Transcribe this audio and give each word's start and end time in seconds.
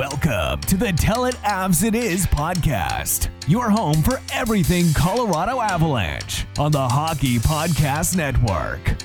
Welcome 0.00 0.62
to 0.62 0.78
the 0.78 0.92
Tell 0.92 1.26
It 1.26 1.34
Avs 1.44 1.84
It 1.84 1.94
Is 1.94 2.24
podcast, 2.24 3.28
your 3.46 3.68
home 3.68 4.02
for 4.02 4.18
everything 4.32 4.86
Colorado 4.94 5.60
Avalanche 5.60 6.46
on 6.58 6.72
the 6.72 6.88
Hockey 6.88 7.36
Podcast 7.36 8.16
Network. 8.16 8.96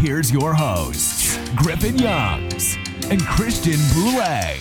Here's 0.00 0.32
your 0.32 0.54
hosts, 0.54 1.36
Griffin 1.56 1.98
Youngs 1.98 2.78
and 3.10 3.20
Christian 3.20 3.78
Boulay. 3.92 4.56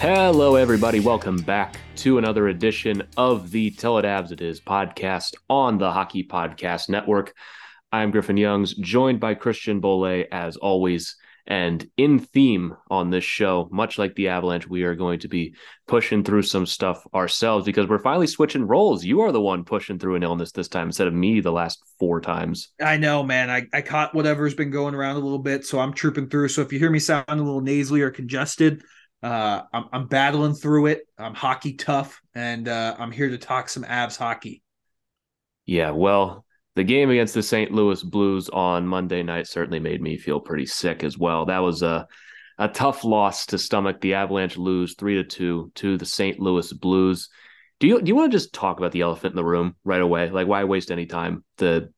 Hello, 0.00 0.56
everybody. 0.56 0.98
Welcome 0.98 1.36
back 1.36 1.78
to 1.98 2.18
another 2.18 2.48
edition 2.48 3.04
of 3.16 3.52
the 3.52 3.70
Tell 3.70 3.98
It 3.98 4.04
Avs 4.04 4.32
It 4.32 4.40
Is 4.40 4.60
podcast 4.60 5.36
on 5.48 5.78
the 5.78 5.92
Hockey 5.92 6.24
Podcast 6.24 6.88
Network. 6.88 7.32
I'm 7.92 8.10
Griffin 8.10 8.36
Youngs, 8.36 8.74
joined 8.74 9.20
by 9.20 9.34
Christian 9.34 9.78
Bolle 9.78 10.24
as 10.32 10.56
always. 10.56 11.14
And 11.50 11.88
in 11.96 12.18
theme 12.18 12.76
on 12.90 13.08
this 13.08 13.24
show, 13.24 13.70
much 13.72 13.98
like 13.98 14.14
the 14.14 14.28
Avalanche, 14.28 14.68
we 14.68 14.82
are 14.82 14.94
going 14.94 15.20
to 15.20 15.28
be 15.28 15.54
pushing 15.86 16.22
through 16.22 16.42
some 16.42 16.66
stuff 16.66 17.02
ourselves 17.14 17.64
because 17.64 17.88
we're 17.88 17.98
finally 17.98 18.26
switching 18.26 18.66
roles. 18.66 19.02
You 19.02 19.22
are 19.22 19.32
the 19.32 19.40
one 19.40 19.64
pushing 19.64 19.98
through 19.98 20.16
an 20.16 20.22
illness 20.22 20.52
this 20.52 20.68
time 20.68 20.88
instead 20.88 21.08
of 21.08 21.14
me 21.14 21.40
the 21.40 21.50
last 21.50 21.82
four 21.98 22.20
times. 22.20 22.68
I 22.82 22.98
know, 22.98 23.22
man. 23.22 23.48
I, 23.48 23.64
I 23.72 23.80
caught 23.80 24.14
whatever's 24.14 24.52
been 24.52 24.70
going 24.70 24.94
around 24.94 25.16
a 25.16 25.20
little 25.20 25.38
bit, 25.38 25.64
so 25.64 25.80
I'm 25.80 25.94
trooping 25.94 26.28
through. 26.28 26.48
So 26.48 26.60
if 26.60 26.70
you 26.70 26.78
hear 26.78 26.90
me 26.90 26.98
sound 26.98 27.24
a 27.30 27.34
little 27.36 27.62
nasally 27.62 28.02
or 28.02 28.10
congested, 28.10 28.82
uh, 29.22 29.62
I'm, 29.72 29.84
I'm 29.90 30.06
battling 30.06 30.52
through 30.52 30.86
it. 30.86 31.08
I'm 31.16 31.34
hockey 31.34 31.72
tough, 31.72 32.20
and 32.34 32.68
uh, 32.68 32.94
I'm 32.98 33.10
here 33.10 33.30
to 33.30 33.38
talk 33.38 33.70
some 33.70 33.84
Avs 33.84 34.18
hockey. 34.18 34.62
Yeah, 35.64 35.92
well, 35.92 36.44
the 36.78 36.84
game 36.84 37.10
against 37.10 37.34
the 37.34 37.42
St. 37.42 37.72
Louis 37.72 38.00
Blues 38.04 38.48
on 38.50 38.86
Monday 38.86 39.24
night 39.24 39.48
certainly 39.48 39.80
made 39.80 40.00
me 40.00 40.16
feel 40.16 40.38
pretty 40.38 40.64
sick 40.64 41.02
as 41.02 41.18
well. 41.18 41.44
That 41.44 41.58
was 41.58 41.82
a 41.82 42.06
a 42.56 42.68
tough 42.68 43.02
loss 43.02 43.46
to 43.46 43.58
stomach. 43.58 44.00
The 44.00 44.14
Avalanche 44.14 44.56
lose 44.56 44.94
three 44.94 45.16
to 45.16 45.24
two 45.24 45.72
to 45.74 45.96
the 45.96 46.06
St. 46.06 46.38
Louis 46.38 46.72
Blues. 46.72 47.30
Do 47.80 47.88
you 47.88 48.00
do 48.00 48.06
you 48.08 48.14
want 48.14 48.30
to 48.30 48.38
just 48.38 48.52
talk 48.52 48.78
about 48.78 48.92
the 48.92 49.00
elephant 49.00 49.32
in 49.32 49.36
the 49.36 49.44
room 49.44 49.74
right 49.82 50.00
away? 50.00 50.30
Like, 50.30 50.46
why 50.46 50.62
waste 50.62 50.92
any 50.92 51.06
time? 51.06 51.42
The 51.56 51.92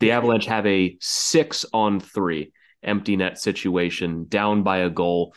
the 0.00 0.10
Avalanche 0.10 0.44
have 0.44 0.66
a 0.66 0.98
six 1.00 1.64
on 1.72 1.98
three 1.98 2.52
empty 2.82 3.16
net 3.16 3.38
situation, 3.38 4.26
down 4.28 4.62
by 4.62 4.80
a 4.80 4.90
goal. 4.90 5.34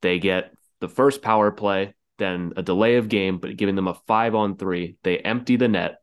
They 0.00 0.20
get 0.20 0.52
the 0.78 0.88
first 0.88 1.22
power 1.22 1.50
play, 1.50 1.94
then 2.18 2.52
a 2.56 2.62
delay 2.62 2.98
of 2.98 3.08
game, 3.08 3.38
but 3.38 3.56
giving 3.56 3.74
them 3.74 3.88
a 3.88 3.98
five 4.06 4.36
on 4.36 4.56
three. 4.56 4.94
They 5.02 5.18
empty 5.18 5.56
the 5.56 5.66
net 5.66 5.96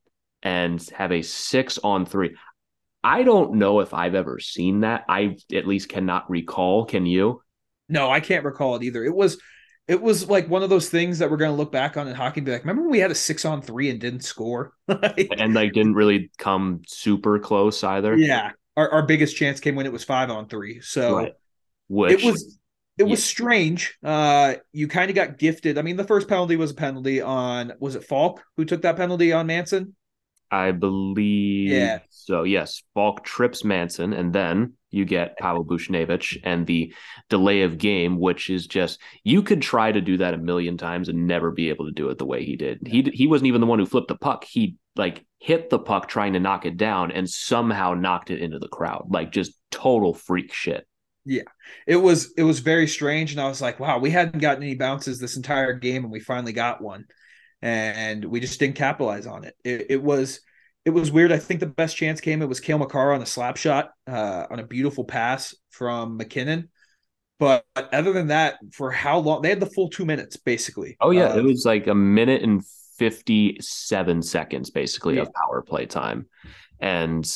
and 0.44 0.82
have 0.96 1.12
a 1.12 1.22
six 1.22 1.78
on 1.78 2.06
three. 2.06 2.36
I 3.04 3.24
don't 3.24 3.56
know 3.56 3.80
if 3.80 3.94
I've 3.94 4.16
ever 4.16 4.40
seen 4.40 4.82
that. 4.82 5.06
I 5.08 5.38
at 5.54 5.68
least 5.68 5.90
cannot 5.90 6.30
recall. 6.30 6.86
Can 6.86 7.06
you? 7.06 7.42
No, 7.88 8.10
I 8.10 8.20
can't 8.20 8.46
recall 8.46 8.76
it 8.76 8.84
either. 8.84 9.04
It 9.04 9.16
was 9.16 9.40
it 9.90 10.00
was 10.00 10.30
like 10.30 10.48
one 10.48 10.62
of 10.62 10.70
those 10.70 10.88
things 10.88 11.18
that 11.18 11.32
we're 11.32 11.38
going 11.38 11.52
to 11.52 11.58
look 11.58 11.72
back 11.72 11.98
on 11.98 12.08
in 12.08 12.14
hockey 12.14 12.42
and 12.42 12.46
be 12.46 12.52
like, 12.52 12.62
remember 12.62 12.84
when 12.84 12.92
we 12.92 13.00
had 13.00 13.10
a 13.10 13.16
six 13.16 13.44
on 13.44 13.60
three 13.60 13.90
and 13.90 14.00
didn't 14.00 14.24
score? 14.24 14.74
and 14.88 15.56
like 15.56 15.74
didn't 15.74 15.96
really 15.96 16.30
come 16.38 16.84
super 16.88 17.40
close 17.40 17.84
either. 17.84 18.16
Yeah. 18.16 18.52
Our, 18.78 18.88
our 18.92 19.02
biggest 19.04 19.36
chance 19.36 19.60
came 19.60 19.76
when 19.76 19.88
it 19.88 19.92
was 19.92 20.04
five 20.04 20.30
on 20.30 20.48
three. 20.48 20.80
So 20.82 21.18
Right. 21.18 21.34
Which 21.88 22.24
it 22.24 22.24
was 22.24 22.60
it 23.00 23.04
was 23.06 23.24
strange. 23.24 23.98
Uh 24.04 24.56
you 24.72 24.88
kind 24.88 25.10
of 25.10 25.16
got 25.16 25.40
gifted. 25.40 25.80
I 25.80 25.82
mean, 25.82 25.98
the 25.98 26.04
first 26.04 26.28
penalty 26.28 26.56
was 26.56 26.70
a 26.70 26.76
penalty 26.76 27.20
on 27.20 27.74
was 27.80 27.96
it 27.96 28.04
Falk 28.04 28.44
who 28.58 28.66
took 28.66 28.84
that 28.84 28.96
penalty 28.96 29.34
on 29.34 29.48
Manson? 29.48 29.96
I 30.52 30.72
believe 30.72 31.70
Yeah. 31.72 32.00
so. 32.10 32.44
Yes, 32.44 32.82
Falk 32.94 33.24
trips 33.24 33.64
Manson, 33.64 34.14
and 34.14 34.34
then 34.34 34.74
you 34.92 35.06
get 35.06 35.38
Pavel 35.38 35.64
Buchnevich 35.66 36.40
and 36.44 36.66
the 36.66 36.94
delay 37.30 37.62
of 37.62 37.78
game, 37.78 38.20
which 38.20 38.50
is 38.50 38.66
just 38.68 39.00
you 39.24 39.44
could 39.44 39.62
try 39.62 39.92
to 39.92 40.02
do 40.02 40.18
that 40.18 40.34
a 40.34 40.38
million 40.38 40.78
times 40.78 41.09
and 41.09 41.28
never 41.28 41.52
be 41.52 41.70
able 41.70 41.86
to 41.86 41.92
do 41.92 42.09
it 42.09 42.18
the 42.18 42.26
way 42.26 42.44
he 42.44 42.56
did. 42.56 42.80
He 42.88 43.04
he 43.14 43.28
wasn't 43.28 43.48
even 43.48 43.62
the 43.62 43.68
one 43.68 43.80
who 43.80 43.86
flipped 43.86 44.08
the 44.08 44.18
puck. 44.18 44.44
He 44.46 44.76
like 44.96 45.26
hit 45.40 45.70
the 45.70 45.80
puck 45.80 46.08
trying 46.08 46.34
to 46.34 46.40
knock 46.40 46.66
it 46.66 46.78
down 46.78 47.12
and 47.12 47.30
somehow 47.30 47.94
knocked 47.94 48.32
it 48.32 48.42
into 48.42 48.59
the 48.59 48.68
crowd. 48.68 49.08
Like 49.09 49.32
just 49.32 49.54
total 49.72 50.14
freak 50.14 50.54
shit. 50.54 50.86
Yeah. 51.26 51.44
It 51.86 51.98
was 51.98 52.34
it 52.38 52.44
was 52.44 52.59
very 52.59 52.88
strange 52.88 53.32
and 53.32 53.40
I 53.40 53.48
was 53.48 53.62
like, 53.62 53.80
wow, 53.80 54.00
we 54.00 54.09
hadn't 54.09 54.40
gotten 54.40 54.64
any 54.64 54.76
bounces 54.76 55.20
this 55.20 55.38
entire 55.38 55.74
game 55.74 56.04
and 56.04 56.12
we 56.12 56.20
finally 56.20 56.54
got 56.54 56.82
one. 56.82 57.06
And 57.62 58.24
we 58.25 58.40
just 58.40 58.59
didn't 58.59 58.75
capitalize 58.75 59.28
on 59.28 59.44
it. 59.44 59.56
It, 59.64 59.88
it 59.90 60.03
was 60.03 60.42
it 60.86 60.92
was 60.92 61.12
weird. 61.12 61.31
I 61.31 61.38
think 61.38 61.59
the 61.59 61.66
best 61.66 61.97
chance 61.97 62.22
came. 62.22 62.42
It 62.42 62.47
was 62.47 62.59
Cale 62.59 62.78
Makar 62.78 63.14
on 63.14 63.22
a 63.22 63.25
slap 63.25 63.58
shot, 63.58 63.92
uh, 64.08 64.46
on 64.50 64.59
a 64.59 64.64
beautiful 64.66 65.03
pass 65.03 65.53
from 65.72 66.18
MacKinnon. 66.18 66.70
But 67.38 67.64
other 67.75 68.12
than 68.14 68.28
that, 68.28 68.59
for 68.74 68.92
how 68.92 69.20
long 69.20 69.42
they 69.42 69.50
had 69.50 69.59
the 69.59 69.66
full 69.66 69.90
two 69.90 70.06
minutes 70.06 70.38
basically. 70.38 70.97
Oh 71.00 71.12
yeah, 71.12 71.30
Uh, 71.30 71.38
it 71.38 71.44
was 71.44 71.66
like 71.66 71.88
a 71.88 71.96
minute 71.96 72.44
and 72.44 72.64
57 72.97 74.22
seconds 74.22 74.70
basically 74.72 75.16
Yeah. 75.16 75.24
of 75.24 75.34
power 75.34 75.62
play 75.62 75.86
time. 75.86 76.28
And 76.80 77.30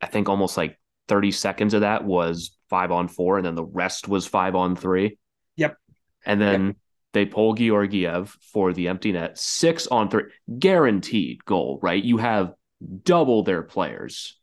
I 0.00 0.06
think 0.06 0.28
almost 0.28 0.56
like 0.56 0.78
30 1.08 1.32
seconds 1.32 1.74
of 1.74 1.82
that 1.82 2.04
was 2.04 2.56
5 2.70 2.92
on 2.92 3.08
4 3.08 3.38
and 3.38 3.46
then 3.46 3.54
the 3.54 3.64
rest 3.64 4.08
was 4.08 4.26
5 4.26 4.54
on 4.54 4.76
3. 4.76 5.18
Yep. 5.56 5.76
And 6.24 6.40
then 6.40 6.76
they 7.16 7.26
pull 7.26 7.54
Georgiev 7.54 8.36
for 8.52 8.72
the 8.72 8.88
empty 8.88 9.12
net, 9.12 9.38
6 9.38 9.86
on 9.88 10.10
3, 10.10 10.24
guaranteed 10.58 11.44
goal, 11.44 11.78
right? 11.82 12.02
You 12.02 12.18
have 12.18 12.52
double 13.02 13.42
their 13.42 13.62
players. 13.62 14.38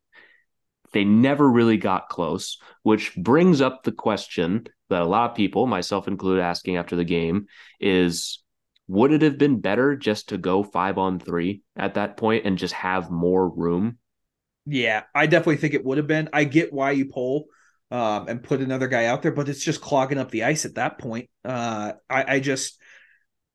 They 0.91 1.03
never 1.03 1.49
really 1.49 1.77
got 1.77 2.09
close, 2.09 2.57
which 2.83 3.15
brings 3.15 3.61
up 3.61 3.83
the 3.83 3.91
question 3.91 4.67
that 4.89 5.01
a 5.01 5.05
lot 5.05 5.31
of 5.31 5.37
people, 5.37 5.67
myself 5.67 6.07
included, 6.07 6.41
asking 6.41 6.77
after 6.77 6.95
the 6.95 7.03
game 7.03 7.47
is 7.79 8.39
would 8.87 9.13
it 9.13 9.21
have 9.21 9.37
been 9.37 9.61
better 9.61 9.95
just 9.95 10.29
to 10.29 10.37
go 10.37 10.61
five 10.61 10.97
on 10.97 11.19
three 11.19 11.61
at 11.75 11.93
that 11.93 12.17
point 12.17 12.45
and 12.45 12.57
just 12.57 12.73
have 12.73 13.09
more 13.09 13.47
room? 13.47 13.97
Yeah, 14.65 15.03
I 15.15 15.25
definitely 15.27 15.57
think 15.57 15.73
it 15.73 15.85
would 15.85 15.97
have 15.97 16.07
been. 16.07 16.29
I 16.33 16.43
get 16.43 16.73
why 16.73 16.91
you 16.91 17.05
pull 17.05 17.45
um, 17.93 18.27
and 18.27 18.41
put 18.41 18.59
another 18.59 18.87
guy 18.87 19.05
out 19.05 19.21
there, 19.21 19.31
but 19.31 19.47
it's 19.47 19.63
just 19.63 19.79
clogging 19.79 20.17
up 20.17 20.31
the 20.31 20.45
ice 20.45 20.65
at 20.65 20.75
that 20.75 20.97
point. 20.97 21.29
Uh, 21.45 21.93
I, 22.09 22.35
I 22.35 22.39
just, 22.39 22.79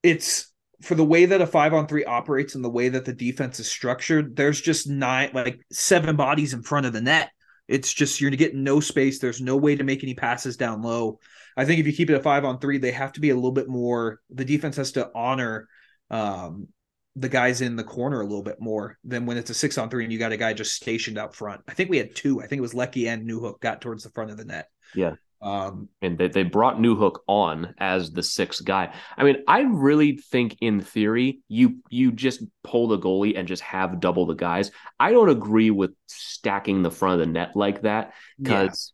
it's 0.01 0.49
for 0.81 0.95
the 0.95 1.03
way 1.03 1.25
that 1.25 1.41
a 1.41 1.45
five 1.45 1.73
on 1.73 1.87
three 1.87 2.05
operates 2.05 2.55
and 2.55 2.63
the 2.63 2.69
way 2.69 2.87
that 2.87 3.03
the 3.03 3.11
defense 3.11 3.59
is 3.59 3.69
structured. 3.69 4.37
There's 4.37 4.61
just 4.61 4.87
nine, 4.87 5.31
like 5.33 5.59
seven 5.73 6.15
bodies 6.15 6.53
in 6.53 6.63
front 6.63 6.85
of 6.85 6.93
the 6.93 7.01
net. 7.01 7.31
It's 7.67 7.93
just 7.93 8.21
you're 8.21 8.31
getting 8.31 8.63
no 8.63 8.79
space. 8.79 9.19
There's 9.19 9.41
no 9.41 9.57
way 9.57 9.75
to 9.75 9.83
make 9.83 10.03
any 10.03 10.15
passes 10.15 10.55
down 10.55 10.81
low. 10.81 11.19
I 11.57 11.65
think 11.65 11.81
if 11.81 11.85
you 11.85 11.91
keep 11.91 12.09
it 12.09 12.15
a 12.15 12.21
five 12.21 12.45
on 12.45 12.59
three, 12.59 12.77
they 12.77 12.93
have 12.93 13.11
to 13.13 13.19
be 13.19 13.31
a 13.31 13.35
little 13.35 13.51
bit 13.51 13.67
more. 13.67 14.21
The 14.29 14.45
defense 14.45 14.77
has 14.77 14.93
to 14.93 15.11
honor 15.13 15.67
um, 16.09 16.69
the 17.19 17.29
guys 17.29 17.59
in 17.61 17.75
the 17.75 17.83
corner 17.83 18.21
a 18.21 18.25
little 18.25 18.43
bit 18.43 18.61
more 18.61 18.97
than 19.03 19.25
when 19.25 19.37
it's 19.37 19.49
a 19.49 19.53
six 19.53 19.77
on 19.77 19.89
three 19.89 20.03
and 20.03 20.13
you 20.13 20.17
got 20.17 20.31
a 20.31 20.37
guy 20.37 20.53
just 20.53 20.73
stationed 20.73 21.17
out 21.17 21.35
front. 21.35 21.61
I 21.67 21.73
think 21.73 21.89
we 21.89 21.97
had 21.97 22.15
two. 22.15 22.41
I 22.41 22.47
think 22.47 22.59
it 22.59 22.61
was 22.61 22.73
Lecky 22.73 23.07
and 23.09 23.29
Newhook 23.29 23.59
got 23.59 23.81
towards 23.81 24.03
the 24.03 24.09
front 24.11 24.31
of 24.31 24.37
the 24.37 24.45
net. 24.45 24.69
Yeah. 24.95 25.15
Um, 25.41 25.89
and 26.01 26.17
they, 26.17 26.29
they 26.29 26.43
brought 26.43 26.77
Newhook 26.77 27.19
on 27.27 27.73
as 27.77 28.11
the 28.11 28.23
sixth 28.23 28.63
guy. 28.63 28.93
I 29.17 29.23
mean, 29.23 29.43
I 29.47 29.61
really 29.61 30.17
think 30.17 30.57
in 30.61 30.81
theory 30.81 31.39
you 31.47 31.77
you 31.89 32.11
just 32.11 32.43
pull 32.63 32.87
the 32.87 32.99
goalie 32.99 33.37
and 33.37 33.47
just 33.47 33.63
have 33.63 33.99
double 33.99 34.25
the 34.25 34.33
guys. 34.33 34.71
I 34.99 35.11
don't 35.11 35.29
agree 35.29 35.71
with 35.71 35.91
stacking 36.07 36.83
the 36.83 36.91
front 36.91 37.19
of 37.19 37.27
the 37.27 37.33
net 37.33 37.55
like 37.55 37.81
that 37.81 38.13
because 38.41 38.93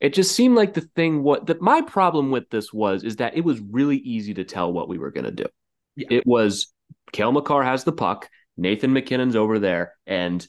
yeah. 0.00 0.06
it 0.08 0.14
just 0.14 0.34
seemed 0.34 0.56
like 0.56 0.74
the 0.74 0.88
thing. 0.96 1.22
What 1.22 1.46
that 1.46 1.60
my 1.60 1.82
problem 1.82 2.30
with 2.30 2.50
this 2.50 2.72
was 2.72 3.04
is 3.04 3.16
that 3.16 3.36
it 3.36 3.44
was 3.44 3.60
really 3.60 3.98
easy 3.98 4.34
to 4.34 4.44
tell 4.44 4.72
what 4.72 4.88
we 4.88 4.98
were 4.98 5.12
going 5.12 5.26
to 5.26 5.30
do. 5.30 5.46
Yeah. 5.96 6.08
It 6.10 6.26
was 6.26 6.72
Cale 7.12 7.32
Makar 7.32 7.62
has 7.62 7.84
the 7.84 7.92
puck, 7.92 8.28
Nathan 8.56 8.92
MacKinnon's 8.92 9.36
over 9.36 9.58
there, 9.58 9.94
and 10.06 10.46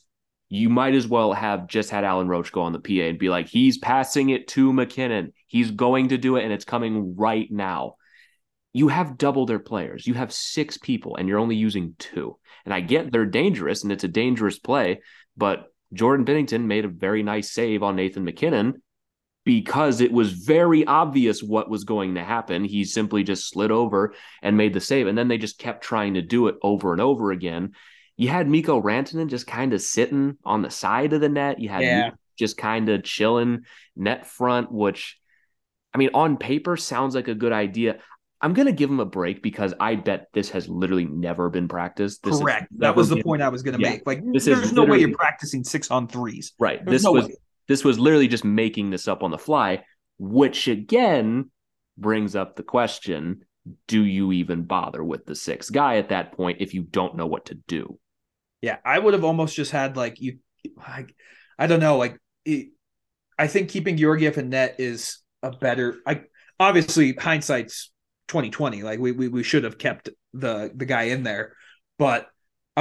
you 0.50 0.70
might 0.70 0.96
as 0.96 1.08
well 1.08 1.32
have 1.32 1.68
just 1.68 1.90
had 1.90 2.04
Alan 2.04 2.28
Roach 2.28 2.52
go 2.52 2.64
on 2.64 2.74
the 2.74 2.80
PA 2.80 3.08
and 3.08 3.18
be 3.18 3.30
like, 3.30 3.48
he's 3.48 3.78
passing 3.78 4.32
it 4.32 4.50
to 4.50 4.74
MacKinnon. 4.74 5.32
He's 5.48 5.72
going 5.72 6.10
to 6.10 6.18
do 6.18 6.36
it, 6.36 6.44
and 6.44 6.52
it's 6.52 6.66
coming 6.66 7.16
right 7.16 7.50
now. 7.50 7.96
You 8.74 8.90
have 8.90 9.18
double 9.18 9.46
their 9.46 9.60
players. 9.60 10.06
You 10.06 10.14
have 10.14 10.34
six 10.34 10.78
people, 10.78 11.16
and 11.16 11.28
you're 11.28 11.40
only 11.40 11.56
using 11.56 11.96
two. 12.00 12.38
And 12.66 12.74
I 12.74 12.82
get 12.82 13.12
they're 13.12 13.26
dangerous, 13.26 13.84
and 13.84 13.92
it's 13.92 14.04
a 14.04 14.10
dangerous 14.10 14.60
play, 14.60 15.02
but 15.38 15.68
Jordan 15.94 16.26
Binnington 16.26 16.66
made 16.66 16.86
a 16.86 16.90
very 16.90 17.24
nice 17.24 17.52
save 17.52 17.84
on 17.84 17.96
Nathan 17.96 18.24
MacKinnon 18.24 18.82
because 19.44 20.02
it 20.02 20.12
was 20.12 20.34
very 20.34 20.86
obvious 20.86 21.42
what 21.42 21.70
was 21.70 21.84
going 21.84 22.16
to 22.16 22.24
happen. 22.24 22.64
He 22.64 22.86
simply 22.86 23.24
just 23.24 23.50
slid 23.50 23.72
over 23.72 24.14
and 24.42 24.56
made 24.56 24.74
the 24.74 24.80
save. 24.80 25.08
And 25.08 25.18
then 25.18 25.28
they 25.28 25.38
just 25.38 25.58
kept 25.58 25.84
trying 25.84 26.14
to 26.14 26.22
do 26.22 26.48
it 26.48 26.56
over 26.62 26.92
and 26.92 27.02
over 27.02 27.32
again 27.32 27.74
you 28.22 28.30
had 28.30 28.48
Mikko 28.48 28.84
Rantanen 28.84 29.30
just 29.30 29.48
kind 29.48 29.74
of 29.74 29.82
sitting 29.82 30.38
on 30.46 30.62
the 30.62 30.70
side 30.70 31.14
of 31.14 31.22
the 31.22 31.30
net. 31.30 31.60
You 31.60 31.70
had 31.70 31.82
yeah. 31.82 32.10
just 32.38 32.56
kind 32.56 32.88
of 32.88 33.04
chilling 33.04 33.66
net 33.96 34.28
front, 34.28 34.72
which 34.72 35.18
I 35.92 35.98
mean, 35.98 36.12
on 36.14 36.38
paper 36.38 36.78
sounds 36.78 37.16
like 37.16 37.28
a 37.28 37.34
good 37.34 37.52
idea. 37.52 37.98
I'm 38.40 38.54
gonna 38.54 38.74
give 38.74 38.92
him 38.92 39.00
a 39.00 39.06
break 39.06 39.42
because 39.42 39.74
I 39.80 39.96
bet 39.96 40.28
this 40.34 40.52
has 40.52 40.70
literally 40.70 41.06
never 41.06 41.50
been 41.50 41.68
practiced. 41.68 42.22
This 42.22 42.40
Correct. 42.40 42.68
That 42.78 42.96
was 42.96 43.10
the 43.10 43.16
been, 43.16 43.24
point 43.24 43.42
I 43.42 43.50
was 43.50 43.64
gonna 43.64 43.80
yeah, 43.80 43.90
make. 43.90 44.06
Like, 44.06 44.22
this 44.32 44.46
there's 44.46 44.72
no 44.72 44.84
way 44.84 45.00
you're 45.00 45.18
practicing 45.18 45.64
six 45.64 45.90
on 45.90 46.08
threes. 46.08 46.54
Right. 46.60 46.86
There's 46.86 46.98
this 46.98 47.04
no 47.04 47.14
was 47.14 47.26
way. 47.26 47.36
This 47.72 47.86
was 47.86 47.98
literally 47.98 48.28
just 48.28 48.44
making 48.44 48.90
this 48.90 49.08
up 49.08 49.24
on 49.24 49.32
the 49.32 49.38
fly, 49.38 49.84
which 50.20 50.68
again 50.68 51.50
brings 51.98 52.36
up 52.36 52.56
the 52.56 52.64
question: 52.64 53.46
Do 53.88 54.04
you 54.04 54.34
even 54.34 54.64
bother 54.64 55.02
with 55.04 55.26
the 55.26 55.36
sixth 55.36 55.72
guy 55.72 55.96
at 55.96 56.10
that 56.10 56.34
point 56.34 56.58
if 56.60 56.74
you 56.74 56.84
don't 56.84 57.16
know 57.16 57.28
what 57.28 57.46
to 57.46 57.56
do? 57.68 57.98
Yeah, 58.62 58.78
I 58.84 59.00
would 59.00 59.14
have 59.14 59.24
almost 59.24 59.56
just 59.56 59.72
had 59.72 59.96
like 59.96 60.20
you, 60.20 60.40
like 60.76 61.16
I 61.58 61.68
don't 61.68 61.80
know, 61.80 61.98
like 61.98 62.18
it, 62.44 62.72
I 63.40 63.48
think 63.48 63.70
keeping 63.70 63.96
Georgiev 63.96 64.38
in 64.38 64.50
net 64.50 64.76
is 64.78 65.20
a 65.42 65.52
better. 65.52 65.96
I 66.06 66.24
obviously 66.60 67.14
hindsight's 67.14 67.92
twenty 68.28 68.50
twenty. 68.50 68.84
Like 68.84 69.00
we, 69.00 69.14
we 69.14 69.30
we 69.30 69.44
should 69.44 69.64
have 69.64 69.78
kept 69.78 70.10
the 70.34 70.72
the 70.76 70.86
guy 70.86 71.04
in 71.04 71.24
there, 71.24 71.56
but 71.98 72.28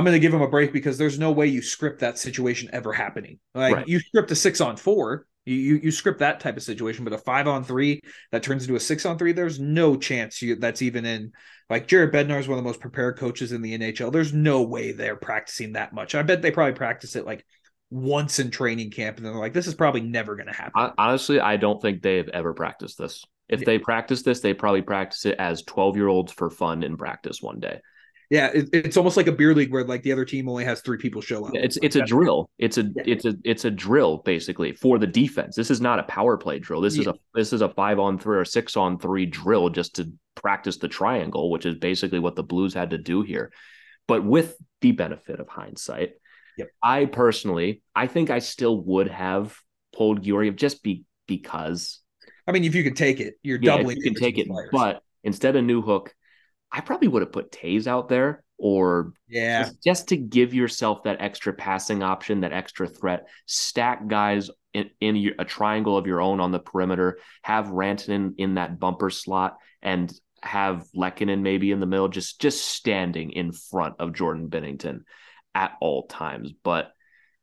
I'm 0.00 0.04
going 0.06 0.14
to 0.14 0.18
give 0.18 0.32
him 0.32 0.40
a 0.40 0.48
break 0.48 0.72
because 0.72 0.96
there's 0.96 1.18
no 1.18 1.30
way 1.30 1.46
you 1.46 1.60
script 1.60 2.00
that 2.00 2.18
situation 2.18 2.70
ever 2.72 2.90
happening. 2.90 3.38
Like 3.54 3.76
right. 3.76 3.86
you 3.86 4.00
script 4.00 4.30
a 4.30 4.34
six 4.34 4.62
on 4.62 4.78
four, 4.78 5.26
you, 5.44 5.56
you 5.56 5.80
you 5.82 5.90
script 5.90 6.20
that 6.20 6.40
type 6.40 6.56
of 6.56 6.62
situation, 6.62 7.04
but 7.04 7.12
a 7.12 7.18
five 7.18 7.46
on 7.46 7.64
three 7.64 8.00
that 8.32 8.42
turns 8.42 8.62
into 8.62 8.76
a 8.76 8.80
six 8.80 9.04
on 9.04 9.18
three, 9.18 9.32
there's 9.32 9.60
no 9.60 9.96
chance 9.96 10.40
you 10.40 10.56
that's 10.56 10.80
even 10.80 11.04
in 11.04 11.32
like 11.68 11.86
Jared 11.86 12.14
Bednar 12.14 12.40
is 12.40 12.48
one 12.48 12.56
of 12.56 12.64
the 12.64 12.66
most 12.66 12.80
prepared 12.80 13.18
coaches 13.18 13.52
in 13.52 13.60
the 13.60 13.76
NHL. 13.76 14.10
There's 14.10 14.32
no 14.32 14.62
way 14.62 14.92
they're 14.92 15.16
practicing 15.16 15.74
that 15.74 15.92
much. 15.92 16.14
I 16.14 16.22
bet 16.22 16.40
they 16.40 16.50
probably 16.50 16.72
practice 16.72 17.14
it 17.14 17.26
like 17.26 17.44
once 17.90 18.38
in 18.38 18.50
training 18.50 18.92
camp, 18.92 19.18
and 19.18 19.26
they're 19.26 19.34
like, 19.34 19.52
this 19.52 19.66
is 19.66 19.74
probably 19.74 20.00
never 20.00 20.34
going 20.34 20.48
to 20.48 20.54
happen. 20.54 20.94
Honestly, 20.96 21.40
I 21.40 21.58
don't 21.58 21.82
think 21.82 22.00
they've 22.00 22.28
ever 22.30 22.54
practiced 22.54 22.96
this. 22.96 23.22
If 23.50 23.60
yeah. 23.60 23.66
they 23.66 23.78
practice 23.78 24.22
this, 24.22 24.40
they 24.40 24.54
probably 24.54 24.80
practice 24.80 25.26
it 25.26 25.36
as 25.38 25.60
12 25.64 25.96
year 25.96 26.08
olds 26.08 26.32
for 26.32 26.48
fun 26.48 26.84
in 26.84 26.96
practice 26.96 27.42
one 27.42 27.60
day. 27.60 27.80
Yeah, 28.30 28.46
it, 28.54 28.68
it's 28.72 28.96
almost 28.96 29.16
like 29.16 29.26
a 29.26 29.32
beer 29.32 29.52
league 29.54 29.72
where 29.72 29.82
like 29.82 30.04
the 30.04 30.12
other 30.12 30.24
team 30.24 30.48
only 30.48 30.64
has 30.64 30.80
three 30.80 30.98
people 30.98 31.20
show 31.20 31.44
up. 31.44 31.50
It's 31.54 31.76
it's 31.82 31.96
a 31.96 32.02
drill. 32.02 32.48
It's 32.58 32.78
a 32.78 32.82
yeah. 32.82 33.02
it's 33.04 33.24
a 33.24 33.34
it's 33.42 33.64
a 33.64 33.72
drill 33.72 34.18
basically 34.18 34.72
for 34.72 35.00
the 35.00 35.06
defense. 35.06 35.56
This 35.56 35.68
is 35.68 35.80
not 35.80 35.98
a 35.98 36.04
power 36.04 36.36
play 36.36 36.60
drill. 36.60 36.80
This 36.80 36.94
yeah. 36.94 37.00
is 37.00 37.06
a 37.08 37.14
this 37.34 37.52
is 37.52 37.60
a 37.60 37.68
five 37.68 37.98
on 37.98 38.20
three 38.20 38.38
or 38.38 38.44
six 38.44 38.76
on 38.76 39.00
three 39.00 39.26
drill 39.26 39.68
just 39.68 39.96
to 39.96 40.12
practice 40.36 40.78
the 40.78 40.86
triangle, 40.86 41.50
which 41.50 41.66
is 41.66 41.74
basically 41.74 42.20
what 42.20 42.36
the 42.36 42.44
Blues 42.44 42.72
had 42.72 42.90
to 42.90 42.98
do 42.98 43.22
here. 43.22 43.52
But 44.06 44.24
with 44.24 44.56
the 44.80 44.92
benefit 44.92 45.40
of 45.40 45.48
hindsight, 45.48 46.12
yep. 46.56 46.68
I 46.80 47.06
personally, 47.06 47.82
I 47.96 48.06
think 48.06 48.30
I 48.30 48.38
still 48.38 48.80
would 48.80 49.08
have 49.08 49.58
pulled 49.92 50.22
Georgiev 50.22 50.54
just 50.54 50.84
be 50.84 51.02
because. 51.26 51.98
I 52.46 52.52
mean, 52.52 52.62
if 52.62 52.76
you 52.76 52.84
could 52.84 52.96
take 52.96 53.18
it, 53.18 53.34
you're 53.42 53.58
yeah, 53.60 53.76
doubling. 53.76 53.96
You 53.96 54.02
can 54.04 54.14
take 54.14 54.38
it, 54.38 54.46
players. 54.46 54.70
but 54.70 55.02
instead 55.24 55.56
of 55.56 55.64
Newhook, 55.64 56.08
I 56.72 56.80
probably 56.80 57.08
would 57.08 57.22
have 57.22 57.32
put 57.32 57.52
Toews 57.52 57.86
out 57.86 58.08
there 58.08 58.44
or 58.58 59.12
yeah, 59.28 59.64
just, 59.64 59.82
just, 59.82 60.08
to 60.08 60.16
give 60.16 60.52
yourself 60.52 61.04
that 61.04 61.20
extra 61.20 61.52
passing 61.52 62.02
option, 62.02 62.40
that 62.40 62.52
extra 62.52 62.86
threat. 62.86 63.26
Stack 63.46 64.06
guys 64.06 64.50
in, 64.74 64.90
in 65.00 65.32
a 65.38 65.44
triangle 65.44 65.96
of 65.96 66.06
your 66.06 66.20
own 66.20 66.40
on 66.40 66.52
the 66.52 66.58
perimeter. 66.58 67.18
Have 67.42 67.66
Rantanen 67.66 68.34
in 68.36 68.54
that 68.54 68.78
bumper 68.78 69.10
slot 69.10 69.56
and 69.82 70.12
have 70.42 70.86
Lehkonen 70.94 71.40
maybe 71.40 71.70
in 71.72 71.80
the 71.80 71.86
middle, 71.86 72.08
just 72.08 72.40
just 72.40 72.64
standing 72.64 73.30
in 73.32 73.52
front 73.52 73.94
of 73.98 74.12
Jordan 74.12 74.48
Binnington 74.48 75.00
at 75.54 75.72
all 75.80 76.06
times. 76.06 76.52
But 76.62 76.92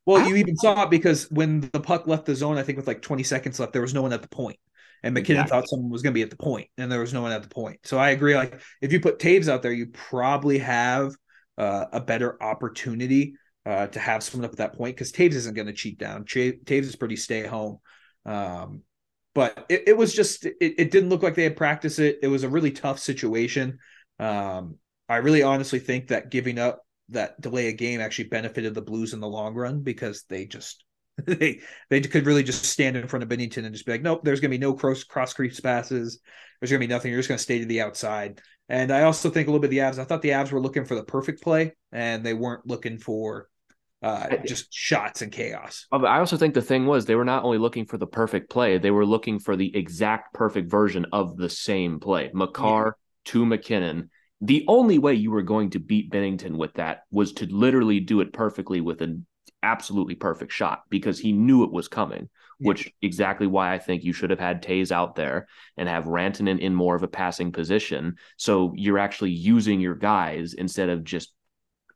well, 0.06 0.26
you 0.26 0.36
even 0.36 0.56
saw 0.56 0.84
it 0.84 0.90
because 0.90 1.30
when 1.30 1.68
the 1.72 1.80
puck 1.80 2.06
left 2.06 2.26
the 2.26 2.34
zone, 2.34 2.56
I 2.56 2.62
think 2.62 2.78
with 2.78 2.86
like 2.86 3.02
20 3.02 3.22
seconds 3.24 3.60
left, 3.60 3.74
there 3.74 3.82
was 3.82 3.92
no 3.92 4.02
one 4.02 4.12
at 4.12 4.22
the 4.22 4.28
point 4.28 4.58
and 5.02 5.14
MacKinnon 5.14 5.42
exactly. 5.42 5.60
thought 5.60 5.68
someone 5.68 5.90
was 5.90 6.02
going 6.02 6.12
to 6.12 6.18
be 6.18 6.22
at 6.22 6.30
the 6.30 6.36
point, 6.36 6.68
and 6.76 6.90
there 6.90 7.00
was 7.00 7.14
no 7.14 7.22
one 7.22 7.32
at 7.32 7.42
the 7.42 7.48
point. 7.48 7.80
So 7.84 7.98
I 7.98 8.10
agree. 8.10 8.34
Like 8.34 8.60
if 8.80 8.92
you 8.92 9.00
put 9.00 9.18
Toews 9.18 9.48
out 9.48 9.62
there, 9.62 9.72
you 9.72 9.86
probably 9.86 10.58
have 10.58 11.12
uh, 11.56 11.86
a 11.92 12.00
better 12.00 12.42
opportunity 12.42 13.34
uh, 13.66 13.86
to 13.88 14.00
have 14.00 14.22
someone 14.22 14.46
up 14.46 14.52
at 14.52 14.58
that 14.58 14.74
point 14.74 14.96
because 14.96 15.12
Toews 15.12 15.34
isn't 15.34 15.54
going 15.54 15.66
to 15.66 15.72
cheat 15.72 15.98
down. 15.98 16.24
Toews 16.24 16.68
is 16.70 16.96
pretty 16.96 17.16
stay 17.16 17.46
home. 17.46 17.78
Um, 18.24 18.82
but 19.34 19.66
it, 19.68 19.84
it, 19.88 19.96
was 19.96 20.14
just 20.14 20.44
it, 20.44 20.56
it, 20.60 20.90
didn't 20.90 21.10
look 21.10 21.22
like 21.22 21.34
they 21.34 21.44
had 21.44 21.56
practiced 21.56 21.98
it. 21.98 22.18
It 22.22 22.28
was 22.28 22.42
a 22.42 22.48
really 22.48 22.72
tough 22.72 22.98
situation. 22.98 23.78
Um, 24.18 24.78
I 25.08 25.18
really 25.18 25.42
honestly 25.42 25.78
think 25.78 26.08
that 26.08 26.30
giving 26.30 26.58
up 26.58 26.82
that 27.10 27.40
delay 27.40 27.68
a 27.68 27.72
game 27.72 28.00
actually 28.00 28.28
benefited 28.28 28.74
the 28.74 28.82
Blues 28.82 29.14
in 29.14 29.20
the 29.20 29.28
long 29.28 29.54
run 29.54 29.82
because 29.82 30.24
they 30.28 30.46
just 30.46 30.84
they 31.26 31.60
they 31.90 32.00
could 32.00 32.26
really 32.26 32.42
just 32.42 32.64
stand 32.64 32.96
in 32.96 33.08
front 33.08 33.22
of 33.22 33.28
Binnington 33.28 33.64
and 33.64 33.72
just 33.72 33.86
be 33.86 33.92
like, 33.92 34.02
nope, 34.02 34.20
there's 34.22 34.40
going 34.40 34.50
to 34.50 34.58
be 34.58 34.60
no 34.60 34.74
cross 34.74 35.04
cross 35.04 35.32
creeps 35.32 35.60
passes. 35.60 36.20
There's 36.60 36.70
going 36.70 36.80
to 36.80 36.86
be 36.86 36.92
nothing. 36.92 37.10
You're 37.10 37.20
just 37.20 37.28
going 37.28 37.38
to 37.38 37.42
stay 37.42 37.58
to 37.60 37.66
the 37.66 37.80
outside. 37.80 38.40
And 38.68 38.90
I 38.90 39.02
also 39.02 39.30
think 39.30 39.48
a 39.48 39.50
little 39.50 39.60
bit 39.60 39.68
of 39.68 39.70
the 39.70 39.78
Avs. 39.78 39.98
I 39.98 40.04
thought 40.04 40.22
the 40.22 40.30
Avs 40.30 40.52
were 40.52 40.60
looking 40.60 40.84
for 40.84 40.94
the 40.94 41.04
perfect 41.04 41.42
play, 41.42 41.74
and 41.90 42.24
they 42.24 42.34
weren't 42.34 42.66
looking 42.66 42.98
for 42.98 43.48
uh, 44.02 44.36
just 44.46 44.72
shots 44.72 45.22
and 45.22 45.32
chaos. 45.32 45.86
Oh, 45.90 46.04
I 46.04 46.18
also 46.18 46.36
think 46.36 46.54
the 46.54 46.62
thing 46.62 46.86
was 46.86 47.04
they 47.04 47.14
were 47.14 47.24
not 47.24 47.44
only 47.44 47.58
looking 47.58 47.86
for 47.86 47.98
the 47.98 48.06
perfect 48.06 48.50
play, 48.50 48.78
they 48.78 48.90
were 48.90 49.06
looking 49.06 49.38
for 49.38 49.56
the 49.56 49.74
exact 49.76 50.34
perfect 50.34 50.70
version 50.70 51.06
of 51.12 51.36
the 51.36 51.48
same 51.48 51.98
play. 51.98 52.30
Makar 52.32 52.96
yeah. 52.96 53.32
to 53.32 53.46
MacKinnon. 53.46 54.10
The 54.40 54.64
only 54.68 54.98
way 54.98 55.14
you 55.14 55.32
were 55.32 55.42
going 55.42 55.70
to 55.70 55.80
beat 55.80 56.12
Binnington 56.12 56.56
with 56.56 56.74
that 56.74 57.00
was 57.10 57.32
to 57.34 57.46
literally 57.46 57.98
do 57.98 58.20
it 58.20 58.32
perfectly 58.32 58.80
with 58.80 59.00
an 59.00 59.26
absolutely 59.62 60.14
perfect 60.14 60.52
shot 60.52 60.82
because 60.88 61.18
he 61.18 61.32
knew 61.32 61.64
it 61.64 61.72
was 61.72 61.88
coming, 61.88 62.28
yeah. 62.58 62.68
which 62.68 62.92
exactly 63.02 63.46
why 63.46 63.72
I 63.72 63.78
think 63.78 64.04
you 64.04 64.12
should 64.12 64.30
have 64.30 64.38
had 64.38 64.62
Toews 64.62 64.92
out 64.92 65.16
there 65.16 65.48
and 65.76 65.88
have 65.88 66.04
Rantanen 66.04 66.58
in 66.58 66.74
more 66.74 66.94
of 66.94 67.02
a 67.02 67.08
passing 67.08 67.52
position. 67.52 68.16
So 68.36 68.72
you're 68.76 68.98
actually 68.98 69.30
using 69.30 69.80
your 69.80 69.94
guys 69.94 70.54
instead 70.54 70.88
of 70.88 71.04
just 71.04 71.32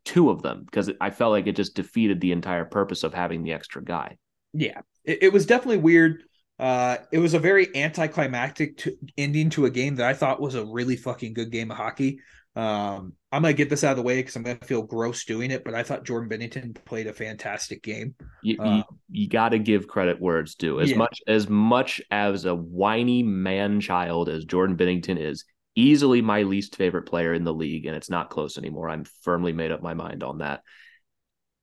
two 0.05 0.29
of 0.29 0.41
them 0.41 0.63
because 0.65 0.91
I 0.99 1.09
felt 1.09 1.31
like 1.31 1.47
it 1.47 1.55
just 1.55 1.75
defeated 1.75 2.19
the 2.19 2.31
entire 2.31 2.65
purpose 2.65 3.03
of 3.03 3.13
having 3.13 3.43
the 3.43 3.53
extra 3.53 3.83
guy. 3.83 4.17
Yeah, 4.53 4.81
it, 5.03 5.23
it 5.23 5.33
was 5.33 5.45
definitely 5.45 5.77
weird. 5.77 6.23
Uh, 6.59 6.97
it 7.11 7.17
was 7.17 7.33
a 7.33 7.39
very 7.39 7.75
anticlimactic 7.75 8.77
to, 8.77 8.95
ending 9.17 9.49
to 9.51 9.65
a 9.65 9.71
game 9.71 9.95
that 9.95 10.07
I 10.07 10.13
thought 10.13 10.39
was 10.39 10.55
a 10.55 10.65
really 10.65 10.95
fucking 10.95 11.33
good 11.33 11.51
game 11.51 11.71
of 11.71 11.77
hockey. 11.77 12.19
Um, 12.55 13.13
I'm 13.31 13.41
gonna 13.41 13.53
get 13.53 13.69
this 13.69 13.83
out 13.83 13.91
of 13.91 13.97
the 13.97 14.03
way 14.03 14.17
because 14.17 14.35
I'm 14.35 14.43
gonna 14.43 14.59
feel 14.63 14.83
gross 14.83 15.25
doing 15.25 15.49
it, 15.49 15.63
but 15.63 15.73
I 15.73 15.81
thought 15.81 16.05
Jordan 16.05 16.29
Binnington 16.29 16.75
played 16.85 17.07
a 17.07 17.13
fantastic 17.13 17.81
game. 17.81 18.13
You, 18.43 18.57
you, 18.59 18.63
um, 18.63 18.83
you 19.09 19.27
got 19.27 19.49
to 19.49 19.59
give 19.59 19.87
credit 19.87 20.21
where 20.21 20.39
it's 20.39 20.53
due. 20.53 20.79
As 20.79 20.91
yeah. 20.91 20.97
much 20.97 21.19
as 21.27 21.49
much 21.49 22.01
as 22.11 22.45
a 22.45 22.53
whiny 22.53 23.23
man 23.23 23.81
child 23.81 24.29
as 24.29 24.45
Jordan 24.45 24.77
Binnington 24.77 25.19
is, 25.19 25.45
easily 25.75 26.21
my 26.21 26.43
least 26.43 26.75
favorite 26.75 27.03
player 27.03 27.33
in 27.33 27.43
the 27.43 27.53
league, 27.53 27.87
and 27.87 27.95
it's 27.95 28.09
not 28.09 28.29
close 28.29 28.57
anymore. 28.57 28.89
I'm 28.89 29.05
firmly 29.23 29.53
made 29.53 29.71
up 29.71 29.81
my 29.81 29.95
mind 29.95 30.23
on 30.23 30.39
that. 30.39 30.61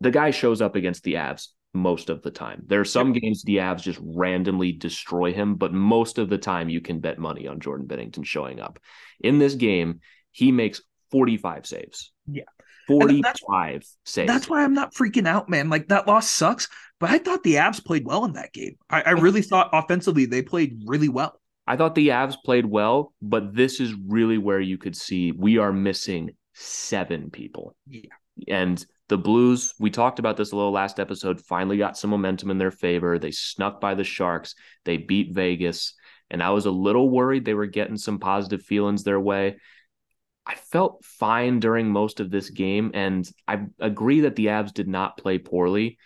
The 0.00 0.10
guy 0.10 0.32
shows 0.32 0.60
up 0.60 0.74
against 0.74 1.04
the 1.04 1.14
Avs 1.14 1.48
most 1.72 2.10
of 2.10 2.22
the 2.22 2.30
time. 2.30 2.64
There 2.66 2.80
are 2.80 2.84
some 2.84 3.12
yep. 3.12 3.22
games 3.22 3.42
the 3.42 3.58
Avs 3.58 3.82
just 3.82 4.00
randomly 4.02 4.72
destroy 4.72 5.32
him, 5.32 5.54
but 5.54 5.72
most 5.72 6.18
of 6.18 6.28
the 6.28 6.38
time 6.38 6.68
you 6.68 6.80
can 6.80 7.00
bet 7.00 7.18
money 7.18 7.46
on 7.46 7.60
Jordan 7.60 7.86
Binnington 7.86 8.24
showing 8.24 8.60
up. 8.60 8.78
In 9.20 9.38
this 9.38 9.54
game, 9.54 10.00
he 10.32 10.52
makes 10.52 10.80
45 11.10 11.66
saves. 11.66 12.12
Yeah. 12.26 12.44
45 12.86 13.22
that's, 13.22 13.96
saves. 14.04 14.26
That's 14.26 14.48
why 14.48 14.64
I'm 14.64 14.74
not 14.74 14.94
freaking 14.94 15.28
out, 15.28 15.48
man. 15.48 15.68
Like 15.68 15.88
that 15.88 16.08
loss 16.08 16.28
sucks, 16.28 16.68
but 16.98 17.10
I 17.10 17.18
thought 17.18 17.42
the 17.42 17.54
Avs 17.54 17.84
played 17.84 18.04
well 18.04 18.24
in 18.24 18.32
that 18.32 18.52
game. 18.52 18.76
I, 18.88 19.02
I 19.02 19.10
really 19.10 19.42
thought 19.42 19.70
offensively 19.72 20.26
they 20.26 20.42
played 20.42 20.82
really 20.86 21.08
well. 21.08 21.40
I 21.66 21.76
thought 21.76 21.94
the 21.94 22.08
Avs 22.08 22.36
played 22.44 22.66
well, 22.66 23.12
but 23.22 23.54
this 23.54 23.80
is 23.80 23.94
really 23.94 24.38
where 24.38 24.60
you 24.60 24.76
could 24.76 24.96
see 24.96 25.30
we 25.30 25.58
are 25.58 25.72
missing 25.72 26.30
seven 26.54 27.30
people. 27.30 27.76
Yeah. 27.86 28.10
And 28.48 28.84
the 29.08 29.18
Blues, 29.18 29.74
we 29.78 29.90
talked 29.90 30.18
about 30.18 30.36
this 30.36 30.52
a 30.52 30.56
little 30.56 30.72
last 30.72 30.98
episode, 30.98 31.40
finally 31.40 31.76
got 31.76 31.96
some 31.96 32.10
momentum 32.10 32.50
in 32.50 32.58
their 32.58 32.70
favor. 32.70 33.18
They 33.18 33.30
snuck 33.30 33.80
by 33.80 33.94
the 33.94 34.04
Sharks, 34.04 34.54
they 34.84 34.96
beat 34.96 35.34
Vegas. 35.34 35.94
And 36.30 36.42
I 36.42 36.50
was 36.50 36.66
a 36.66 36.70
little 36.70 37.10
worried 37.10 37.44
they 37.44 37.54
were 37.54 37.66
getting 37.66 37.96
some 37.96 38.18
positive 38.18 38.62
feelings 38.62 39.02
their 39.02 39.18
way. 39.18 39.56
I 40.50 40.56
felt 40.56 41.04
fine 41.04 41.60
during 41.60 41.92
most 41.92 42.18
of 42.18 42.28
this 42.28 42.50
game. 42.50 42.90
And 42.92 43.28
I 43.46 43.66
agree 43.78 44.22
that 44.22 44.34
the 44.34 44.46
Avs 44.46 44.74
did 44.74 44.88
not 44.88 45.16
play 45.16 45.38
poorly, 45.38 45.96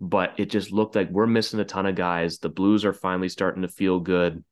but 0.00 0.34
it 0.36 0.50
just 0.50 0.72
looked 0.72 0.96
like 0.96 1.10
we're 1.10 1.28
missing 1.28 1.60
a 1.60 1.64
ton 1.64 1.86
of 1.86 1.94
guys. 1.94 2.38
The 2.38 2.48
Blues 2.48 2.84
are 2.84 2.92
finally 2.92 3.28
starting 3.28 3.62
to 3.62 3.68
feel 3.68 4.00
good. 4.00 4.42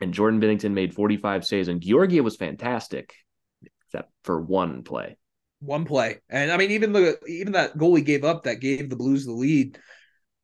And 0.00 0.14
Jordan 0.14 0.40
Binnington 0.40 0.72
made 0.72 0.94
45 0.94 1.44
saves, 1.44 1.68
and 1.68 1.82
Georgiev 1.82 2.24
was 2.24 2.36
fantastic, 2.36 3.14
except 3.86 4.10
for 4.24 4.40
one 4.40 4.82
play 4.82 5.18
one 5.60 5.84
play. 5.84 6.18
And 6.28 6.50
I 6.50 6.56
mean, 6.56 6.72
even 6.72 6.92
the 6.92 7.18
even 7.26 7.52
that 7.54 7.78
goal 7.78 7.94
he 7.94 8.02
gave 8.02 8.24
up 8.24 8.44
that 8.44 8.60
gave 8.60 8.90
the 8.90 8.96
Blues 8.96 9.24
the 9.24 9.32
lead. 9.32 9.78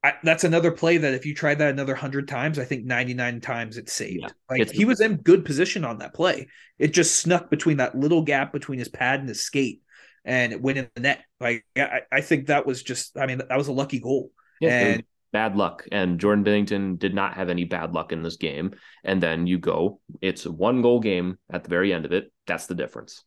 I, 0.03 0.15
that's 0.23 0.45
another 0.45 0.71
play 0.71 0.97
that 0.97 1.13
if 1.13 1.27
you 1.27 1.35
tried 1.35 1.59
that 1.59 1.71
another 1.71 1.95
hundred 1.95 2.27
times, 2.27 2.59
I 2.59 2.65
think 2.65 2.85
ninety 2.85 3.13
nine 3.13 3.41
times 3.41 3.77
it's 3.77 3.93
saved. 3.93 4.23
Yeah, 4.23 4.29
like 4.49 4.63
it's, 4.63 4.73
he 4.73 4.85
was 4.87 5.01
in 5.01 5.17
good 5.17 5.45
position 5.45 5.85
on 5.85 5.99
that 5.99 6.15
play. 6.15 6.49
It 6.79 6.95
just 6.95 7.17
snuck 7.17 7.51
between 7.51 7.77
that 7.79 7.95
little 7.95 8.23
gap 8.23 8.53
between 8.53 8.79
his 8.79 8.89
pad 8.89 9.21
and 9.21 9.29
his 9.29 9.43
skate, 9.43 9.83
and 10.25 10.53
it 10.53 10.63
went 10.63 10.79
in 10.79 10.89
the 10.95 11.03
net. 11.03 11.25
Like 11.39 11.67
I, 11.77 12.01
I 12.11 12.21
think 12.23 12.47
that 12.47 12.65
was 12.67 12.83
just. 12.83 13.19
I 13.19 13.27
mean, 13.27 13.39
that 13.39 13.59
was 13.59 13.69
a 13.69 13.73
lucky 13.73 14.01
goal. 14.01 14.31
Yeah, 14.59 14.79
and 14.79 15.05
bad 15.33 15.57
luck. 15.57 15.87
And 15.93 16.19
Jordan 16.19 16.45
Binnington 16.45 16.99
did 16.99 17.15
not 17.15 17.35
have 17.35 17.51
any 17.51 17.65
bad 17.65 17.93
luck 17.93 18.13
in 18.13 18.23
this 18.23 18.37
game. 18.37 18.73
And 19.05 19.23
then 19.23 19.47
you 19.47 19.59
go, 19.59 20.01
it's 20.21 20.47
a 20.47 20.53
one 20.53 20.83
goal 20.83 21.01
game 21.01 21.39
at 21.51 21.63
the 21.63 21.71
very 21.71 21.93
end 21.93 22.05
of 22.05 22.13
it. 22.13 22.33
That's 22.47 22.67
the 22.67 22.75
difference. 22.75 23.25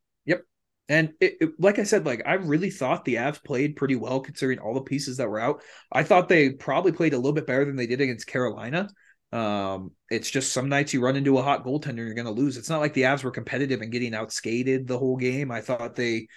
And 0.89 1.13
it, 1.21 1.37
it, 1.39 1.49
like 1.59 1.79
I 1.79 1.83
said, 1.83 2.05
like 2.05 2.21
I 2.25 2.33
really 2.33 2.69
thought 2.69 3.05
the 3.05 3.15
Avs 3.15 3.43
played 3.43 3.75
pretty 3.75 3.95
well 3.95 4.19
considering 4.19 4.59
all 4.59 4.73
the 4.73 4.81
pieces 4.81 5.17
that 5.17 5.29
were 5.29 5.39
out. 5.39 5.61
I 5.91 6.03
thought 6.03 6.27
they 6.27 6.51
probably 6.51 6.91
played 6.91 7.13
a 7.13 7.17
little 7.17 7.33
bit 7.33 7.47
better 7.47 7.65
than 7.65 7.77
they 7.77 7.87
did 7.87 8.01
against 8.01 8.27
Carolina. 8.27 8.89
Um, 9.31 9.91
it's 10.11 10.29
just 10.29 10.51
some 10.51 10.69
nights 10.69 10.93
you 10.93 11.01
run 11.01 11.15
into 11.15 11.37
a 11.37 11.41
hot 11.41 11.65
goaltender, 11.65 12.05
you're 12.05 12.13
going 12.13 12.25
to 12.25 12.31
lose. 12.31 12.57
It's 12.57 12.69
not 12.69 12.81
like 12.81 12.93
the 12.93 13.03
Avs 13.03 13.23
were 13.23 13.31
competitive 13.31 13.81
and 13.81 13.91
getting 13.91 14.11
outskated 14.11 14.85
the 14.85 14.99
whole 14.99 15.17
game. 15.17 15.51
I 15.51 15.61
thought 15.61 15.95
they 15.95 16.27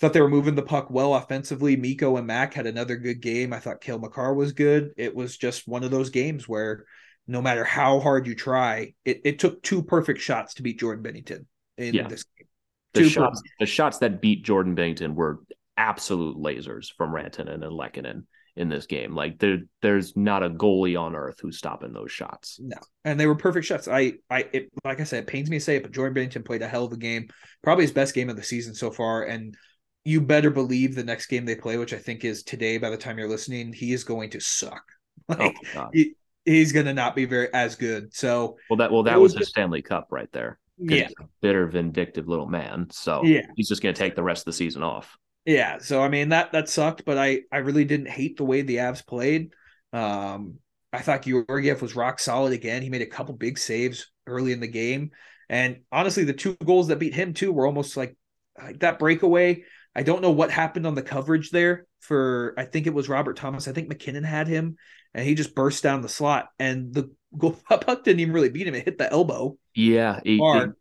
thought 0.00 0.14
they 0.14 0.20
were 0.20 0.28
moving 0.28 0.54
the 0.54 0.62
puck 0.62 0.90
well 0.90 1.14
offensively. 1.14 1.76
Mikko 1.76 2.16
and 2.16 2.26
Mac 2.26 2.54
had 2.54 2.66
another 2.66 2.96
good 2.96 3.20
game. 3.20 3.52
I 3.52 3.60
thought 3.60 3.82
Cale 3.82 3.98
Makar 3.98 4.34
was 4.34 4.52
good. 4.52 4.92
It 4.96 5.14
was 5.14 5.36
just 5.36 5.68
one 5.68 5.84
of 5.84 5.90
those 5.90 6.10
games 6.10 6.48
where 6.48 6.86
no 7.28 7.42
matter 7.42 7.64
how 7.64 8.00
hard 8.00 8.26
you 8.26 8.34
try, 8.34 8.94
it, 9.04 9.20
it 9.24 9.38
took 9.38 9.62
two 9.62 9.82
perfect 9.82 10.20
shots 10.20 10.54
to 10.54 10.62
beat 10.62 10.80
Jordan 10.80 11.04
Binnington 11.04 11.44
in 11.76 11.94
yeah. 11.94 12.08
this 12.08 12.24
game. 12.24 12.48
The 12.92 13.08
shots, 13.08 13.42
the 13.58 13.66
shots 13.66 13.98
that 13.98 14.20
beat 14.20 14.44
Jordan 14.44 14.74
Binnington 14.74 15.14
were 15.14 15.40
absolute 15.76 16.36
lasers 16.36 16.88
from 16.96 17.12
Rantanen 17.12 17.54
and 17.54 17.64
Lehkonen 17.64 18.24
in 18.56 18.68
this 18.68 18.86
game. 18.86 19.14
Like 19.14 19.38
there, 19.38 19.58
there's 19.82 20.16
not 20.16 20.42
a 20.42 20.50
goalie 20.50 21.00
on 21.00 21.16
earth 21.16 21.38
who's 21.40 21.58
stopping 21.58 21.92
those 21.92 22.12
shots. 22.12 22.58
No, 22.60 22.76
and 23.04 23.18
they 23.18 23.26
were 23.26 23.34
perfect 23.34 23.66
shots. 23.66 23.88
I, 23.88 24.14
I, 24.28 24.46
it, 24.52 24.70
like 24.84 25.00
I 25.00 25.04
said, 25.04 25.24
it 25.24 25.26
pains 25.26 25.50
me 25.50 25.58
to 25.58 25.64
say 25.64 25.76
it, 25.76 25.82
but 25.82 25.92
Jordan 25.92 26.14
Binnington 26.14 26.44
played 26.44 26.62
a 26.62 26.68
hell 26.68 26.84
of 26.84 26.92
a 26.92 26.96
game, 26.96 27.28
probably 27.62 27.84
his 27.84 27.92
best 27.92 28.14
game 28.14 28.28
of 28.28 28.36
the 28.36 28.42
season 28.42 28.74
so 28.74 28.90
far. 28.90 29.22
And 29.24 29.56
you 30.04 30.20
better 30.20 30.50
believe 30.50 30.94
the 30.94 31.04
next 31.04 31.26
game 31.26 31.44
they 31.44 31.56
play, 31.56 31.76
which 31.76 31.94
I 31.94 31.98
think 31.98 32.24
is 32.24 32.42
today. 32.42 32.78
By 32.78 32.90
the 32.90 32.96
time 32.96 33.18
you're 33.18 33.28
listening, 33.28 33.72
he 33.72 33.92
is 33.92 34.04
going 34.04 34.30
to 34.30 34.40
suck. 34.40 34.82
Oh, 35.28 35.34
like 35.34 35.56
oh 35.76 35.88
he, 35.92 36.14
he's 36.44 36.72
going 36.72 36.86
to 36.86 36.94
not 36.94 37.14
be 37.14 37.24
very 37.24 37.52
as 37.54 37.76
good. 37.76 38.12
So 38.12 38.56
well, 38.68 38.78
that 38.78 38.90
well 38.90 39.04
that 39.04 39.20
was, 39.20 39.34
was 39.34 39.40
the 39.40 39.46
Stanley 39.46 39.82
Cup 39.82 40.08
right 40.10 40.30
there 40.32 40.58
yeah. 40.80 41.08
bitter, 41.40 41.66
vindictive 41.66 42.28
little 42.28 42.46
man. 42.46 42.88
So 42.90 43.22
yeah. 43.24 43.46
he's 43.56 43.68
just 43.68 43.82
going 43.82 43.94
to 43.94 43.98
take 43.98 44.16
the 44.16 44.22
rest 44.22 44.42
of 44.42 44.44
the 44.46 44.52
season 44.52 44.82
off. 44.82 45.16
Yeah. 45.44 45.78
So 45.78 46.02
I 46.02 46.08
mean 46.08 46.30
that 46.30 46.52
that 46.52 46.68
sucked, 46.68 47.04
but 47.04 47.18
I 47.18 47.42
I 47.50 47.58
really 47.58 47.84
didn't 47.84 48.08
hate 48.08 48.36
the 48.36 48.44
way 48.44 48.62
the 48.62 48.76
Avs 48.76 49.06
played. 49.06 49.52
Um, 49.92 50.58
I 50.92 51.00
thought 51.00 51.22
Georgiev 51.22 51.82
was 51.82 51.96
rock 51.96 52.18
solid 52.18 52.52
again. 52.52 52.82
He 52.82 52.90
made 52.90 53.02
a 53.02 53.06
couple 53.06 53.34
big 53.34 53.58
saves 53.58 54.10
early 54.26 54.52
in 54.52 54.60
the 54.60 54.68
game, 54.68 55.10
and 55.48 55.80
honestly, 55.90 56.24
the 56.24 56.32
two 56.32 56.56
goals 56.64 56.88
that 56.88 56.98
beat 56.98 57.14
him 57.14 57.32
too 57.32 57.52
were 57.52 57.66
almost 57.66 57.96
like 57.96 58.16
like 58.60 58.80
that 58.80 58.98
breakaway. 58.98 59.64
I 59.94 60.02
don't 60.02 60.22
know 60.22 60.30
what 60.30 60.50
happened 60.50 60.86
on 60.86 60.94
the 60.94 61.02
coverage 61.02 61.50
there 61.50 61.86
for. 62.00 62.54
I 62.58 62.64
think 62.64 62.86
it 62.86 62.94
was 62.94 63.08
Robert 63.08 63.36
Thomas. 63.36 63.66
I 63.66 63.72
think 63.72 63.88
MacKinnon 63.88 64.24
had 64.24 64.46
him, 64.46 64.76
and 65.14 65.26
he 65.26 65.34
just 65.34 65.54
burst 65.54 65.82
down 65.82 66.02
the 66.02 66.08
slot, 66.08 66.48
and 66.58 66.92
the 66.92 67.10
puck 67.38 68.04
didn't 68.04 68.20
even 68.20 68.34
really 68.34 68.48
beat 68.48 68.66
him. 68.66 68.74
It 68.74 68.84
hit 68.84 68.98
the 68.98 69.10
elbow. 69.10 69.56
Yeah, 69.74 70.20
he, 70.24 70.40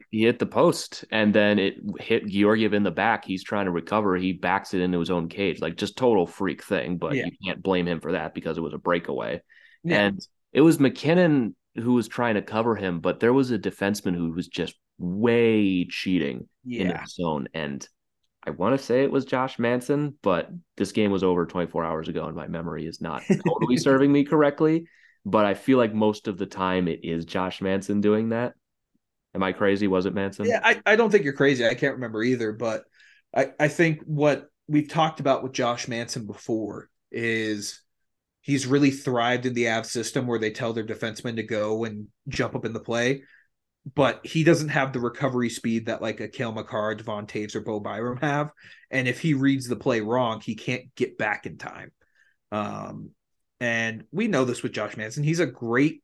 he, 0.10 0.24
hit 0.24 0.39
the 0.39 0.46
post 0.46 1.06
and 1.12 1.34
then 1.34 1.60
it 1.60 1.75
hit 2.00 2.27
Georgiev 2.27 2.74
in 2.74 2.84
the 2.84 2.91
back. 2.91 3.24
He's 3.24 3.44
trying 3.44 3.65
to 3.65 3.72
recover. 3.72 4.15
He 4.15 4.34
backs 4.34 4.74
it 4.74 4.82
into 4.82 5.00
his 5.00 5.12
own 5.12 5.29
cage, 5.29 5.62
like 5.62 5.77
just 5.77 5.96
total 5.96 6.25
freak 6.25 6.63
thing. 6.63 6.98
But 6.98 7.15
yeah. 7.15 7.25
you 7.25 7.32
can't 7.46 7.62
blame 7.62 7.88
him 7.88 8.00
for 8.00 8.13
that 8.13 8.34
because 8.34 8.58
it 8.58 8.62
was 8.62 8.74
a 8.74 8.79
breakaway. 8.79 9.41
Yeah. 9.84 10.00
And 10.01 10.27
it 10.51 10.62
was 10.62 10.79
MacKinnon 10.79 11.56
who 11.75 11.94
was 11.94 12.08
trying 12.08 12.36
to 12.36 12.41
cover 12.41 12.75
him, 12.75 13.00
but 13.00 13.20
there 13.20 13.34
was 13.34 13.51
a 13.51 13.60
defenseman 13.60 14.15
who 14.15 14.32
was 14.32 14.48
just 14.48 14.75
way 14.98 15.86
cheating 15.86 16.48
yeah. 16.63 16.82
in 16.82 16.88
the 16.89 17.00
zone. 17.08 17.48
And 17.53 17.88
I 18.44 18.51
want 18.51 18.77
to 18.77 18.84
say 18.84 19.03
it 19.03 19.12
was 19.12 19.25
Josh 19.25 19.60
Manson, 19.60 20.15
but 20.22 20.50
this 20.77 20.91
game 20.91 21.12
was 21.12 21.24
over 21.24 21.46
24 21.46 21.86
hours 21.86 22.08
ago, 22.08 22.25
and 22.25 22.36
my 22.36 22.48
memory 22.48 22.86
is 22.86 23.01
not 23.01 23.24
totally 23.48 23.77
serving 23.77 24.12
me 24.12 24.24
correctly. 24.24 24.86
But 25.26 25.46
I 25.46 25.54
feel 25.54 25.78
like 25.78 25.94
most 25.94 26.28
of 26.28 26.38
the 26.38 26.46
time 26.46 26.88
it 26.88 27.02
is 27.04 27.26
Josh 27.26 27.62
Manson 27.62 28.02
doing 28.02 28.30
that. 28.30 28.54
Am 29.36 29.44
I 29.44 29.52
crazy? 29.52 29.88
Was 29.88 30.06
it 30.06 30.14
Manson? 30.14 30.46
Yeah, 30.46 30.62
I, 30.64 30.82
I 30.86 30.96
don't 30.96 31.12
think 31.12 31.24
you're 31.24 31.34
crazy. 31.34 31.66
I 31.66 31.76
can't 31.76 31.96
remember 31.96 32.24
either, 32.24 32.52
but 32.52 32.84
I, 33.36 33.52
I 33.60 33.68
think 33.68 34.02
what 34.06 34.48
we've 34.68 34.90
talked 34.90 35.20
about 35.20 35.44
with 35.44 35.54
Josh 35.54 35.88
Manson 35.88 36.26
before 36.26 36.90
is 37.12 37.82
he's 38.42 38.66
really 38.66 38.92
thrived 38.92 39.46
in 39.46 39.54
the 39.54 39.70
Av 39.70 39.86
system 39.86 40.26
where 40.26 40.40
they 40.40 40.52
tell 40.52 40.74
their 40.74 40.86
defensemen 40.86 41.36
to 41.36 41.44
go 41.44 41.84
and 41.84 42.08
jump 42.28 42.56
up 42.56 42.66
in 42.66 42.74
the 42.74 42.80
play, 42.80 43.24
but 43.96 44.26
he 44.26 44.44
doesn't 44.44 44.70
have 44.70 44.94
the 44.94 45.00
recovery 45.00 45.50
speed 45.50 45.86
that 45.86 46.02
like 46.02 46.20
a 46.20 46.28
Cale 46.28 46.52
Makar, 46.52 46.96
Devon 46.96 47.28
Toews, 47.28 47.56
or 47.56 47.62
Bo 47.62 47.80
Byram 47.80 48.18
have. 48.18 48.50
And 48.90 49.08
if 49.08 49.20
he 49.20 49.34
reads 49.34 49.68
the 49.68 49.76
play 49.76 50.02
wrong, 50.02 50.42
he 50.42 50.56
can't 50.56 50.94
get 50.96 51.18
back 51.18 51.46
in 51.46 51.58
time. 51.58 51.92
Um, 52.52 53.12
and 53.60 54.04
we 54.12 54.28
know 54.28 54.46
this 54.46 54.63
with 54.63 54.72
Josh 54.72 54.98
Manson. 54.98 55.24
He's 55.24 55.39
a 55.39 55.46
great 55.46 56.04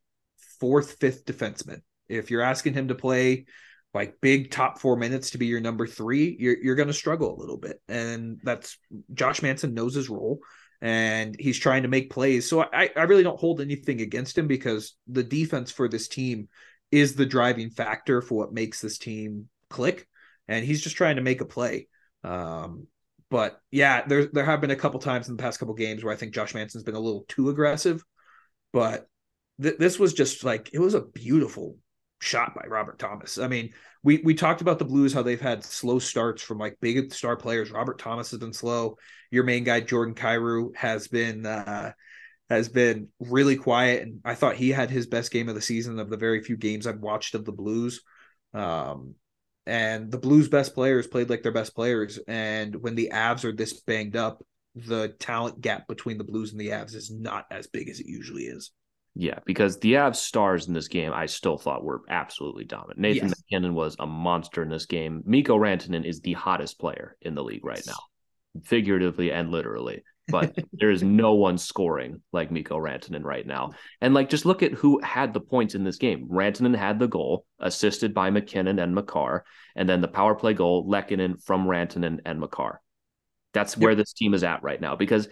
fourth, 0.60 0.96
fifth 1.00 1.24
defenseman. 1.24 1.80
If 2.08 2.30
you're 2.30 2.42
asking 2.42 2.74
him 2.74 2.88
to 2.88 2.94
play 2.94 3.46
like 3.94 4.20
big 4.20 4.50
top 4.50 4.78
four 4.78 4.96
minutes 4.96 5.30
to 5.30 5.38
be 5.38 5.46
your 5.46 5.60
number 5.60 5.86
three, 5.86 6.36
you're 6.38 6.56
you're 6.58 6.74
going 6.74 6.88
to 6.88 6.94
struggle 6.94 7.34
a 7.34 7.40
little 7.40 7.56
bit. 7.56 7.80
And 7.88 8.38
that's 8.42 8.78
Josh 9.14 9.42
Manson 9.42 9.74
knows 9.74 9.94
his 9.94 10.10
role 10.10 10.40
and 10.82 11.34
he's 11.38 11.58
trying 11.58 11.82
to 11.82 11.88
make 11.88 12.10
plays. 12.10 12.48
So 12.48 12.62
I, 12.62 12.90
I 12.94 13.02
really 13.04 13.22
don't 13.22 13.40
hold 13.40 13.60
anything 13.60 14.00
against 14.00 14.36
him 14.36 14.46
because 14.46 14.94
the 15.06 15.22
defense 15.22 15.70
for 15.70 15.88
this 15.88 16.08
team 16.08 16.48
is 16.90 17.14
the 17.14 17.26
driving 17.26 17.70
factor 17.70 18.20
for 18.20 18.36
what 18.36 18.52
makes 18.52 18.80
this 18.80 18.98
team 18.98 19.48
click. 19.70 20.06
And 20.48 20.64
he's 20.64 20.82
just 20.82 20.96
trying 20.96 21.16
to 21.16 21.22
make 21.22 21.40
a 21.40 21.46
play. 21.46 21.88
Um, 22.22 22.86
but 23.30 23.60
yeah, 23.70 24.06
there 24.06 24.26
there 24.26 24.44
have 24.44 24.60
been 24.60 24.70
a 24.70 24.76
couple 24.76 25.00
times 25.00 25.28
in 25.28 25.36
the 25.36 25.42
past 25.42 25.58
couple 25.58 25.74
games 25.74 26.04
where 26.04 26.12
I 26.12 26.16
think 26.16 26.34
Josh 26.34 26.54
Manson's 26.54 26.84
been 26.84 26.94
a 26.94 27.00
little 27.00 27.24
too 27.28 27.48
aggressive. 27.48 28.04
But 28.72 29.06
th- 29.60 29.78
this 29.78 29.98
was 29.98 30.14
just 30.14 30.44
like 30.44 30.70
it 30.72 30.78
was 30.78 30.94
a 30.94 31.00
beautiful 31.00 31.76
shot 32.20 32.54
by 32.54 32.66
Robert 32.68 32.98
Thomas. 32.98 33.38
I 33.38 33.48
mean, 33.48 33.72
we 34.02 34.18
we 34.18 34.34
talked 34.34 34.60
about 34.60 34.78
the 34.78 34.84
Blues 34.84 35.12
how 35.12 35.22
they've 35.22 35.40
had 35.40 35.64
slow 35.64 35.98
starts 35.98 36.42
from 36.42 36.58
like 36.58 36.78
big 36.80 37.12
star 37.12 37.36
players. 37.36 37.70
Robert 37.70 37.98
Thomas 37.98 38.30
has 38.30 38.40
been 38.40 38.52
slow. 38.52 38.96
Your 39.30 39.44
main 39.44 39.64
guy 39.64 39.80
Jordan 39.80 40.14
Kyrou 40.14 40.74
has 40.76 41.08
been 41.08 41.44
uh 41.46 41.92
has 42.48 42.68
been 42.68 43.08
really 43.18 43.56
quiet 43.56 44.02
and 44.02 44.20
I 44.24 44.36
thought 44.36 44.54
he 44.54 44.70
had 44.70 44.88
his 44.88 45.08
best 45.08 45.32
game 45.32 45.48
of 45.48 45.56
the 45.56 45.60
season 45.60 45.98
of 45.98 46.08
the 46.08 46.16
very 46.16 46.44
few 46.44 46.56
games 46.56 46.86
I've 46.86 47.00
watched 47.00 47.34
of 47.34 47.44
the 47.44 47.52
Blues. 47.52 48.02
Um 48.54 49.16
and 49.66 50.10
the 50.10 50.18
Blues 50.18 50.48
best 50.48 50.74
players 50.74 51.06
played 51.06 51.30
like 51.30 51.42
their 51.42 51.52
best 51.52 51.74
players 51.74 52.18
and 52.28 52.74
when 52.76 52.94
the 52.94 53.10
Avs 53.12 53.44
are 53.44 53.52
this 53.52 53.80
banged 53.80 54.16
up, 54.16 54.44
the 54.74 55.08
talent 55.18 55.60
gap 55.60 55.88
between 55.88 56.18
the 56.18 56.24
Blues 56.24 56.52
and 56.52 56.60
the 56.60 56.68
Avs 56.68 56.94
is 56.94 57.10
not 57.10 57.46
as 57.50 57.66
big 57.66 57.88
as 57.88 58.00
it 58.00 58.06
usually 58.06 58.44
is. 58.44 58.72
Yeah, 59.18 59.38
because 59.46 59.78
the 59.78 59.94
Avs 59.94 60.16
stars 60.16 60.68
in 60.68 60.74
this 60.74 60.88
game, 60.88 61.12
I 61.14 61.24
still 61.24 61.56
thought 61.56 61.82
were 61.82 62.02
absolutely 62.08 62.64
dominant. 62.64 62.98
Nathan 62.98 63.28
yes. 63.28 63.38
MacKinnon 63.38 63.74
was 63.74 63.96
a 63.98 64.06
monster 64.06 64.62
in 64.62 64.68
this 64.68 64.84
game. 64.84 65.22
Mikko 65.24 65.56
Rantanen 65.56 66.04
is 66.04 66.20
the 66.20 66.34
hottest 66.34 66.78
player 66.78 67.16
in 67.22 67.34
the 67.34 67.42
league 67.42 67.64
right 67.64 67.82
now, 67.86 67.96
figuratively 68.64 69.32
and 69.32 69.50
literally. 69.50 70.02
But 70.28 70.56
there 70.72 70.90
is 70.90 71.02
no 71.02 71.34
one 71.34 71.56
scoring 71.56 72.20
like 72.32 72.50
Mikko 72.50 72.76
Rantanen 72.78 73.22
right 73.22 73.46
now. 73.46 73.72
And 74.00 74.12
like, 74.12 74.28
just 74.28 74.44
look 74.44 74.62
at 74.62 74.72
who 74.72 75.00
had 75.00 75.32
the 75.32 75.40
points 75.40 75.74
in 75.74 75.84
this 75.84 75.98
game. 75.98 76.28
Rantanen 76.28 76.76
had 76.76 76.98
the 76.98 77.06
goal, 77.06 77.46
assisted 77.60 78.12
by 78.12 78.30
MacKinnon 78.30 78.78
and 78.78 78.94
Makar, 78.94 79.44
and 79.76 79.88
then 79.88 80.00
the 80.00 80.08
power 80.08 80.34
play 80.34 80.52
goal, 80.52 80.88
Lehkonen 80.88 81.42
from 81.44 81.66
Rantanen 81.66 82.20
and 82.24 82.40
Makar. 82.40 82.80
That's 83.52 83.76
where 83.76 83.92
yep. 83.92 83.98
this 83.98 84.12
team 84.12 84.34
is 84.34 84.42
at 84.44 84.62
right 84.62 84.80
now. 84.80 84.96
Because, 84.96 85.28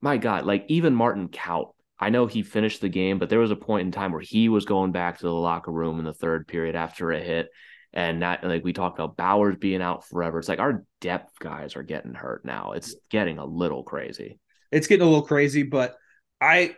my 0.00 0.18
God, 0.18 0.44
like 0.44 0.66
even 0.68 0.94
Martin 0.94 1.28
Kaut, 1.28 1.74
I 1.98 2.10
know 2.10 2.26
he 2.26 2.42
finished 2.42 2.80
the 2.80 2.88
game, 2.88 3.18
but 3.18 3.30
there 3.30 3.38
was 3.38 3.50
a 3.50 3.56
point 3.56 3.86
in 3.86 3.92
time 3.92 4.12
where 4.12 4.20
he 4.20 4.48
was 4.48 4.64
going 4.64 4.92
back 4.92 5.18
to 5.18 5.26
the 5.26 5.32
locker 5.32 5.72
room 5.72 5.98
in 5.98 6.04
the 6.04 6.12
third 6.12 6.46
period 6.46 6.76
after 6.76 7.12
a 7.12 7.20
hit. 7.20 7.48
And 7.94 8.22
that, 8.22 8.44
like 8.44 8.64
we 8.64 8.74
talked 8.74 8.98
about 8.98 9.16
Bowers 9.16 9.56
being 9.58 9.80
out 9.80 10.06
forever. 10.06 10.38
It's 10.38 10.48
like 10.48 10.58
our 10.58 10.84
depth 11.00 11.38
guys 11.38 11.76
are 11.76 11.82
getting 11.82 12.12
hurt 12.12 12.44
now. 12.44 12.72
It's 12.72 12.94
getting 13.08 13.38
a 13.38 13.46
little 13.46 13.84
crazy. 13.84 14.38
It's 14.70 14.88
getting 14.88 15.06
a 15.06 15.08
little 15.08 15.24
crazy, 15.24 15.62
but 15.62 15.94
I, 16.40 16.74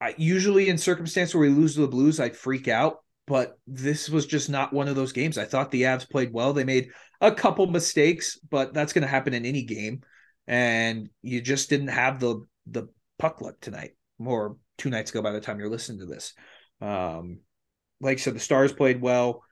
I 0.00 0.14
usually 0.16 0.68
in 0.68 0.78
circumstance 0.78 1.34
where 1.34 1.42
we 1.42 1.48
lose 1.48 1.74
to 1.74 1.80
the 1.80 1.88
Blues, 1.88 2.20
I 2.20 2.30
freak 2.30 2.68
out. 2.68 2.98
But 3.26 3.56
this 3.66 4.08
was 4.08 4.26
just 4.26 4.50
not 4.50 4.72
one 4.72 4.88
of 4.88 4.96
those 4.96 5.12
games. 5.12 5.38
I 5.38 5.44
thought 5.44 5.70
the 5.70 5.82
Avs 5.82 6.10
played 6.10 6.32
well. 6.32 6.52
They 6.52 6.64
made 6.64 6.90
a 7.20 7.32
couple 7.32 7.66
mistakes, 7.68 8.38
but 8.50 8.74
that's 8.74 8.92
going 8.92 9.02
to 9.02 9.08
happen 9.08 9.32
in 9.32 9.46
any 9.46 9.62
game. 9.62 10.02
And 10.48 11.08
you 11.22 11.40
just 11.40 11.70
didn't 11.70 11.88
have 11.88 12.18
the 12.18 12.44
the 12.66 12.88
puck 13.20 13.40
luck 13.40 13.54
tonight, 13.60 13.92
or 14.18 14.56
two 14.76 14.90
nights 14.90 15.12
ago 15.12 15.22
by 15.22 15.30
the 15.30 15.40
time 15.40 15.60
you're 15.60 15.70
listening 15.70 16.00
to 16.00 16.06
this. 16.06 16.34
Um, 16.80 17.38
like 18.00 18.18
I 18.18 18.20
said, 18.20 18.34
the 18.34 18.40
Stars 18.40 18.72
played 18.72 19.00
well. 19.00 19.44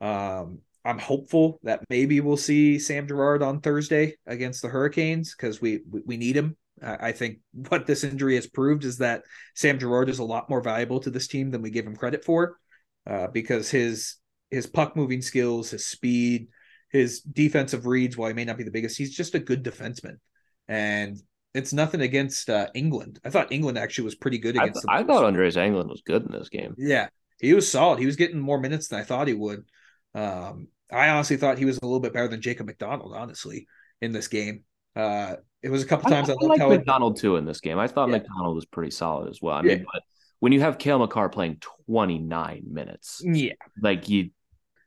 Um, 0.00 0.60
I'm 0.84 0.98
hopeful 0.98 1.58
that 1.64 1.80
maybe 1.90 2.20
we'll 2.20 2.36
see 2.36 2.78
Sam 2.78 3.08
Girard 3.08 3.42
on 3.42 3.60
Thursday 3.60 4.14
against 4.26 4.62
the 4.62 4.68
Hurricanes 4.68 5.34
because 5.34 5.60
we 5.60 5.80
we 5.86 6.16
need 6.16 6.36
him. 6.36 6.56
I 6.82 7.12
think 7.12 7.38
what 7.68 7.86
this 7.86 8.04
injury 8.04 8.36
has 8.36 8.46
proved 8.46 8.84
is 8.84 8.98
that 8.98 9.22
Sam 9.54 9.78
Girard 9.78 10.08
is 10.08 10.20
a 10.20 10.24
lot 10.24 10.48
more 10.48 10.60
valuable 10.60 11.00
to 11.00 11.10
this 11.10 11.26
team 11.26 11.50
than 11.50 11.62
we 11.62 11.70
give 11.70 11.86
him 11.86 11.96
credit 11.96 12.24
for, 12.24 12.58
uh, 13.06 13.28
because 13.28 13.70
his 13.70 14.16
his 14.50 14.66
puck 14.66 14.94
moving 14.94 15.22
skills, 15.22 15.70
his 15.70 15.86
speed, 15.86 16.48
his 16.90 17.20
defensive 17.20 17.86
reads, 17.86 18.16
while 18.16 18.28
he 18.28 18.34
may 18.34 18.44
not 18.44 18.56
be 18.56 18.64
the 18.64 18.70
biggest, 18.70 18.96
he's 18.96 19.14
just 19.14 19.34
a 19.34 19.40
good 19.40 19.64
defenseman. 19.64 20.18
And 20.68 21.20
it's 21.52 21.72
nothing 21.72 22.00
against 22.00 22.48
uh, 22.48 22.68
Englund. 22.76 23.18
I 23.24 23.30
thought 23.30 23.50
Englund 23.50 23.78
actually 23.78 24.04
was 24.04 24.14
pretty 24.14 24.38
good 24.38 24.56
against. 24.56 24.84
I, 24.88 24.98
th- 24.98 25.04
I 25.04 25.06
thought 25.06 25.24
Andreas 25.24 25.56
Englund 25.56 25.88
was 25.88 26.02
good 26.04 26.22
in 26.22 26.30
this 26.30 26.48
game. 26.48 26.74
Yeah, 26.78 27.08
he 27.40 27.54
was 27.54 27.70
solid. 27.70 27.98
He 27.98 28.06
was 28.06 28.16
getting 28.16 28.38
more 28.38 28.60
minutes 28.60 28.88
than 28.88 29.00
I 29.00 29.04
thought 29.04 29.26
he 29.26 29.34
would. 29.34 29.64
Um, 30.16 30.68
I 30.90 31.10
honestly 31.10 31.36
thought 31.36 31.58
he 31.58 31.64
was 31.64 31.78
a 31.78 31.84
little 31.84 32.00
bit 32.00 32.12
better 32.12 32.28
than 32.28 32.40
Jacob 32.40 32.66
MacDonald, 32.66 33.12
honestly, 33.14 33.68
in 34.00 34.12
this 34.12 34.28
game. 34.28 34.64
Uh, 34.94 35.36
it 35.62 35.68
was 35.68 35.82
a 35.82 35.86
couple 35.86 36.10
times 36.10 36.30
I, 36.30 36.32
I, 36.32 36.36
I 36.40 36.46
liked 36.46 36.68
MacDonald 36.68 37.18
too 37.18 37.36
in 37.36 37.44
this 37.44 37.60
game. 37.60 37.78
I 37.78 37.86
thought 37.86 38.08
yeah. 38.08 38.18
MacDonald 38.18 38.54
was 38.54 38.64
pretty 38.64 38.90
solid 38.90 39.28
as 39.28 39.42
well. 39.42 39.56
I 39.56 39.62
mean, 39.62 39.84
but 39.92 40.02
when 40.40 40.52
you 40.52 40.60
have 40.60 40.78
Cale 40.78 40.98
Makar 40.98 41.28
playing 41.28 41.58
29 41.86 42.62
minutes, 42.70 43.20
yeah, 43.22 43.52
like 43.80 44.08
you. 44.08 44.30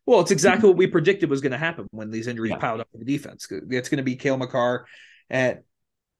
Well, 0.05 0.21
it's 0.21 0.31
exactly 0.31 0.67
what 0.67 0.77
we 0.77 0.87
predicted 0.87 1.29
was 1.29 1.41
going 1.41 1.51
to 1.51 1.57
happen 1.57 1.87
when 1.91 2.09
these 2.09 2.25
injuries 2.25 2.51
yeah. 2.51 2.57
piled 2.57 2.79
up 2.79 2.87
for 2.91 2.97
the 2.97 3.05
defense. 3.05 3.47
It's 3.51 3.89
going 3.89 3.97
to 3.97 4.03
be 4.03 4.15
Cale 4.15 4.37
Makar 4.37 4.87
and 5.29 5.59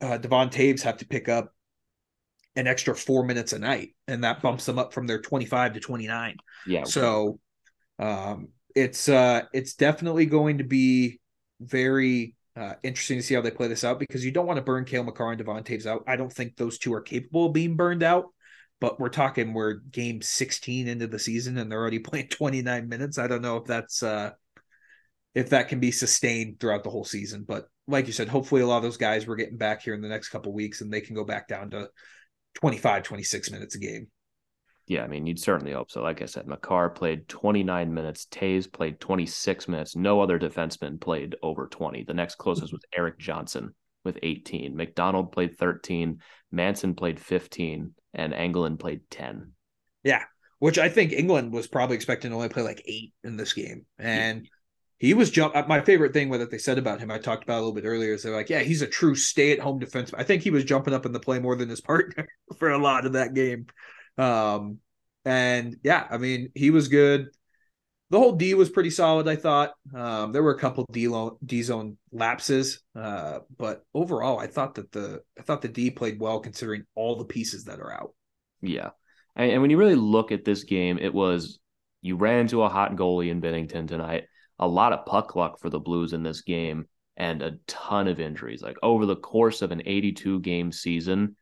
uh, 0.02 0.18
Devon 0.18 0.50
Toews 0.50 0.84
have 0.84 0.98
to 0.98 1.08
pick 1.08 1.28
up 1.28 1.54
an 2.56 2.68
extra 2.68 2.96
four 2.96 3.24
minutes 3.24 3.54
a 3.54 3.60
night, 3.60 3.96
and 4.08 4.24
that 4.24 4.42
bumps 4.42 4.66
them 4.66 4.78
up 4.78 4.94
from 4.94 5.08
their 5.08 5.22
25 5.22 5.74
to 5.74 5.80
29. 5.80 6.38
Yeah. 6.68 6.84
So, 6.84 7.40
um, 7.98 8.50
it's 8.76 9.10
uh 9.10 9.42
it's 9.54 9.74
definitely 9.74 10.26
going 10.26 10.60
to 10.60 10.64
be 10.64 11.20
very 11.60 12.36
uh, 12.56 12.74
interesting 12.84 13.18
to 13.18 13.24
see 13.24 13.34
how 13.34 13.42
they 13.42 13.52
play 13.52 13.68
this 13.68 13.84
out 13.84 14.00
because 14.00 14.26
you 14.26 14.32
don't 14.32 14.46
want 14.46 14.58
to 14.58 14.64
burn 14.64 14.84
Cale 14.84 15.04
Makar 15.04 15.32
and 15.32 15.38
Devon 15.38 15.64
Toews 15.64 15.86
out. 15.86 16.04
I 16.08 16.18
don't 16.18 16.32
think 16.32 16.56
those 16.56 16.78
two 16.78 16.94
are 16.94 17.02
capable 17.02 17.46
of 17.46 17.54
being 17.54 17.78
burned 17.78 18.04
out, 18.04 18.26
but 18.82 19.00
we're 19.00 19.10
talking 19.10 19.54
we're 19.54 19.76
game 19.76 20.22
16 20.22 20.88
into 20.88 21.08
the 21.08 21.20
season 21.20 21.58
and 21.58 21.72
they're 21.72 21.80
already 21.80 22.00
playing 22.00 22.28
29 22.28 22.90
minutes. 22.90 23.18
I 23.18 23.28
don't 23.28 23.42
know 23.42 23.58
if 23.58 23.66
that's 23.66 24.04
uh 24.04 24.32
if 25.36 25.52
that 25.52 25.70
can 25.70 25.80
be 25.80 25.92
sustained 25.92 26.60
throughout 26.60 26.84
the 26.84 26.90
whole 26.90 27.06
season, 27.06 27.46
but 27.48 27.68
like 27.88 28.08
you 28.08 28.14
said, 28.14 28.28
hopefully 28.28 28.62
a 28.62 28.68
lot 28.68 28.78
of 28.78 28.84
those 28.84 28.98
guys 28.98 29.26
we're 29.26 29.36
getting 29.36 29.58
back 29.58 29.82
here 29.82 29.94
in 29.94 30.02
the 30.02 30.10
next 30.10 30.30
couple 30.30 30.52
weeks 30.52 30.82
and 30.82 30.92
they 30.92 31.02
can 31.02 31.16
go 31.16 31.24
back 31.24 31.48
down 31.48 31.70
to 31.70 31.90
25, 32.56 33.04
26 33.04 33.52
minutes 33.52 33.76
a 33.76 33.80
game. 33.80 34.08
Yeah, 34.90 35.04
I 35.04 35.08
mean, 35.08 35.28
you'd 35.28 35.40
certainly 35.40 35.72
hope 35.72 35.92
so. 35.92 36.02
Like 36.02 36.24
I 36.24 36.26
said, 36.26 36.48
Makar 36.48 36.90
played 36.90 37.28
29 37.28 37.94
minutes. 37.94 38.26
Toews 38.26 38.70
played 38.70 39.00
26 39.00 39.68
minutes. 39.68 39.96
No 39.96 40.20
other 40.20 40.40
defenseman 40.40 41.00
played 41.00 41.36
over 41.44 41.68
20. 41.68 42.06
The 42.06 42.16
next 42.16 42.36
closest 42.36 42.74
was 42.74 42.82
Erik 42.92 43.20
Johnson 43.20 43.76
with 44.04 44.18
18. 44.24 44.76
MacDonald 44.76 45.32
played 45.32 45.60
13. 45.60 46.22
Manson 46.52 46.96
played 46.96 47.20
15. 47.20 47.94
And 48.16 48.34
Englund 48.34 48.80
played 48.80 49.02
10. 49.12 49.52
Yeah, 50.04 50.24
which 50.58 50.80
I 50.80 50.90
think 50.90 51.12
Englund 51.12 51.52
was 51.52 51.68
probably 51.68 51.96
expecting 51.96 52.32
to 52.32 52.36
only 52.36 52.50
play 52.50 52.64
like 52.64 52.82
eight 52.88 53.14
in 53.24 53.38
this 53.38 53.54
game. 53.54 53.86
And 54.00 54.50
he 54.98 55.14
was 55.14 55.30
jump. 55.30 55.56
Uh, 55.56 55.66
my 55.68 55.82
favorite 55.82 56.14
thing 56.14 56.32
that 56.32 56.50
they 56.50 56.58
said 56.58 56.80
about 56.80 57.00
him, 57.00 57.12
I 57.12 57.20
talked 57.20 57.44
about 57.44 57.58
a 57.58 57.62
little 57.62 57.76
bit 57.76 57.86
earlier, 57.86 58.14
is 58.14 58.24
they're 58.24 58.36
like, 58.36 58.50
yeah, 58.50 58.62
he's 58.62 58.82
a 58.82 58.88
true 58.88 59.14
stay 59.14 59.52
at 59.52 59.60
home 59.60 59.80
defenseman. 59.80 60.16
I 60.18 60.24
think 60.24 60.42
he 60.42 60.50
was 60.50 60.64
jumping 60.64 60.96
up 60.96 61.06
in 61.06 61.12
the 61.12 61.20
play 61.20 61.38
more 61.38 61.56
than 61.56 61.70
his 61.70 61.82
partner 61.82 62.28
for 62.58 62.72
a 62.72 62.80
lot 62.80 63.06
of 63.06 63.14
that 63.14 63.36
game. 63.36 63.68
Um, 64.20 64.80
and 65.26 65.78
yeah, 65.84 66.06
I 66.10 66.18
mean, 66.18 66.52
he 66.54 66.70
was 66.70 66.90
good. 66.90 67.30
The 68.12 68.18
whole 68.18 68.34
D 68.34 68.54
was 68.56 68.70
pretty 68.70 68.90
solid, 68.90 69.28
I 69.28 69.36
thought. 69.36 69.74
Um, 69.94 70.32
there 70.32 70.44
were 70.44 70.54
a 70.56 70.60
couple 70.60 70.86
D 70.92 71.08
D 71.46 71.62
zone 71.62 71.98
lapses, 72.12 72.82
uh, 72.96 73.40
but 73.58 73.86
overall, 73.94 74.40
I 74.40 74.48
thought 74.48 74.76
that 74.76 74.92
the 74.92 75.22
I 75.38 75.44
thought 75.44 75.62
the 75.62 75.68
D 75.68 75.92
played 75.92 76.20
well 76.20 76.40
considering 76.40 76.86
all 76.96 77.16
the 77.16 77.26
pieces 77.26 77.66
that 77.66 77.80
are 77.80 77.94
out. 77.94 78.16
Yeah, 78.62 78.90
and, 79.36 79.52
and 79.52 79.62
when 79.62 79.70
you 79.70 79.78
really 79.78 79.96
look 79.96 80.32
at 80.32 80.44
this 80.44 80.64
game, 80.64 80.98
it 80.98 81.14
was 81.14 81.60
you 82.02 82.16
ran 82.16 82.42
into 82.42 82.64
a 82.64 82.70
hot 82.70 82.96
goalie 82.96 83.30
in 83.30 83.42
Binnington 83.42 83.88
tonight. 83.88 84.24
A 84.58 84.68
lot 84.68 84.92
of 84.92 85.06
puck 85.06 85.36
luck 85.36 85.60
for 85.60 85.70
the 85.70 85.80
Blues 85.80 86.14
in 86.14 86.24
this 86.24 86.42
game, 86.42 86.88
and 87.16 87.44
a 87.44 87.58
ton 87.68 88.08
of 88.08 88.20
injuries. 88.20 88.64
Like 88.64 88.78
over 88.82 89.06
the 89.06 89.18
course 89.18 89.62
of 89.62 89.72
an 89.72 89.84
82 89.86 90.40
game 90.40 90.72
season, 90.72 91.36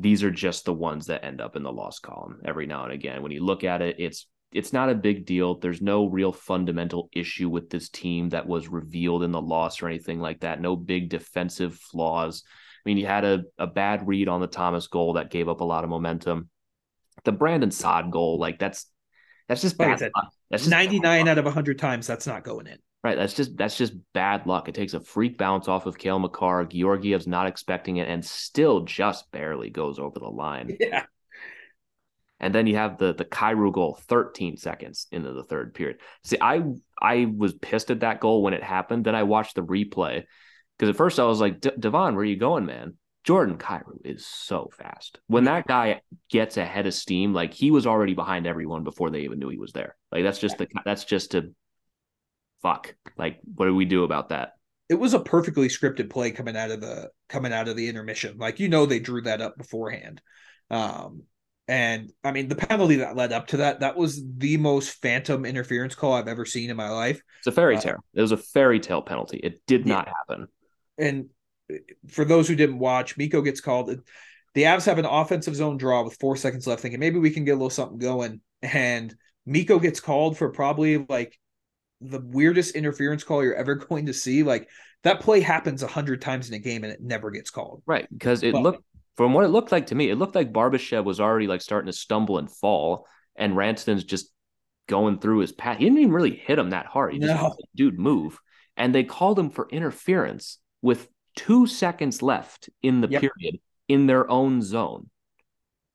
these 0.00 0.22
are 0.22 0.30
just 0.30 0.64
the 0.64 0.72
ones 0.72 1.06
that 1.06 1.24
end 1.24 1.40
up 1.40 1.56
in 1.56 1.62
the 1.62 1.72
loss 1.72 1.98
column 1.98 2.40
every 2.44 2.66
now 2.66 2.84
and 2.84 2.92
again. 2.92 3.22
When 3.22 3.32
you 3.32 3.44
look 3.44 3.64
at 3.64 3.82
it, 3.82 3.96
it's 3.98 4.26
it's 4.52 4.72
not 4.72 4.88
a 4.88 4.94
big 4.94 5.26
deal. 5.26 5.58
There's 5.58 5.82
no 5.82 6.06
real 6.06 6.32
fundamental 6.32 7.10
issue 7.12 7.50
with 7.50 7.68
this 7.68 7.90
team 7.90 8.30
that 8.30 8.46
was 8.46 8.68
revealed 8.68 9.22
in 9.22 9.32
the 9.32 9.42
loss 9.42 9.82
or 9.82 9.88
anything 9.88 10.20
like 10.20 10.40
that. 10.40 10.60
No 10.60 10.74
big 10.74 11.10
defensive 11.10 11.74
flaws. 11.76 12.44
I 12.46 12.88
mean, 12.88 12.96
you 12.96 13.06
had 13.06 13.24
a, 13.24 13.42
a 13.58 13.66
bad 13.66 14.08
read 14.08 14.28
on 14.28 14.40
the 14.40 14.46
Thomas 14.46 14.86
goal 14.86 15.14
that 15.14 15.30
gave 15.30 15.48
up 15.48 15.60
a 15.60 15.64
lot 15.64 15.84
of 15.84 15.90
momentum. 15.90 16.48
The 17.24 17.32
Brandon 17.32 17.70
Saad 17.70 18.10
goal, 18.10 18.38
like 18.38 18.58
that's 18.58 18.86
that's 19.48 19.60
just 19.60 19.76
bad. 19.76 19.98
That's 20.50 20.62
just 20.62 20.70
99 20.70 21.28
out 21.28 21.38
of 21.38 21.44
100 21.44 21.78
times 21.78 22.06
that's 22.06 22.26
not 22.26 22.44
going 22.44 22.66
in. 22.68 22.78
Right. 23.04 23.16
That's 23.16 23.34
just 23.34 23.56
that's 23.56 23.76
just 23.76 23.94
bad 24.12 24.46
luck. 24.46 24.68
It 24.68 24.74
takes 24.74 24.94
a 24.94 25.00
freak 25.00 25.38
bounce 25.38 25.68
off 25.68 25.86
of 25.86 25.96
Cale 25.98 26.18
Makar. 26.18 26.66
Georgiev's 26.66 27.28
not 27.28 27.46
expecting 27.46 27.98
it 27.98 28.08
and 28.08 28.24
still 28.24 28.80
just 28.80 29.30
barely 29.30 29.70
goes 29.70 29.98
over 29.98 30.18
the 30.18 30.28
line. 30.28 30.76
Yeah. 30.88 31.04
And 32.40 32.54
then 32.54 32.68
you 32.68 32.76
have 32.76 32.98
the 32.98 33.12
the 33.12 33.24
Kyrou 33.24 33.72
goal 33.72 33.98
13 34.06 34.56
seconds 34.56 35.08
into 35.10 35.32
the 35.32 35.42
third 35.42 35.74
period. 35.74 35.98
See, 36.22 36.38
I 36.40 36.62
I 37.00 37.26
was 37.36 37.52
pissed 37.54 37.90
at 37.90 38.00
that 38.00 38.20
goal 38.20 38.42
when 38.42 38.54
it 38.54 38.62
happened. 38.62 39.04
Then 39.04 39.16
I 39.16 39.24
watched 39.24 39.56
the 39.56 39.62
replay 39.62 40.22
because 40.76 40.90
at 40.90 40.96
first 40.96 41.18
I 41.18 41.24
was 41.24 41.40
like, 41.40 41.60
Devon, 41.60 42.14
where 42.14 42.22
are 42.22 42.24
you 42.24 42.36
going, 42.36 42.64
man? 42.64 42.94
Jordan 43.24 43.58
Kyrou 43.58 43.98
is 44.04 44.24
so 44.24 44.70
fast. 44.78 45.18
When 45.26 45.44
that 45.44 45.66
guy 45.66 46.00
gets 46.30 46.56
ahead 46.56 46.86
of 46.86 46.94
steam, 46.94 47.32
like 47.32 47.52
he 47.52 47.70
was 47.70 47.86
already 47.86 48.14
behind 48.14 48.46
everyone 48.46 48.84
before 48.84 49.10
they 49.10 49.20
even 49.20 49.38
knew 49.38 49.48
he 49.48 49.58
was 49.58 49.72
there. 49.72 49.96
Like 50.12 50.22
that's 50.22 50.38
just 50.38 50.58
the 50.58 50.68
that's 50.84 51.04
just 51.04 51.32
to 51.32 51.52
fuck. 52.62 52.94
Like, 53.16 53.38
what 53.54 53.66
do 53.66 53.74
we 53.74 53.84
do 53.84 54.04
about 54.04 54.30
that? 54.30 54.52
It 54.88 54.94
was 54.94 55.14
a 55.14 55.20
perfectly 55.20 55.68
scripted 55.68 56.10
play 56.10 56.30
coming 56.30 56.56
out 56.56 56.70
of 56.70 56.80
the 56.80 57.10
coming 57.28 57.52
out 57.52 57.68
of 57.68 57.76
the 57.76 57.88
intermission. 57.88 58.38
Like 58.38 58.58
you 58.58 58.68
know 58.68 58.86
they 58.86 59.00
drew 59.00 59.22
that 59.22 59.42
up 59.42 59.58
beforehand. 59.58 60.22
Um, 60.70 61.24
and 61.66 62.10
I 62.24 62.32
mean 62.32 62.48
the 62.48 62.56
penalty 62.56 62.96
that 62.96 63.14
led 63.14 63.32
up 63.32 63.48
to 63.48 63.58
that, 63.58 63.80
that 63.80 63.96
was 63.96 64.22
the 64.38 64.56
most 64.56 65.02
phantom 65.02 65.44
interference 65.44 65.94
call 65.94 66.14
I've 66.14 66.28
ever 66.28 66.46
seen 66.46 66.70
in 66.70 66.76
my 66.76 66.88
life. 66.88 67.20
It's 67.40 67.48
a 67.48 67.52
fairy 67.52 67.76
uh, 67.76 67.80
tale. 67.80 67.94
Uh, 67.96 68.14
it 68.14 68.22
was 68.22 68.32
a 68.32 68.38
fairy 68.38 68.80
tale 68.80 69.02
penalty. 69.02 69.36
It 69.36 69.60
did 69.66 69.86
yeah. 69.86 69.94
not 69.94 70.08
happen. 70.08 70.48
And 70.96 71.26
for 72.08 72.24
those 72.24 72.48
who 72.48 72.54
didn't 72.54 72.78
watch, 72.78 73.18
Mikko 73.18 73.42
gets 73.42 73.60
called. 73.60 73.94
The 74.54 74.62
Avs 74.62 74.86
have 74.86 74.98
an 74.98 75.04
offensive 75.04 75.54
zone 75.54 75.76
draw 75.76 76.02
with 76.02 76.16
four 76.18 76.36
seconds 76.36 76.66
left, 76.66 76.80
thinking 76.80 76.98
maybe 76.98 77.18
we 77.18 77.30
can 77.30 77.44
get 77.44 77.52
a 77.52 77.54
little 77.54 77.68
something 77.68 77.98
going. 77.98 78.40
And 78.62 79.14
Mikko 79.44 79.78
gets 79.78 80.00
called 80.00 80.38
for 80.38 80.48
probably 80.48 81.04
like 81.08 81.38
the 82.00 82.20
weirdest 82.20 82.74
interference 82.74 83.24
call 83.24 83.42
you're 83.42 83.54
ever 83.54 83.74
going 83.88 84.06
to 84.06 84.14
see. 84.14 84.42
Like 84.42 84.68
that 85.04 85.20
play 85.20 85.40
happens 85.40 85.82
a 85.82 85.86
hundred 85.86 86.20
times 86.20 86.48
in 86.48 86.54
a 86.54 86.58
game 86.58 86.84
and 86.84 86.92
it 86.92 87.00
never 87.00 87.30
gets 87.30 87.50
called. 87.50 87.82
Right. 87.86 88.06
Because 88.10 88.42
it 88.42 88.52
but, 88.52 88.62
looked 88.62 88.84
from 89.16 89.34
what 89.34 89.44
it 89.44 89.48
looked 89.48 89.72
like 89.72 89.86
to 89.88 89.94
me, 89.94 90.10
it 90.10 90.16
looked 90.16 90.36
like 90.36 90.52
Barbashev 90.52 91.04
was 91.04 91.18
already 91.18 91.48
like 91.48 91.60
starting 91.60 91.90
to 91.90 91.92
stumble 91.92 92.38
and 92.38 92.48
fall, 92.48 93.04
and 93.34 93.56
Ranstanen's 93.56 94.04
just 94.04 94.30
going 94.86 95.18
through 95.18 95.40
his 95.40 95.50
path. 95.52 95.78
He 95.78 95.84
didn't 95.84 95.98
even 95.98 96.12
really 96.12 96.36
hit 96.36 96.58
him 96.58 96.70
that 96.70 96.86
hard. 96.86 97.12
He 97.12 97.18
just 97.18 97.34
no. 97.34 97.56
dude 97.74 97.98
move. 97.98 98.38
And 98.76 98.94
they 98.94 99.02
called 99.02 99.38
him 99.38 99.50
for 99.50 99.68
interference 99.70 100.58
with 100.82 101.08
two 101.34 101.66
seconds 101.66 102.22
left 102.22 102.70
in 102.80 103.00
the 103.00 103.08
Yep. 103.08 103.20
period 103.20 103.60
in 103.88 104.06
their 104.06 104.30
own 104.30 104.62
zone. 104.62 105.10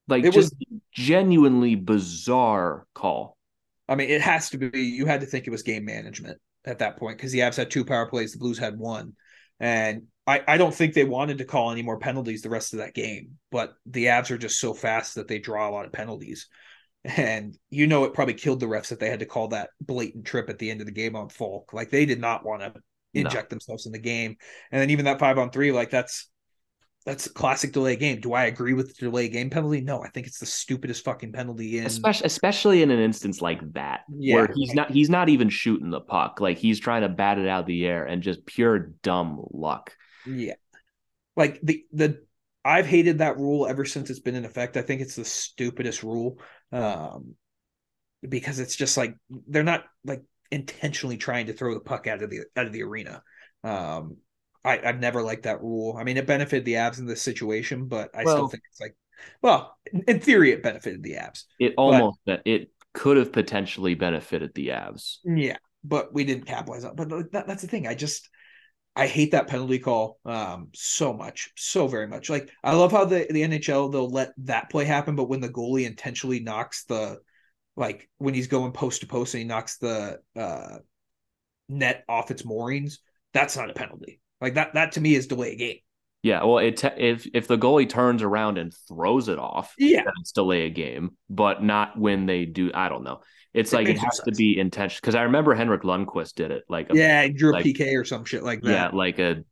Like 0.08 0.26
It 0.26 0.34
just 0.34 0.54
genuinely 0.92 1.76
bizarre 1.76 2.86
call. 2.94 3.38
I 3.94 3.96
mean, 3.96 4.10
it 4.10 4.22
has 4.22 4.50
to 4.50 4.58
be. 4.58 4.82
You 4.82 5.06
had 5.06 5.22
to 5.22 5.28
think 5.28 5.46
it 5.46 5.52
was 5.52 5.62
game 5.62 5.86
management 5.86 6.40
at 6.66 6.80
that 6.80 6.98
point 6.98 7.18
because 7.18 7.32
the 7.32 7.40
Avs 7.40 7.58
had 7.58 7.70
two 7.70 7.86
power 7.86 8.08
plays, 8.08 8.32
the 8.32 8.40
Blues 8.40 8.58
had 8.58 8.80
one, 8.80 9.14
and 9.60 10.08
I, 10.26 10.42
I 10.48 10.58
don't 10.58 10.74
think 10.74 10.96
they 10.96 11.04
wanted 11.04 11.38
to 11.38 11.46
call 11.46 11.70
any 11.70 11.84
more 11.84 12.00
penalties 12.00 12.42
the 12.42 12.50
rest 12.50 12.74
of 12.74 12.80
that 12.80 12.96
game. 12.96 13.38
But 13.52 13.76
the 13.86 14.06
Avs 14.06 14.32
are 14.32 14.38
just 14.40 14.60
so 14.60 14.74
fast 14.74 15.14
that 15.14 15.28
they 15.28 15.38
draw 15.38 15.70
a 15.70 15.72
lot 15.72 15.86
of 15.86 15.92
penalties, 15.92 16.48
and 17.04 17.56
you 17.70 17.86
know 17.86 18.06
it 18.06 18.16
probably 18.16 18.34
killed 18.34 18.60
the 18.60 18.66
refs 18.66 18.88
that 18.88 19.00
they 19.00 19.12
had 19.12 19.20
to 19.20 19.28
call 19.28 19.50
that 19.50 19.70
blatant 19.80 20.26
trip 20.26 20.50
at 20.50 20.58
the 20.58 20.72
end 20.72 20.82
of 20.82 20.88
the 20.88 20.92
game 20.92 21.16
on 21.16 21.30
Falk. 21.30 21.72
Like 21.72 21.92
they 21.92 22.08
did 22.08 22.20
not 22.20 22.44
want 22.44 22.64
to 22.64 22.74
inject 23.14 23.52
themselves 23.52 23.86
in 23.86 23.92
the 23.92 24.00
game, 24.00 24.38
and 24.72 24.82
then 24.82 24.90
even 24.90 25.06
that 25.06 25.20
five 25.20 25.38
on 25.38 25.52
three, 25.52 25.72
like 25.72 25.92
that's 25.92 26.32
that's 27.06 27.26
a 27.26 27.34
classic 27.34 27.74
delay 27.74 27.96
game. 27.96 28.22
Do 28.22 28.34
I 28.34 28.46
agree 28.46 28.74
with 28.74 28.96
the 28.96 29.06
delay 29.06 29.28
game 29.30 29.50
penalty? 29.50 29.82
No, 29.82 30.02
I 30.04 30.10
think 30.10 30.28
it's 30.28 30.40
the 30.40 30.46
stupidest 30.46 31.04
fucking 31.04 31.34
penalty 31.34 31.78
in. 31.80 31.86
especially 31.86 32.26
especially 32.26 32.82
in 32.84 32.92
an 32.92 33.00
instance 33.00 33.42
like 33.42 33.60
that 33.74 34.02
Yeah. 34.10 34.36
where 34.36 34.50
he's 34.56 34.74
not 34.74 34.92
he's 34.92 35.10
not 35.10 35.30
even 35.30 35.50
shooting 35.50 35.90
the 35.90 36.02
puck 36.02 36.40
like 36.40 36.58
he's 36.58 36.80
trying 36.80 37.02
to 37.02 37.10
bat 37.10 37.38
it 37.40 37.48
out 37.48 37.62
of 37.62 37.66
the 37.66 37.86
air 37.86 38.06
and 38.06 38.22
just 38.24 38.46
pure 38.46 38.80
dumb 39.02 39.44
luck 39.52 39.94
Yeah. 40.26 40.54
Like 41.36 41.60
the 41.62 41.86
the 41.92 42.24
I've 42.66 42.86
hated 42.88 43.18
that 43.18 43.38
rule 43.38 43.68
ever 43.68 43.84
since 43.84 44.10
it's 44.10 44.22
been 44.22 44.36
in 44.36 44.46
effect. 44.46 44.78
I 44.78 44.82
think 44.82 45.02
it's 45.02 45.16
the 45.18 45.26
stupidest 45.26 46.04
rule. 46.04 46.40
Um 46.72 47.36
because 48.28 48.60
it's 48.60 48.76
just 48.76 48.96
like 48.96 49.16
they're 49.48 49.64
not 49.64 49.84
like 50.06 50.24
intentionally 50.52 51.18
trying 51.18 51.48
to 51.48 51.54
throw 51.54 51.74
the 51.74 51.80
puck 51.82 52.08
out 52.08 52.22
of 52.24 52.30
the 52.30 52.42
out 52.56 52.66
of 52.68 52.72
the 52.72 52.84
arena. 52.84 53.22
Um 53.64 54.18
I, 54.64 54.80
I've 54.84 55.00
never 55.00 55.22
liked 55.22 55.44
that 55.44 55.62
rule. 55.62 55.96
I 55.98 56.04
mean, 56.04 56.18
it 56.18 56.28
benefited 56.28 56.66
the 56.66 56.76
Avs 56.76 57.00
in 57.00 57.06
this 57.06 57.22
situation, 57.22 57.88
but 57.88 58.12
I 58.16 58.24
still 58.24 58.48
think 58.48 58.64
it's 58.70 58.80
like, 58.80 58.96
well, 59.42 59.78
in, 59.92 60.04
in 60.08 60.20
theory, 60.20 60.52
it 60.52 60.64
benefited 60.64 61.04
the 61.04 61.14
Avs. 61.14 61.44
it 61.60 61.74
almost 61.78 62.20
it 62.26 62.70
could 62.94 63.18
have 63.18 63.32
potentially 63.32 63.96
benefited 63.96 64.54
the 64.54 64.70
avs 64.70 65.18
Yeah, 65.26 65.58
but 65.84 66.14
we 66.14 66.24
didn't 66.24 66.46
capitalize 66.46 66.86
on. 66.86 66.96
But 66.96 67.10
that, 67.32 67.48
that's 67.48 67.62
the 67.62 67.68
thing. 67.68 67.88
I 67.88 67.96
just 67.96 68.30
I 68.96 69.08
hate 69.08 69.32
that 69.32 69.48
penalty 69.48 69.80
call 69.80 70.20
um 70.26 70.70
so 70.74 71.14
much, 71.14 71.50
so 71.56 71.88
very 71.88 72.08
much. 72.08 72.30
Like 72.30 72.50
I 72.64 72.74
love 72.76 72.92
how 72.92 73.06
the 73.06 73.26
the 73.30 73.42
NHL 73.42 73.92
they'll 73.92 74.10
let 74.10 74.34
that 74.46 74.70
play 74.70 74.86
happen, 74.86 75.16
but 75.16 75.30
when 75.30 75.42
the 75.42 75.50
goalie 75.50 75.86
intentionally 75.86 76.40
knocks 76.40 76.86
the 76.86 77.18
like 77.76 78.08
when 78.20 78.36
he's 78.36 78.48
going 78.48 78.72
post 78.72 79.02
to 79.02 79.08
post 79.08 79.34
and 79.34 79.42
he 79.42 79.48
knocks 79.48 79.78
the 79.78 80.20
uh 80.36 80.78
net 81.68 82.04
off 82.08 82.30
its 82.32 82.46
moorings, 82.46 83.00
that's 83.34 83.58
not 83.58 83.70
a 83.70 83.74
penalty. 83.74 84.20
Like 84.44 84.54
that 84.56 84.76
that 84.76 84.92
to 84.94 85.02
me 85.02 85.16
is 85.16 85.26
delay 85.28 85.54
a 85.54 85.56
game. 85.56 85.78
yeah 86.22 86.44
well 86.44 86.60
it 86.60 86.78
te- 86.78 86.90
if 86.98 87.26
if 87.34 87.48
the 87.48 87.58
goalie 87.58 87.90
turns 87.90 88.22
around 88.22 88.58
and 88.60 88.72
throws 88.88 89.28
it 89.30 89.40
off 89.40 89.74
Yeah. 89.80 90.04
it's 90.20 90.32
delay 90.34 90.68
a 90.68 90.70
game 90.70 91.18
but 91.30 91.64
not 91.64 91.98
when 92.00 92.26
they 92.28 92.46
do 92.46 92.70
i 92.76 92.88
don't 92.90 93.04
know 93.04 93.22
it's 93.54 93.74
It 93.74 93.76
like 93.78 93.88
it 93.90 93.98
has 94.00 94.20
to 94.26 94.32
be 94.32 94.60
intentional 94.60 95.00
because 95.02 95.16
i 95.16 95.24
remember 95.24 95.56
henrik 95.56 95.82
lundqvist 95.84 96.36
did 96.36 96.52
it 96.52 96.64
like 96.70 96.92
a, 96.92 96.96
Yeah, 96.96 97.24
he 97.24 97.30
drew 97.34 97.56
a 97.56 97.62
PK 97.64 97.98
or 98.00 98.06
some 98.06 98.26
shit 98.26 98.44
like 98.44 98.62
that. 98.62 98.70
yeah 98.70 98.88
like 98.94 99.18
a 99.20 99.44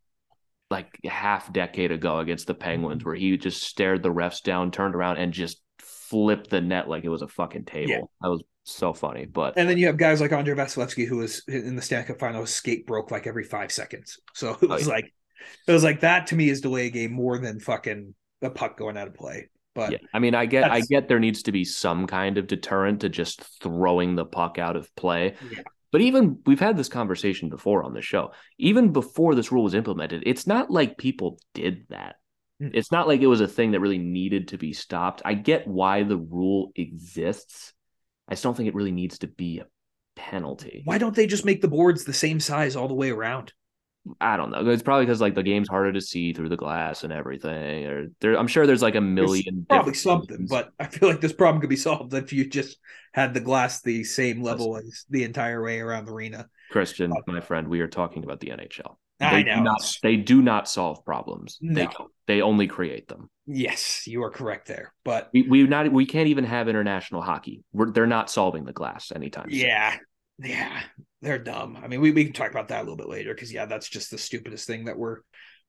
like 0.69 0.87
half 1.05 1.51
decade 1.51 1.91
ago 1.91 2.19
against 2.19 2.47
the 2.47 2.53
penguins 2.53 3.03
where 3.03 3.15
he 3.15 3.35
just 3.37 3.63
stared 3.63 4.01
the 4.03 4.13
refs 4.13 4.41
down 4.43 4.71
turned 4.71 4.95
around 4.95 5.17
and 5.17 5.33
just 5.33 5.61
flipped 5.79 6.49
the 6.49 6.61
net 6.61 6.87
like 6.87 7.03
it 7.03 7.09
was 7.09 7.21
a 7.21 7.27
fucking 7.27 7.65
table 7.65 7.91
Yeah. 7.91 8.01
that 8.21 8.29
was 8.29 8.43
so 8.63 8.93
funny 8.93 9.25
but 9.25 9.57
And 9.57 9.67
then 9.67 9.77
you 9.77 9.87
have 9.87 9.97
guys 9.97 10.21
like 10.21 10.31
Andrei 10.31 10.53
Vasilevskiy, 10.55 11.07
who 11.07 11.17
was 11.17 11.41
in 11.47 11.75
the 11.75 11.81
Stanley 11.81 12.05
Cup 12.07 12.19
final, 12.19 12.41
his 12.41 12.53
skate 12.53 12.85
broke 12.85 13.09
like 13.11 13.25
every 13.27 13.43
five 13.43 13.71
seconds. 13.71 14.19
So 14.33 14.51
it 14.61 14.63
Oh, 14.63 14.67
was 14.67 14.87
yeah. 14.87 14.93
like, 14.93 15.13
it 15.67 15.71
was 15.71 15.83
like 15.83 16.01
that 16.01 16.27
to 16.27 16.35
me 16.35 16.49
is 16.49 16.61
delay 16.61 16.87
a 16.87 16.89
game 16.91 17.11
more 17.11 17.37
than 17.39 17.59
fucking 17.59 18.13
the 18.41 18.49
puck 18.51 18.77
going 18.77 18.97
out 18.97 19.07
of 19.07 19.15
play. 19.15 19.49
But 19.73 19.91
yeah 19.93 19.97
i 20.13 20.19
mean 20.19 20.35
i 20.35 20.45
get 20.45 20.69
i 20.69 20.81
get 20.81 21.07
there 21.07 21.19
needs 21.21 21.43
to 21.43 21.53
be 21.53 21.63
some 21.63 22.05
kind 22.05 22.37
of 22.37 22.45
deterrent 22.45 22.99
to 23.01 23.09
just 23.09 23.41
throwing 23.63 24.15
the 24.15 24.25
puck 24.25 24.57
out 24.59 24.75
of 24.75 24.93
play 24.97 25.35
Yeah. 25.49 25.61
but 25.93 26.01
even 26.01 26.39
we've 26.45 26.59
had 26.59 26.75
this 26.75 26.89
conversation 26.89 27.47
before 27.47 27.83
on 27.85 27.93
the 27.93 28.01
show 28.01 28.33
even 28.57 28.91
before 28.91 29.33
this 29.33 29.49
rule 29.49 29.63
was 29.63 29.73
implemented 29.73 30.23
it's 30.25 30.45
not 30.45 30.69
like 30.69 30.97
people 30.97 31.39
did 31.53 31.85
that 31.87 32.15
Mm. 32.61 32.71
it's 32.73 32.91
not 32.91 33.07
like 33.07 33.21
it 33.21 33.27
was 33.27 33.39
a 33.39 33.47
thing 33.47 33.71
that 33.71 33.79
really 33.79 33.97
needed 33.97 34.49
to 34.49 34.57
be 34.57 34.73
stopped 34.73 35.21
i 35.23 35.33
get 35.35 35.65
why 35.65 36.03
the 36.03 36.17
rule 36.17 36.73
exists 36.75 37.71
i 38.27 38.33
just 38.33 38.43
don't 38.43 38.55
think 38.55 38.67
it 38.67 38.75
really 38.75 38.91
needs 38.91 39.19
to 39.19 39.27
be 39.27 39.59
a 39.59 39.65
penalty 40.15 40.81
why 40.85 40.97
don't 40.97 41.15
they 41.15 41.27
just 41.27 41.45
make 41.45 41.61
the 41.61 41.67
boards 41.67 42.03
the 42.03 42.13
same 42.13 42.39
size 42.39 42.75
all 42.75 42.87
the 42.87 42.93
way 42.93 43.09
around? 43.09 43.53
i 44.19 44.35
don't 44.35 44.49
know 44.49 44.67
it's 44.67 44.81
probably 44.81 45.05
because 45.05 45.21
like 45.21 45.35
the 45.35 45.43
game's 45.43 45.69
harder 45.69 45.93
to 45.93 46.01
see 46.01 46.33
through 46.33 46.49
the 46.49 46.57
glass 46.57 47.03
and 47.03 47.13
everything 47.13 47.85
or 47.85 48.07
there 48.19 48.35
i'm 48.37 48.47
sure 48.47 48.65
there's 48.65 48.81
like 48.81 48.95
a 48.95 49.01
million 49.01 49.65
probably 49.69 49.93
something, 49.93 50.47
but 50.49 50.71
I 50.79 50.87
feel 50.87 51.07
like 51.07 51.21
this 51.21 51.33
problem 51.33 51.61
could 51.61 51.69
be 51.69 51.75
solved 51.75 52.13
if 52.13 52.33
you 52.33 52.49
just 52.49 52.77
had 53.13 53.33
the 53.33 53.39
glass 53.39 53.81
the 53.81 54.03
same 54.03 54.41
level 54.41 54.77
as 54.77 55.05
the 55.09 55.23
entire 55.23 55.61
way 55.61 55.79
around 55.79 56.05
the 56.05 56.13
arena. 56.13 56.47
Christian, 56.71 57.11
uh, 57.11 57.15
my 57.27 57.41
friend, 57.41 57.67
we 57.67 57.81
are 57.81 57.87
talking 57.87 58.23
about 58.23 58.39
the 58.39 58.47
NHL. 58.47 58.97
I 59.19 59.43
They 59.43 59.43
know. 59.43 59.55
Do 59.57 59.61
not, 59.63 59.97
they 60.01 60.15
do 60.15 60.41
not 60.41 60.67
solve 60.69 61.05
problems. 61.05 61.59
They 61.61 61.85
No. 61.85 62.09
they 62.27 62.41
only 62.41 62.67
create 62.67 63.07
them. 63.07 63.29
Yes, 63.53 64.07
you 64.07 64.23
are 64.23 64.29
correct 64.29 64.67
there. 64.67 64.93
But 65.03 65.29
We 65.33 65.43
we 65.43 65.63
not 65.67 65.91
we 65.91 66.05
can't 66.05 66.27
even 66.27 66.43
have 66.45 66.67
international 66.69 67.21
hockey. 67.21 67.63
We're, 67.73 67.91
they're 67.91 68.07
not 68.07 68.29
solving 68.29 68.65
the 68.65 68.73
glass 68.73 69.11
anytime. 69.13 69.49
soon. 69.49 69.59
Yeah, 69.59 69.95
yeah, 70.39 70.81
they're 71.21 71.39
dumb. 71.39 71.77
I 71.81 71.87
mean, 71.87 72.01
we, 72.01 72.11
we 72.11 72.23
can 72.25 72.33
talk 72.33 72.51
about 72.51 72.69
that 72.69 72.79
a 72.79 72.83
little 72.83 72.97
bit 72.97 73.09
later 73.09 73.33
because 73.33 73.51
yeah, 73.51 73.65
that's 73.65 73.89
just 73.89 74.11
the 74.11 74.17
stupidest 74.17 74.67
thing 74.67 74.85
that 74.85 74.97
we're 74.97 75.17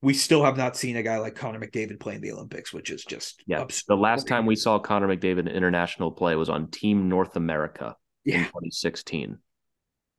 we 0.01 0.15
still 0.15 0.45
have 0.45 0.57
not 0.57 0.77
seen 0.77 0.97
a 0.97 1.03
guy 1.03 1.19
like 1.19 1.35
Connor 1.35 1.61
McDavid 1.61 2.01
play 2.01 2.15
in 2.17 2.21
the 2.21 2.33
Olympics, 2.33 2.73
which 2.73 2.91
is 2.91 3.05
just 3.05 3.43
yeah. 3.47 3.61
absurd. 3.61 3.85
The 3.89 3.97
last 3.97 4.27
time 4.27 4.47
we 4.47 4.57
saw 4.57 4.79
Connor 4.79 5.09
McDavid 5.09 5.41
in 5.41 5.49
international 5.49 6.11
play 6.11 6.35
was 6.35 6.49
on 6.49 6.69
Team 6.71 7.09
North 7.09 7.37
America 7.37 7.97
in 8.25 8.41
2016, 8.45 9.39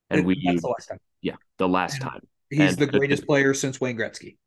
and 0.09 0.25
we 0.25 0.41
that's 0.45 0.61
the 0.61 0.67
last 0.67 0.87
time. 0.87 0.99
yeah 1.21 1.35
the 1.57 1.67
last 1.69 2.01
time, 2.01 2.21
He's 2.49 2.71
And- 2.71 2.77
the 2.77 2.87
greatest 2.87 3.25
player 3.25 3.53
since 3.53 3.79
Wayne 3.81 3.97
Gretzky. 3.97 4.37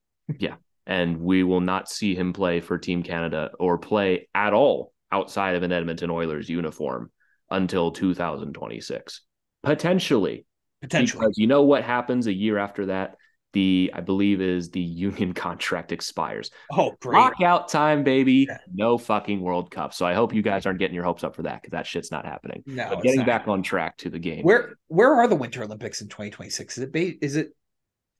And 0.87 1.21
we 1.21 1.43
will 1.43 1.61
not 1.61 1.89
see 1.89 2.15
him 2.15 2.33
play 2.33 2.61
for 2.61 2.79
Team 2.79 3.03
Canada 3.03 3.51
or 3.59 3.79
play 3.79 4.29
at 4.35 4.53
all 4.53 4.93
outside 5.13 5.55
of 5.57 5.63
an 5.63 5.73
Edmonton 5.73 6.11
Oilers 6.11 6.49
uniform 6.49 7.11
until 7.51 7.91
2026, 7.93 9.23
potentially. 9.63 10.47
Potentially, 10.83 11.21
Because 11.21 11.39
you 11.39 11.47
know 11.47 11.63
what 11.63 11.83
happens 11.85 12.27
a 12.27 12.33
year 12.33 12.59
after 12.59 12.87
that? 12.87 13.17
The 13.53 13.91
I 13.95 14.01
believe 14.03 14.43
is 14.43 14.71
the 14.71 14.81
union 15.09 15.33
contract 15.33 15.91
expires. 15.91 16.51
oh 16.73 16.93
great. 17.01 17.17
Lockout 17.19 17.69
time, 17.69 18.05
baby. 18.05 18.47
Yeah. 18.49 18.59
No 18.75 18.99
fucking 18.99 19.41
World 19.41 19.71
Cup. 19.71 19.95
So 19.95 20.05
I 20.05 20.13
hope 20.13 20.35
you 20.35 20.43
guys 20.43 20.67
aren't 20.67 20.79
getting 20.79 20.95
your 20.95 21.05
hopes 21.05 21.25
up 21.25 21.35
for 21.35 21.43
that 21.45 21.63
because 21.63 21.71
that 21.73 21.87
shit's 21.87 22.11
not 22.11 22.27
happening. 22.27 22.63
No, 22.67 22.91
but 22.91 23.03
getting 23.03 23.25
back 23.25 23.49
on 23.49 23.63
track 23.63 23.97
to 23.99 24.11
the 24.11 24.19
game. 24.19 24.43
Where 24.45 24.77
where 24.89 25.15
are 25.15 25.27
the 25.27 25.37
Winter 25.37 25.63
Olympics 25.63 26.03
in 26.03 26.09
2026? 26.09 26.77
Is 26.77 26.85
it 26.85 26.93
Be- 26.93 27.19
is 27.23 27.37
it 27.37 27.57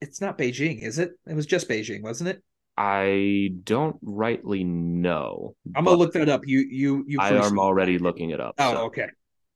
it's 0.01 0.21
not 0.21 0.37
Beijing, 0.37 0.81
is 0.81 0.97
it? 0.97 1.11
It 1.27 1.35
was 1.35 1.45
just 1.45 1.69
Beijing, 1.69 2.01
wasn't 2.01 2.29
it? 2.29 2.41
I 2.77 3.49
don't 3.63 3.97
rightly 4.03 4.63
know. 4.63 5.55
I'm 5.75 5.85
gonna 5.85 5.97
look 5.97 6.13
that 6.13 6.29
up. 6.29 6.41
You 6.45 6.59
you 6.59 7.03
you. 7.07 7.19
I 7.19 7.29
am 7.29 7.57
already 7.57 7.97
looking 7.97 8.29
it 8.29 8.39
up. 8.39 8.55
Oh, 8.59 8.73
so 8.73 8.79
okay. 8.85 9.07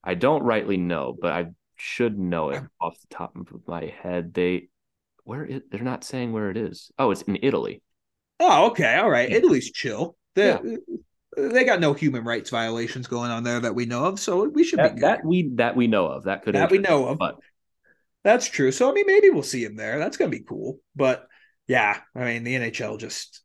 I 0.03 0.15
don't 0.15 0.41
rightly 0.41 0.77
know, 0.77 1.15
but 1.19 1.31
I 1.31 1.47
should 1.75 2.17
know 2.17 2.49
it 2.49 2.63
off 2.79 2.99
the 2.99 3.15
top 3.15 3.35
of 3.35 3.67
my 3.67 3.93
head. 4.01 4.33
They 4.33 4.69
where 5.23 5.45
it, 5.45 5.71
they're 5.71 5.83
not 5.83 6.03
saying 6.03 6.33
where 6.33 6.49
it 6.49 6.57
is. 6.57 6.91
Oh, 6.97 7.11
it's 7.11 7.21
in 7.21 7.37
Italy. 7.43 7.83
Oh, 8.39 8.67
okay. 8.71 8.95
All 8.95 9.09
right. 9.09 9.29
Yeah. 9.29 9.37
Italy's 9.37 9.71
chill. 9.71 10.15
They, 10.33 10.57
they 11.37 11.63
got 11.63 11.79
no 11.79 11.93
human 11.93 12.23
rights 12.23 12.49
violations 12.49 13.05
going 13.05 13.29
on 13.29 13.43
there 13.43 13.59
that 13.59 13.75
we 13.75 13.85
know 13.85 14.05
of, 14.05 14.19
so 14.19 14.47
we 14.47 14.63
should 14.63 14.77
be 14.77 14.83
That, 14.83 14.95
good. 14.95 15.03
that 15.03 15.25
we 15.25 15.51
that 15.55 15.75
we 15.75 15.85
know 15.85 16.07
of. 16.07 16.23
That 16.23 16.43
could 16.43 16.55
That 16.55 16.71
we 16.71 16.79
know 16.79 17.07
of. 17.07 17.19
but 17.19 17.35
That's 18.23 18.47
true. 18.47 18.71
So 18.71 18.89
I 18.89 18.93
mean, 18.93 19.05
maybe 19.05 19.29
we'll 19.29 19.43
see 19.43 19.63
him 19.63 19.75
there. 19.75 19.99
That's 19.99 20.17
gonna 20.17 20.31
be 20.31 20.39
cool. 20.39 20.79
But 20.95 21.27
yeah, 21.71 21.99
I 22.15 22.25
mean, 22.25 22.43
the 22.43 22.55
NHL 22.55 22.99
just 22.99 23.41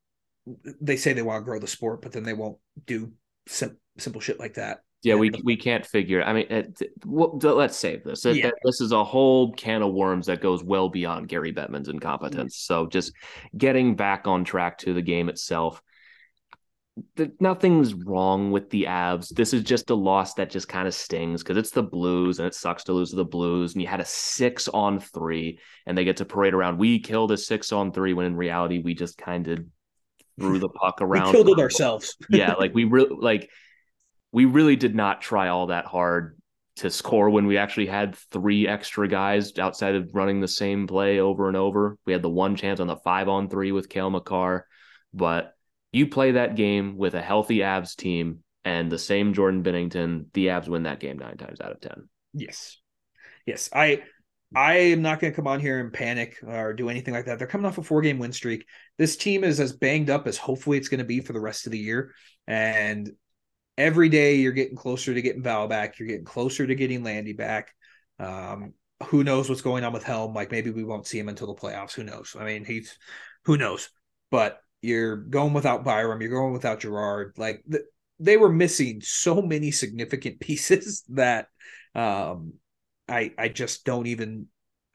they 0.80 0.96
say 0.96 1.12
they 1.12 1.22
want 1.22 1.40
to 1.42 1.44
grow 1.44 1.58
the 1.58 1.66
sport, 1.66 2.02
but 2.02 2.12
then 2.12 2.24
they 2.24 2.32
won't 2.32 2.58
do 2.86 3.12
sim- 3.46 3.78
simple 3.98 4.20
shit 4.20 4.38
like 4.38 4.54
that. 4.54 4.80
yeah, 5.02 5.14
we 5.14 5.30
we 5.44 5.56
can't 5.56 5.86
figure. 5.86 6.22
I 6.22 6.32
mean, 6.32 6.46
it, 6.50 6.78
well, 7.04 7.38
let's 7.42 7.76
save 7.76 8.02
this. 8.04 8.24
It- 8.26 8.36
Yeah. 8.36 8.50
This 8.64 8.80
is 8.80 8.90
a 8.92 9.04
whole 9.04 9.52
can 9.52 9.82
of 9.82 9.92
worms 9.94 10.26
that 10.26 10.40
goes 10.40 10.64
well 10.64 10.88
beyond 10.88 11.28
Gary 11.28 11.52
Bettman's 11.52 11.88
incompetence. 11.88 12.56
So 12.58 12.86
just 12.86 13.12
getting 13.56 13.94
back 13.96 14.26
on 14.26 14.44
track 14.44 14.78
to 14.78 14.92
the 14.92 15.02
game 15.02 15.28
itself. 15.28 15.80
Th- 17.16 17.30
Nothing's 17.40 17.94
wrong 17.94 18.50
with 18.50 18.70
the 18.70 18.84
Avs. 18.84 19.28
This 19.34 19.52
is 19.52 19.62
just 19.62 19.90
a 19.90 19.94
loss 19.94 20.34
that 20.34 20.50
just 20.50 20.68
kind 20.68 20.86
of 20.88 20.94
stings 20.94 21.42
because 21.42 21.56
it's 21.56 21.70
the 21.70 21.82
Blues 21.82 22.38
and 22.38 22.46
it 22.46 22.54
sucks 22.54 22.84
to 22.84 22.92
lose 22.92 23.10
to 23.10 23.16
the 23.16 23.24
Blues. 23.24 23.72
And 23.74 23.82
you 23.82 23.88
had 23.88 24.00
a 24.00 24.04
six 24.04 24.68
on 24.68 25.00
three, 25.00 25.58
and 25.86 25.96
they 25.96 26.04
get 26.04 26.18
to 26.18 26.24
parade 26.24 26.54
around. 26.54 26.78
We 26.78 26.98
killed 27.00 27.32
a 27.32 27.36
six 27.36 27.72
on 27.72 27.92
three 27.92 28.12
when 28.14 28.26
in 28.26 28.36
reality 28.36 28.78
we 28.78 28.94
just 28.94 29.18
kind 29.18 29.46
of 29.48 29.64
threw 30.38 30.58
the 30.58 30.68
puck 30.68 31.00
We 31.00 31.06
around. 31.06 31.32
killed 31.32 31.48
it 31.48 31.58
ourselves. 31.58 32.16
yeah, 32.30 32.54
like 32.54 32.74
we 32.74 32.84
really 32.84 33.16
like 33.18 33.50
we 34.32 34.44
really 34.44 34.76
did 34.76 34.94
not 34.94 35.20
try 35.22 35.48
all 35.48 35.68
that 35.68 35.86
hard. 35.86 36.36
to 36.76 36.90
score 36.90 37.30
when 37.30 37.46
we 37.46 37.56
actually 37.56 37.86
had 37.86 38.14
three 38.30 38.68
extra 38.68 39.08
guys 39.08 39.56
outside 39.58 39.94
of 39.94 40.10
running 40.14 40.40
the 40.40 40.48
same 40.48 40.86
play 40.86 41.20
over 41.20 41.48
and 41.48 41.56
over. 41.56 41.96
We 42.04 42.12
had 42.12 42.20
the 42.20 42.28
one 42.28 42.54
chance 42.54 42.80
on 42.80 42.86
the 42.86 42.96
five 42.96 43.28
on 43.30 43.48
three 43.48 43.72
with 43.72 43.88
Cale 43.88 44.10
Makar, 44.10 44.66
but 45.14 45.55
you 45.92 46.08
play 46.08 46.32
that 46.32 46.56
game 46.56 46.96
with 46.96 47.14
a 47.14 47.22
healthy 47.22 47.58
Avs 47.58 47.96
team 47.96 48.40
and 48.64 48.90
the 48.90 48.98
same 48.98 49.32
Jordan 49.32 49.62
Binnington, 49.62 50.26
the 50.32 50.46
Avs 50.46 50.68
win 50.68 50.84
that 50.84 51.00
game 51.00 51.18
nine 51.18 51.36
times 51.36 51.60
out 51.60 51.72
of 51.72 51.80
ten. 51.80 52.08
Yes, 52.32 52.78
yes. 53.46 53.70
I 53.72 54.02
I 54.54 54.74
am 54.74 55.02
not 55.02 55.20
going 55.20 55.32
to 55.32 55.36
come 55.36 55.46
on 55.46 55.60
here 55.60 55.80
and 55.80 55.92
panic 55.92 56.38
or 56.46 56.72
do 56.72 56.88
anything 56.88 57.14
like 57.14 57.26
that. 57.26 57.38
They're 57.38 57.48
coming 57.48 57.66
off 57.66 57.78
a 57.78 57.82
four 57.82 58.00
game 58.00 58.18
win 58.18 58.32
streak. 58.32 58.66
This 58.96 59.16
team 59.16 59.44
is 59.44 59.58
as 59.58 59.72
banged 59.72 60.10
up 60.10 60.26
as 60.26 60.38
hopefully 60.38 60.78
it's 60.78 60.88
going 60.88 60.98
to 60.98 61.04
be 61.04 61.20
for 61.20 61.32
the 61.32 61.40
rest 61.40 61.66
of 61.66 61.72
the 61.72 61.78
year. 61.78 62.14
And 62.46 63.10
every 63.76 64.08
day 64.08 64.36
you're 64.36 64.52
getting 64.52 64.76
closer 64.76 65.12
to 65.12 65.22
getting 65.22 65.42
Val 65.42 65.66
back. 65.68 65.98
You're 65.98 66.08
getting 66.08 66.24
closer 66.24 66.66
to 66.66 66.74
getting 66.74 67.02
Landy 67.02 67.32
back. 67.32 67.74
Um, 68.18 68.74
who 69.08 69.24
knows 69.24 69.48
what's 69.48 69.62
going 69.62 69.84
on 69.84 69.92
with 69.92 70.04
Helm? 70.04 70.32
Like 70.32 70.50
maybe 70.50 70.70
we 70.70 70.84
won't 70.84 71.06
see 71.06 71.18
him 71.18 71.28
until 71.28 71.48
the 71.48 71.60
playoffs. 71.60 71.92
Who 71.92 72.04
knows? 72.04 72.36
I 72.38 72.44
mean, 72.44 72.64
he's 72.64 72.96
who 73.44 73.56
knows. 73.56 73.90
But 74.30 74.60
you're 74.82 75.16
going 75.16 75.52
without 75.52 75.84
Byram. 75.84 76.20
You're 76.20 76.30
going 76.30 76.52
without 76.52 76.80
Girard. 76.80 77.34
Like 77.36 77.62
the, 77.66 77.84
they 78.18 78.36
were 78.36 78.52
missing 78.52 79.00
so 79.02 79.42
many 79.42 79.70
significant 79.70 80.40
pieces 80.40 81.04
that 81.10 81.48
um, 81.94 82.54
I 83.08 83.32
I 83.38 83.48
just 83.48 83.84
don't 83.84 84.06
even 84.06 84.46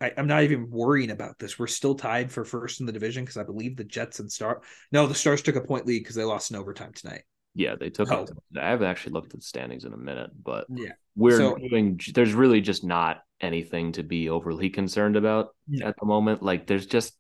I, 0.02 0.12
am 0.18 0.28
not 0.28 0.44
even 0.44 0.70
worrying 0.70 1.12
about 1.12 1.38
this. 1.38 1.60
We're 1.60 1.68
still 1.68 1.96
tied 1.96 2.32
for 2.32 2.44
first 2.44 2.80
in 2.80 2.88
the 2.88 2.92
division 2.92 3.24
because 3.24 3.38
I 3.38 3.44
believe 3.44 3.78
the 3.78 3.84
Jets 3.84 4.20
and 4.20 4.32
Star. 4.32 4.62
No, 4.92 5.06
the 5.06 5.14
Stars 5.14 5.44
took 5.44 5.56
a 5.56 5.62
point 5.62 5.86
lead 5.86 6.00
because 6.00 6.16
they 6.16 6.24
lost 6.24 6.52
in 6.52 6.58
overtime 6.58 6.92
tonight. 6.94 7.24
Yeah, 7.54 7.76
they 7.80 7.90
took. 7.90 8.12
Oh. 8.12 8.26
I 8.60 8.70
haven't 8.70 8.88
actually 8.88 9.14
looked 9.14 9.34
at 9.34 9.42
the 9.42 9.46
standings 9.46 9.86
in 9.86 9.94
a 9.94 9.98
minute, 9.98 10.32
but 10.42 10.66
yeah, 10.70 10.94
we're 11.16 11.38
so, 11.38 11.58
doing. 11.58 12.00
There's 12.14 12.34
really 12.34 12.62
just 12.62 12.84
not 12.84 13.22
anything 13.42 13.92
to 13.94 14.04
be 14.04 14.30
overly 14.30 14.70
concerned 14.70 15.18
about 15.18 15.50
yeah. 15.68 15.90
at 15.90 15.96
the 16.00 16.06
moment. 16.06 16.42
Like, 16.42 16.66
there's 16.66 16.86
just. 16.86 17.14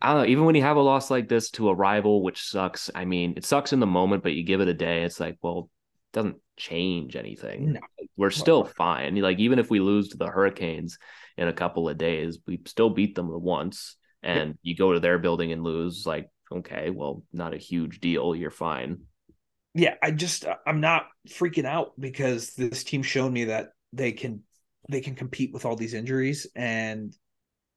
I 0.00 0.12
don't 0.12 0.22
know. 0.22 0.28
Even 0.28 0.44
when 0.44 0.54
you 0.54 0.62
have 0.62 0.76
a 0.76 0.82
loss 0.82 1.10
like 1.10 1.28
this 1.28 1.50
to 1.52 1.68
a 1.68 1.74
rival, 1.74 2.22
which 2.22 2.42
sucks. 2.42 2.90
I 2.94 3.04
mean, 3.04 3.34
it 3.36 3.44
sucks 3.44 3.72
in 3.72 3.80
the 3.80 3.86
moment, 3.86 4.22
but 4.22 4.32
you 4.32 4.42
give 4.42 4.60
it 4.60 4.68
a 4.68 4.74
day. 4.74 5.02
It's 5.02 5.20
like, 5.20 5.38
well, 5.42 5.70
it 6.12 6.16
doesn't 6.16 6.36
change 6.56 7.16
anything. 7.16 7.74
No. 7.74 7.80
We're 8.16 8.30
still 8.30 8.64
fine. 8.64 9.16
Like, 9.16 9.38
even 9.38 9.58
if 9.58 9.70
we 9.70 9.80
lose 9.80 10.08
to 10.08 10.16
the 10.16 10.28
Hurricanes 10.28 10.98
in 11.36 11.48
a 11.48 11.52
couple 11.52 11.88
of 11.88 11.98
days, 11.98 12.38
we 12.46 12.60
still 12.66 12.90
beat 12.90 13.14
them 13.14 13.28
once. 13.30 13.96
And 14.22 14.50
yeah. 14.50 14.54
you 14.62 14.76
go 14.76 14.92
to 14.92 15.00
their 15.00 15.18
building 15.18 15.52
and 15.52 15.62
lose. 15.62 16.06
Like, 16.06 16.28
okay, 16.52 16.90
well, 16.90 17.22
not 17.32 17.54
a 17.54 17.58
huge 17.58 18.00
deal. 18.00 18.34
You're 18.34 18.50
fine 18.50 18.98
yeah, 19.76 19.94
I 20.02 20.10
just 20.10 20.46
uh, 20.46 20.56
I'm 20.66 20.80
not 20.80 21.06
freaking 21.28 21.66
out 21.66 21.92
because 22.00 22.54
this 22.54 22.82
team 22.82 23.02
showed 23.02 23.30
me 23.30 23.44
that 23.44 23.72
they 23.92 24.12
can 24.12 24.42
they 24.88 25.02
can 25.02 25.14
compete 25.14 25.52
with 25.52 25.66
all 25.66 25.76
these 25.76 25.92
injuries 25.92 26.46
and 26.56 27.14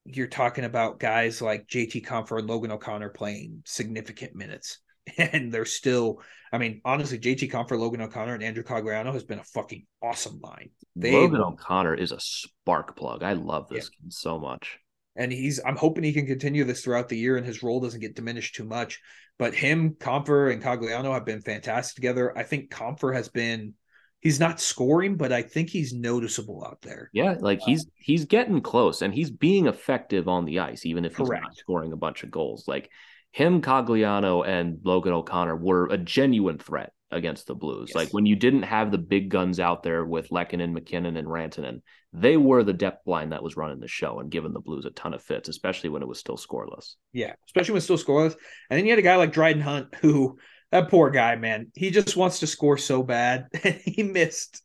you're 0.05 0.27
talking 0.27 0.63
about 0.63 0.99
guys 0.99 1.41
like 1.41 1.67
JT 1.67 2.05
Compher 2.05 2.39
and 2.39 2.47
Logan 2.47 2.71
O'Connor 2.71 3.09
playing 3.09 3.63
significant 3.65 4.35
minutes. 4.35 4.79
And 5.17 5.51
they're 5.51 5.65
still, 5.65 6.21
I 6.53 6.59
mean, 6.59 6.81
honestly, 6.85 7.17
JT 7.17 7.51
Compher, 7.51 7.79
Logan 7.79 8.01
O'Connor, 8.01 8.35
and 8.35 8.43
Andrew 8.43 8.61
Cogliano 8.61 9.11
has 9.11 9.23
been 9.23 9.39
a 9.39 9.43
fucking 9.43 9.87
awesome 10.03 10.39
line. 10.39 10.69
They, 10.95 11.13
Logan 11.13 11.41
O'Connor 11.41 11.95
is 11.95 12.11
a 12.11 12.19
spark 12.19 12.95
plug. 12.95 13.23
I 13.23 13.33
love 13.33 13.69
this 13.69 13.89
yeah. 13.91 14.09
so 14.09 14.37
much. 14.37 14.77
And 15.15 15.31
he's, 15.31 15.59
I'm 15.65 15.77
hoping 15.77 16.03
he 16.03 16.13
can 16.13 16.27
continue 16.27 16.63
this 16.63 16.83
throughout 16.83 17.09
the 17.09 17.17
year 17.17 17.37
and 17.37 17.45
his 17.45 17.63
role 17.63 17.79
doesn't 17.79 18.01
get 18.01 18.15
diminished 18.15 18.53
too 18.53 18.65
much. 18.65 19.01
But 19.39 19.55
him, 19.55 19.95
Compher, 19.95 20.53
and 20.53 20.61
Cogliano 20.61 21.11
have 21.11 21.25
been 21.25 21.41
fantastic 21.41 21.95
together. 21.95 22.37
I 22.37 22.43
think 22.43 22.69
Compher 22.69 23.15
has 23.15 23.29
been 23.29 23.73
he's 24.21 24.39
not 24.39 24.59
scoring, 24.59 25.15
but 25.15 25.31
I 25.31 25.41
think 25.41 25.69
he's 25.69 25.93
noticeable 25.93 26.65
out 26.65 26.81
there. 26.81 27.09
Yeah, 27.13 27.35
like 27.39 27.61
he's 27.61 27.85
um, 27.85 27.91
he's 27.95 28.25
getting 28.25 28.61
close 28.61 29.01
and 29.01 29.13
he's 29.13 29.31
being 29.31 29.67
effective 29.67 30.27
on 30.27 30.45
the 30.45 30.59
ice, 30.59 30.85
even 30.85 31.05
if 31.05 31.15
he's 31.15 31.27
Correct. 31.27 31.43
not 31.43 31.57
scoring 31.57 31.93
a 31.93 31.97
bunch 31.97 32.23
of 32.23 32.31
goals. 32.31 32.67
Like 32.67 32.89
him, 33.31 33.61
Cogliano, 33.61 34.47
and 34.47 34.79
Logan 34.83 35.13
O'Connor 35.13 35.55
were 35.55 35.87
a 35.87 35.97
genuine 35.97 36.57
threat 36.57 36.93
against 37.11 37.47
the 37.47 37.55
Blues. 37.55 37.89
Yes. 37.89 37.95
Like 37.95 38.13
when 38.13 38.25
you 38.25 38.35
didn't 38.35 38.63
have 38.63 38.91
the 38.91 38.97
big 38.97 39.29
guns 39.29 39.59
out 39.59 39.83
there 39.83 40.05
with 40.05 40.29
Lehkonen, 40.29 40.73
MacKinnon, 40.73 41.17
and 41.17 41.27
Rantanen, 41.27 41.81
they 42.13 42.37
were 42.37 42.63
the 42.63 42.73
depth 42.73 43.07
line 43.07 43.29
that 43.29 43.43
was 43.43 43.57
running 43.57 43.79
the 43.79 43.87
show 43.87 44.19
and 44.19 44.31
giving 44.31 44.53
the 44.53 44.59
Blues 44.59 44.85
a 44.85 44.91
ton 44.91 45.13
of 45.13 45.21
fits, 45.21 45.49
especially 45.49 45.89
when 45.89 46.01
it 46.01 46.07
was 46.07 46.19
still 46.19 46.37
scoreless. 46.37 46.95
Yeah, 47.13 47.33
especially 47.47 47.73
when 47.73 47.77
it's 47.77 47.85
still 47.85 47.97
scoreless. 47.97 48.35
And 48.69 48.77
then 48.77 48.85
you 48.85 48.91
had 48.91 48.99
a 48.99 49.03
guy 49.03 49.15
like 49.15 49.31
Dryden 49.31 49.61
Hunt 49.61 49.93
who 49.95 50.37
that 50.71 50.89
poor 50.89 51.09
guy, 51.09 51.35
man, 51.35 51.71
he 51.75 51.89
just 51.89 52.15
wants 52.15 52.39
to 52.39 52.47
score 52.47 52.77
so 52.77 53.03
bad. 53.03 53.47
And 53.63 53.75
he 53.83 54.03
missed 54.03 54.61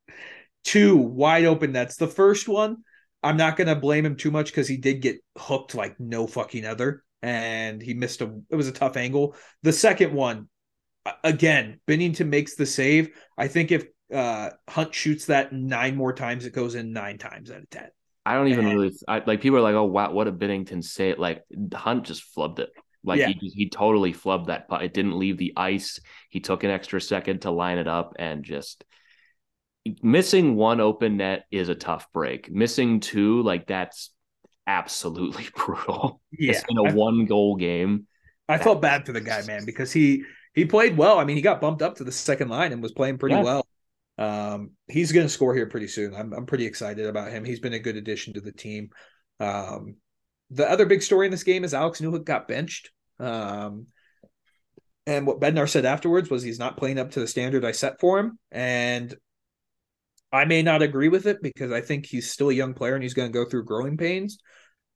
two 0.65 0.97
wide 0.97 1.45
open 1.45 1.73
nets. 1.73 1.97
The 1.97 2.07
first 2.07 2.49
one, 2.49 2.79
I'm 3.23 3.37
not 3.37 3.57
gonna 3.57 3.77
blame 3.77 4.05
him 4.05 4.17
too 4.17 4.31
much 4.31 4.47
because 4.47 4.69
he 4.69 4.77
did 4.77 5.01
get 5.01 5.17
hooked 5.37 5.75
like 5.75 5.99
no 5.99 6.27
fucking 6.27 6.67
other. 6.67 7.03
And 7.23 7.81
he 7.81 7.95
missed 7.95 8.21
a 8.21 8.39
it 8.51 8.57
was 8.57 8.69
a 8.69 8.73
tough 8.73 8.97
angle. 8.97 9.35
The 9.63 9.73
second 9.73 10.13
one, 10.13 10.49
again, 11.23 11.81
Binnington 11.87 12.29
makes 12.29 12.55
the 12.55 12.67
save. 12.67 13.11
I 13.39 13.49
think 13.49 13.73
if 13.73 13.87
uh, 14.13 14.51
Hunt 14.69 14.95
shoots 14.95 15.27
that 15.27 15.53
nine 15.53 15.97
more 15.97 16.13
times, 16.13 16.45
it 16.45 16.53
goes 16.53 16.75
in 16.75 16.93
nine 16.93 17.17
times 17.17 17.51
out 17.51 17.59
of 17.59 17.71
ten. 17.71 17.89
I 18.27 18.35
don't 18.35 18.49
even 18.49 18.67
and, 18.67 18.75
really 18.79 18.95
I, 19.09 19.23
like. 19.27 19.41
People 19.41 19.59
are 19.59 19.63
like, 19.63 19.75
"Oh, 19.75 19.85
wow, 19.85 20.13
what 20.13 20.29
a 20.29 20.33
Binnington 20.33 20.83
save!" 20.83 21.19
Like 21.19 21.45
Hunt 21.75 22.05
just 22.05 22.25
flubbed 22.35 22.59
it. 22.59 22.71
Like 23.05 23.21
yeah. 23.21 23.29
he 23.29 23.49
he 23.55 23.69
totally 23.69 24.13
flubbed 24.13 24.47
that 24.47 24.69
putt. 24.69 24.83
It 24.83 24.95
didn't 24.95 25.19
leave 25.19 25.39
the 25.39 25.53
ice. 25.57 26.01
He 26.31 26.41
took 26.41 26.65
an 26.65 26.71
extra 26.71 27.01
second 27.01 27.43
to 27.43 27.51
line 27.51 27.79
it 27.79 27.87
up 27.87 28.15
and 28.19 28.45
just 28.45 28.85
missing 30.03 30.57
one 30.57 30.81
open 30.81 31.19
net 31.19 31.45
is 31.51 31.69
a 31.69 31.75
tough 31.75 32.11
break. 32.13 32.51
Missing 32.51 33.01
two, 33.01 33.43
like 33.43 33.67
that's 33.67 34.11
absolutely 34.67 35.47
brutal. 35.57 36.21
Yeah, 36.33 36.61
in 36.69 36.79
a 36.79 36.85
I, 36.85 36.93
one 36.93 37.27
goal 37.27 37.57
game. 37.57 38.07
I 38.49 38.59
felt 38.59 38.83
bad 38.83 39.07
for 39.07 39.13
the 39.13 39.21
guy, 39.21 39.43
man, 39.43 39.65
because 39.65 39.93
he 39.93 40.25
he 40.55 40.65
played 40.65 40.97
well. 40.97 41.19
I 41.19 41.25
mean, 41.25 41.37
he 41.37 41.43
got 41.43 41.61
bumped 41.61 41.83
up 41.83 41.97
to 41.97 42.05
the 42.05 42.13
second 42.13 42.49
line 42.49 42.73
and 42.73 42.83
was 42.83 42.93
playing 42.93 43.19
pretty 43.19 43.37
yeah. 43.37 43.43
well. 43.43 43.67
Um, 44.17 44.73
he's 44.87 45.13
going 45.13 45.27
to 45.27 45.33
score 45.33 45.55
here 45.55 45.67
pretty 45.67 45.89
soon. 45.89 46.15
I'm 46.15 46.33
I'm 46.33 46.47
pretty 46.47 46.67
excited 46.67 47.07
about 47.07 47.31
him. 47.31 47.45
He's 47.45 47.61
been 47.61 47.75
a 47.75 47.79
good 47.79 47.97
addition 47.97 48.35
to 48.35 48.41
the 48.41 48.53
team. 48.53 48.91
Um, 49.41 49.97
the 50.55 50.71
other 50.71 50.87
big 50.87 51.03
story 51.03 51.27
in 51.27 51.31
this 51.31 51.45
game 51.45 51.65
is 51.65 51.75
Alex 51.75 52.01
Newhook 52.01 52.25
got 52.25 52.49
benched. 52.49 52.91
Um, 53.19 53.87
and 55.07 55.27
what 55.27 55.41
Bednar 55.41 55.69
said 55.69 55.85
afterwards 55.85 56.31
was 56.31 56.43
he's 56.43 56.59
not 56.59 56.77
playing 56.77 56.99
up 56.99 57.11
to 57.13 57.21
the 57.21 57.27
standard 57.27 57.65
I 57.65 57.73
set 57.73 58.01
for 58.01 58.19
him. 58.19 58.39
And 58.51 59.15
I 60.33 60.47
may 60.47 60.63
not 60.63 60.83
agree 60.83 61.09
with 61.09 61.27
it 61.27 61.43
because 61.43 61.71
I 61.71 61.81
think 61.81 62.07
he's 62.07 62.31
still 62.31 62.49
a 62.49 62.55
young 62.55 62.75
player 62.75 62.95
and 62.95 63.03
he's 63.03 63.15
going 63.15 63.31
to 63.31 63.39
go 63.39 63.49
through 63.49 63.65
growing 63.65 63.97
pains. 63.97 64.39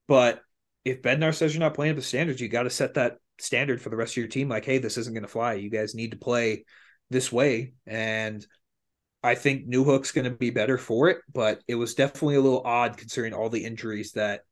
But 0.06 0.40
if 0.84 1.02
Bednar 1.02 1.34
says 1.34 1.52
you're 1.52 1.60
not 1.60 1.74
playing 1.74 1.92
up 1.92 1.98
to 1.98 2.02
standards, 2.02 2.40
you 2.40 2.48
got 2.48 2.62
to 2.62 2.70
set 2.70 2.94
that 2.94 3.18
standard 3.38 3.80
for 3.80 3.90
the 3.90 3.96
rest 3.96 4.12
of 4.12 4.18
your 4.18 4.28
team 4.28 4.48
like 4.48 4.64
hey 4.64 4.78
this 4.78 4.98
isn't 4.98 5.14
going 5.14 5.22
to 5.22 5.28
fly 5.28 5.54
you 5.54 5.70
guys 5.70 5.94
need 5.94 6.10
to 6.10 6.16
play 6.16 6.64
this 7.10 7.32
way 7.32 7.72
and 7.86 8.46
i 9.22 9.34
think 9.34 9.68
Newhook's 9.68 10.12
going 10.12 10.24
to 10.24 10.36
be 10.36 10.50
better 10.50 10.76
for 10.76 11.08
it 11.08 11.18
but 11.32 11.62
it 11.68 11.76
was 11.76 11.94
definitely 11.94 12.36
a 12.36 12.40
little 12.40 12.62
odd 12.64 12.96
considering 12.96 13.32
all 13.32 13.48
the 13.48 13.64
injuries 13.64 14.12
that 14.12 14.42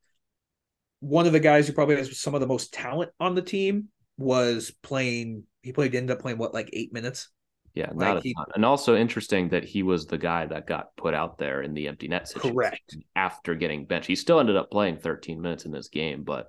one 1.01 1.27
of 1.27 1.33
the 1.33 1.41
guys 1.41 1.67
who 1.67 1.73
probably 1.73 1.97
has 1.97 2.19
some 2.19 2.35
of 2.35 2.41
the 2.41 2.47
most 2.47 2.73
talent 2.73 3.11
on 3.21 3.35
the 3.35 3.43
team 3.43 3.89
was 4.19 4.73
playing 4.83 5.45
he 5.63 5.73
played 5.73 5.95
ended 5.95 6.17
up 6.17 6.23
playing 6.23 6.39
what 6.39 6.55
like 6.55 6.71
eight 6.73 6.93
minutes 6.93 7.29
yeah, 7.77 7.89
like 7.89 7.97
not 7.97 8.17
a 8.17 8.21
he, 8.23 8.33
ton. 8.33 8.47
And 8.55 8.65
also 8.65 8.97
interesting 8.97 9.51
that 9.51 9.63
he 9.63 9.83
was 9.83 10.07
the 10.07 10.17
guy 10.17 10.47
that 10.47 10.67
got 10.67 10.97
put 10.97 11.13
out 11.13 11.37
there 11.37 11.61
in 11.61 11.75
the 11.75 11.89
empty 11.89 12.09
net 12.09 12.27
situation 12.27 12.55
correct. 12.55 12.97
after 13.15 13.55
getting 13.55 13.85
benched. 13.85 14.07
He 14.07 14.17
still 14.17 14.41
ended 14.41 14.57
up 14.57 14.71
playing 14.71 14.97
13 14.97 15.43
minutes 15.43 15.67
in 15.67 15.73
this 15.73 15.89
game, 15.89 16.25
but 16.25 16.49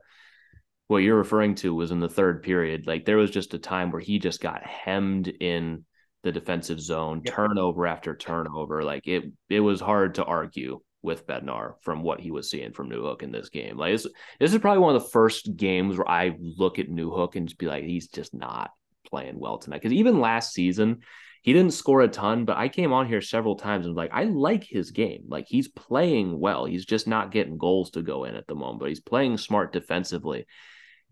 what 0.87 0.99
you're 0.99 1.17
referring 1.17 1.55
to 1.55 1.75
was 1.75 1.91
in 1.91 1.99
the 1.99 2.07
third 2.07 2.43
period. 2.43 2.87
Like 2.87 3.03
there 3.03 3.17
was 3.17 3.29
just 3.29 3.53
a 3.53 3.59
time 3.59 3.91
where 3.91 3.99
he 3.99 4.19
just 4.19 4.39
got 4.39 4.65
hemmed 4.65 5.27
in 5.27 5.83
the 6.23 6.31
defensive 6.31 6.79
zone, 6.79 7.21
yep. 7.25 7.35
turnover 7.35 7.85
after 7.85 8.15
turnover. 8.15 8.83
Like 8.83 9.05
it, 9.05 9.25
it 9.49 9.59
was 9.59 9.81
hard 9.81 10.15
to 10.15 10.23
argue 10.23 10.79
with 11.01 11.27
Bednar 11.27 11.75
from 11.81 12.03
what 12.03 12.19
he 12.19 12.31
was 12.31 12.49
seeing 12.49 12.73
from 12.73 12.89
Newhook 12.89 13.21
in 13.21 13.31
this 13.31 13.49
game. 13.49 13.77
Like 13.77 13.93
this, 13.93 14.07
this 14.39 14.53
is 14.53 14.59
probably 14.59 14.81
one 14.81 14.95
of 14.95 15.03
the 15.03 15.09
first 15.09 15.55
games 15.55 15.97
where 15.97 16.09
I 16.09 16.35
look 16.39 16.79
at 16.79 16.89
Newhook 16.89 17.35
and 17.35 17.47
just 17.47 17.59
be 17.59 17.67
like, 17.67 17.83
he's 17.83 18.07
just 18.07 18.33
not 18.33 18.71
playing 19.09 19.39
well 19.39 19.57
tonight. 19.57 19.81
Because 19.81 19.93
even 19.93 20.19
last 20.19 20.53
season, 20.53 20.99
he 21.43 21.53
didn't 21.53 21.73
score 21.73 22.01
a 22.01 22.07
ton, 22.07 22.45
but 22.45 22.57
I 22.57 22.67
came 22.67 22.91
on 22.91 23.07
here 23.07 23.21
several 23.21 23.55
times 23.55 23.85
and 23.85 23.95
was 23.95 23.97
like, 23.97 24.11
I 24.13 24.25
like 24.25 24.65
his 24.65 24.91
game. 24.91 25.23
Like 25.29 25.45
he's 25.47 25.69
playing 25.69 26.39
well. 26.39 26.65
He's 26.65 26.85
just 26.85 27.07
not 27.07 27.31
getting 27.31 27.57
goals 27.57 27.91
to 27.91 28.01
go 28.01 28.25
in 28.25 28.35
at 28.35 28.47
the 28.47 28.55
moment, 28.55 28.79
but 28.79 28.89
he's 28.89 28.99
playing 28.99 29.37
smart 29.37 29.71
defensively. 29.71 30.45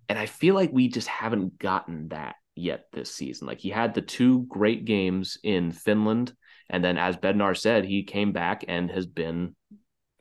And 0.10 0.20
I 0.20 0.26
feel 0.26 0.54
like 0.54 0.72
we 0.74 0.90
just 0.90 1.08
haven't 1.08 1.58
gotten 1.58 2.10
that 2.10 2.36
yet 2.56 2.86
this 2.92 3.14
season. 3.14 3.48
Like 3.48 3.60
he 3.60 3.70
had 3.70 3.94
the 3.94 4.02
two 4.02 4.44
great 4.50 4.86
games 4.86 5.38
in 5.44 5.72
Finland. 5.72 6.34
And 6.70 6.84
then, 6.84 6.98
as 6.98 7.16
Bednar 7.16 7.56
said, 7.56 7.86
he 7.86 8.04
came 8.04 8.32
back 8.32 8.66
and 8.68 8.90
has 8.90 9.06
been 9.06 9.56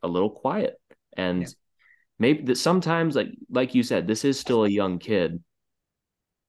a 0.05 0.07
little 0.07 0.29
quiet. 0.29 0.75
And 1.17 1.41
yeah. 1.41 1.47
maybe 2.19 2.43
that 2.43 2.57
sometimes, 2.57 3.15
like 3.15 3.29
like 3.49 3.75
you 3.75 3.83
said, 3.83 4.07
this 4.07 4.23
is 4.23 4.39
still 4.39 4.63
a 4.63 4.69
young 4.69 4.99
kid. 4.99 5.43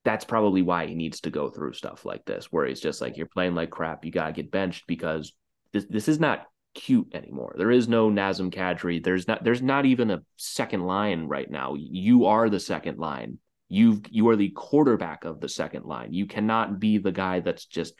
That's 0.05 0.25
probably 0.25 0.63
why 0.63 0.87
he 0.87 0.95
needs 0.95 1.21
to 1.23 1.31
go 1.31 1.51
through 1.51 1.73
stuff 1.73 2.05
like 2.05 2.25
this, 2.25 2.47
where 2.53 2.67
he's 2.67 2.81
just 2.81 3.01
like, 3.01 3.17
you're 3.17 3.27
playing 3.27 3.55
like 3.55 3.71
crap. 3.71 4.05
You 4.05 4.13
gotta 4.13 4.33
get 4.33 4.53
benched 4.53 4.87
because 4.87 5.33
this 5.73 5.87
this 5.89 6.09
is 6.09 6.21
not 6.21 6.47
cute 6.75 7.09
anymore. 7.15 7.55
There 7.59 7.71
is 7.71 7.89
no 7.89 8.11
Nazem 8.11 8.55
Kadri. 8.55 9.03
There's 9.03 9.27
not 9.27 9.43
there's 9.43 9.63
not 9.63 9.87
even 9.87 10.11
a 10.11 10.23
second 10.37 10.85
line 10.85 11.27
right 11.27 11.51
now. 11.51 11.75
You 11.77 12.27
are 12.27 12.49
the 12.49 12.61
second 12.61 12.99
line. 12.99 13.39
You 13.69 14.03
you 14.11 14.29
are 14.29 14.37
the 14.37 14.51
quarterback 14.51 15.25
of 15.25 15.41
the 15.41 15.49
second 15.49 15.87
line. 15.87 16.13
You 16.13 16.27
cannot 16.27 16.79
be 16.79 16.99
the 16.99 17.13
guy 17.13 17.41
that's 17.41 17.67
just 17.67 17.95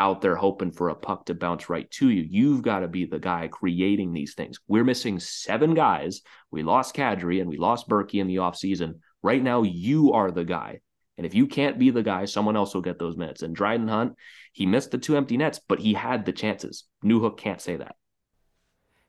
out 0.00 0.22
there 0.22 0.34
hoping 0.34 0.72
for 0.72 0.88
a 0.88 0.94
puck 0.94 1.26
to 1.26 1.34
bounce 1.34 1.68
right 1.68 1.88
to 1.92 2.08
you. 2.08 2.26
You've 2.28 2.62
got 2.62 2.80
to 2.80 2.88
be 2.88 3.04
the 3.04 3.18
guy 3.18 3.48
creating 3.48 4.12
these 4.12 4.34
things. 4.34 4.58
We're 4.66 4.82
missing 4.82 5.20
seven 5.20 5.74
guys. 5.74 6.22
We 6.50 6.62
lost 6.62 6.96
Kadri 6.96 7.40
and 7.40 7.48
we 7.48 7.58
lost 7.58 7.88
Berkey 7.88 8.20
in 8.20 8.26
the 8.26 8.36
offseason. 8.36 8.94
Right 9.22 9.42
now, 9.42 9.62
you 9.62 10.14
are 10.14 10.30
the 10.30 10.44
guy. 10.44 10.80
And 11.18 11.26
if 11.26 11.34
you 11.34 11.46
can't 11.46 11.78
be 11.78 11.90
the 11.90 12.02
guy, 12.02 12.24
someone 12.24 12.56
else 12.56 12.74
will 12.74 12.80
get 12.80 12.98
those 12.98 13.18
minutes. 13.18 13.42
And 13.42 13.54
Dryden 13.54 13.88
Hunt, 13.88 14.14
he 14.54 14.64
missed 14.64 14.90
the 14.90 14.96
two 14.96 15.18
empty 15.18 15.36
nets, 15.36 15.60
but 15.68 15.78
he 15.78 15.92
had 15.92 16.24
the 16.24 16.32
chances. 16.32 16.84
Newhook 17.04 17.36
can't 17.36 17.60
say 17.60 17.76
that. 17.76 17.94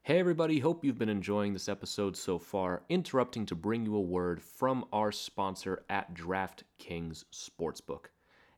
Hey, 0.04 0.20
everybody. 0.20 0.60
Hope 0.60 0.84
you've 0.84 0.98
been 0.98 1.08
enjoying 1.08 1.54
this 1.54 1.70
episode 1.70 2.18
so 2.18 2.38
far. 2.38 2.84
Interrupting 2.90 3.46
to 3.46 3.56
bring 3.56 3.86
you 3.86 3.96
a 3.96 4.02
word 4.02 4.42
from 4.42 4.84
our 4.92 5.14
sponsor 5.14 5.86
at 5.90 6.14
DraftKings 6.14 7.24
Sportsbook. 7.34 8.08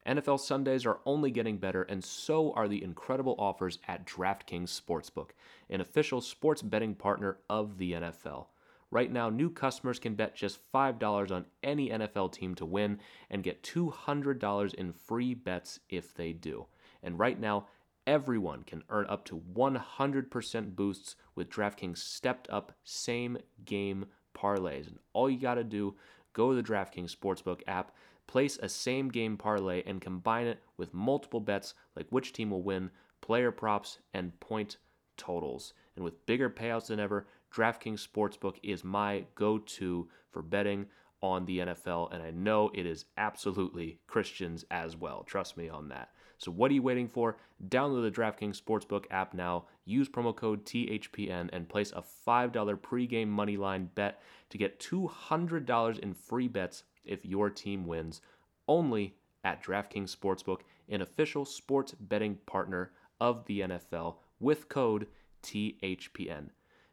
NFL 0.05 0.39
Sundays 0.39 0.85
are 0.85 0.99
only 1.05 1.31
getting 1.31 1.57
better, 1.57 1.83
and 1.83 2.03
so 2.03 2.51
are 2.53 2.67
the 2.67 2.83
incredible 2.83 3.35
offers 3.39 3.79
at 3.87 4.05
DraftKings 4.05 4.81
Sportsbook, 4.81 5.29
an 5.69 5.79
official 5.79 6.19
sports 6.19 6.61
betting 6.61 6.93
partner 6.93 7.37
of 7.49 7.77
the 7.77 7.93
NFL. 7.93 8.47
Right 8.91 9.11
now, 9.11 9.29
new 9.29 9.49
customers 9.49 9.97
can 9.97 10.13
bet 10.13 10.35
just 10.35 10.59
$5 10.71 11.31
on 11.31 11.45
any 11.63 11.89
NFL 11.89 12.31
team 12.33 12.53
to 12.55 12.65
win 12.65 12.99
and 13.29 13.41
get 13.41 13.63
$200 13.63 14.73
in 14.75 14.93
free 14.93 15.33
bets 15.33 15.79
if 15.89 16.13
they 16.13 16.31
do. 16.31 16.67
And 17.01 17.17
right 17.17 17.39
now, 17.39 17.67
everyone 18.05 18.63
can 18.63 18.83
earn 18.89 19.07
up 19.07 19.25
to 19.25 19.41
100% 19.55 20.75
boosts 20.75 21.15
with 21.33 21.49
DraftKings 21.49 21.97
stepped 21.97 22.49
up 22.49 22.73
same 22.83 23.37
game 23.65 24.05
parlays. 24.37 24.87
And 24.87 24.99
all 25.13 25.29
you 25.29 25.39
got 25.39 25.55
to 25.55 25.63
do, 25.63 25.95
go 26.33 26.49
to 26.49 26.61
the 26.61 26.67
DraftKings 26.67 27.15
Sportsbook 27.15 27.61
app 27.67 27.93
Place 28.27 28.57
a 28.61 28.69
same 28.69 29.09
game 29.09 29.37
parlay 29.37 29.83
and 29.85 30.01
combine 30.01 30.47
it 30.47 30.61
with 30.77 30.93
multiple 30.93 31.39
bets 31.39 31.73
like 31.95 32.07
which 32.09 32.33
team 32.33 32.49
will 32.49 32.63
win, 32.63 32.89
player 33.21 33.51
props, 33.51 33.99
and 34.13 34.39
point 34.39 34.77
totals. 35.17 35.73
And 35.95 36.03
with 36.03 36.25
bigger 36.25 36.49
payouts 36.49 36.87
than 36.87 36.99
ever, 36.99 37.27
DraftKings 37.53 38.07
Sportsbook 38.07 38.55
is 38.63 38.83
my 38.83 39.25
go 39.35 39.59
to 39.59 40.07
for 40.31 40.41
betting 40.41 40.87
on 41.21 41.45
the 41.45 41.59
NFL. 41.59 42.13
And 42.13 42.21
I 42.21 42.31
know 42.31 42.71
it 42.73 42.85
is 42.85 43.05
absolutely 43.17 43.99
Christians 44.07 44.65
as 44.71 44.97
well. 44.97 45.23
Trust 45.23 45.55
me 45.55 45.69
on 45.69 45.89
that. 45.89 46.09
So, 46.37 46.51
what 46.51 46.71
are 46.71 46.73
you 46.73 46.81
waiting 46.81 47.07
for? 47.07 47.37
Download 47.69 48.03
the 48.03 48.21
DraftKings 48.21 48.61
Sportsbook 48.61 49.05
app 49.11 49.33
now. 49.33 49.65
Use 49.85 50.09
promo 50.09 50.35
code 50.35 50.65
THPN 50.65 51.49
and 51.53 51.69
place 51.69 51.93
a 51.95 52.03
$5 52.27 52.51
pregame 52.81 53.29
money 53.29 53.55
line 53.55 53.89
bet 53.95 54.21
to 54.49 54.57
get 54.57 54.79
$200 54.79 55.99
in 55.99 56.13
free 56.13 56.47
bets 56.49 56.83
if 57.05 57.25
your 57.25 57.49
team 57.49 57.85
wins, 57.85 58.21
only 58.67 59.15
at 59.43 59.63
DraftKings 59.63 60.15
Sportsbook, 60.15 60.61
an 60.89 61.01
official 61.01 61.45
sports 61.45 61.93
betting 61.99 62.37
partner 62.45 62.91
of 63.19 63.45
the 63.45 63.61
NFL 63.61 64.15
with 64.39 64.69
code 64.69 65.07
THPN. 65.43 66.49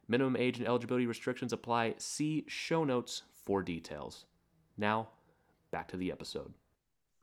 Minimum 0.07 0.35
age 0.35 0.57
and 0.57 0.67
eligibility 0.67 1.05
restrictions 1.05 1.53
apply. 1.53 1.95
See 1.97 2.43
show 2.47 2.83
notes 2.83 3.23
for 3.45 3.63
details. 3.63 4.25
Now, 4.77 5.09
back 5.71 5.87
to 5.89 5.97
the 5.97 6.11
episode. 6.11 6.53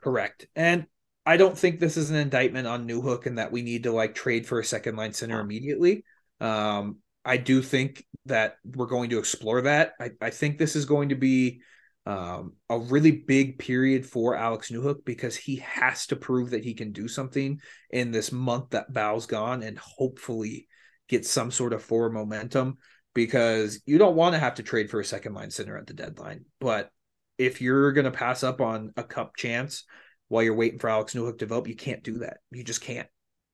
Correct. 0.01 0.47
And 0.57 0.87
I 1.27 1.37
don't 1.37 1.59
think 1.59 1.79
this 1.79 1.97
is 1.97 2.11
an 2.11 2.17
indictment 2.17 2.67
on 2.67 2.89
Newhook 2.89 3.27
and 3.27 3.39
that 3.39 3.53
we 3.53 3.63
need 3.63 3.83
to 3.83 3.93
like 3.93 4.15
trade 4.15 4.47
for 4.47 4.59
a 4.59 4.65
second 4.65 4.97
line 4.97 5.13
center 5.13 5.41
immediately. 5.41 6.05
Um, 6.41 6.99
I 7.25 7.37
do 7.37 7.61
think 7.61 8.07
that 8.27 8.57
we're 8.65 8.87
going 8.87 9.11
to 9.11 9.19
explore 9.19 9.63
that. 9.63 9.93
I, 10.01 10.11
I 10.21 10.31
think 10.31 10.57
this 10.57 10.77
is 10.77 10.87
going 10.87 11.11
to 11.11 11.15
be 11.15 11.61
um, 12.09 12.55
a 12.71 12.79
really 12.79 13.11
big 13.11 13.59
period 13.59 14.07
for 14.07 14.35
Alex 14.35 14.71
Newhook 14.71 15.05
because 15.05 15.37
he 15.37 15.57
has 15.57 16.07
to 16.07 16.17
prove 16.17 16.51
that 16.51 16.65
he 16.65 16.73
can 16.73 16.91
do 16.91 17.07
something 17.07 17.61
in 17.91 18.11
this 18.11 18.33
month 18.33 18.71
that 18.71 18.91
Val's 18.91 19.27
gone 19.27 19.63
and 19.63 19.79
hopefully 19.79 20.69
get 21.11 21.27
some 21.27 21.51
sort 21.51 21.75
of 21.75 21.83
forward 21.83 22.15
momentum 22.15 22.79
because 23.15 23.83
you 23.85 23.99
don't 23.99 24.17
want 24.17 24.33
to 24.33 24.39
have 24.39 24.55
to 24.55 24.63
trade 24.63 24.89
for 24.89 25.01
a 25.01 25.05
second 25.05 25.35
line 25.35 25.51
center 25.51 25.77
at 25.77 25.87
the 25.87 25.93
deadline. 25.93 26.47
But 26.61 26.89
if 27.37 27.61
you're 27.61 27.93
going 27.93 28.07
to 28.07 28.11
pass 28.11 28.43
up 28.43 28.63
on 28.63 28.91
a 28.97 29.05
cup 29.05 29.37
chance 29.37 29.85
while 30.29 30.43
you're 30.43 30.55
waiting 30.55 30.79
for 30.79 30.89
Alex 30.89 31.13
Newhook 31.13 31.33
to 31.33 31.45
develop, 31.45 31.69
you 31.69 31.77
can't 31.77 32.03
do 32.03 32.21
that. 32.21 32.39
You 32.51 32.65
just 32.65 32.81
can't. 32.81 33.09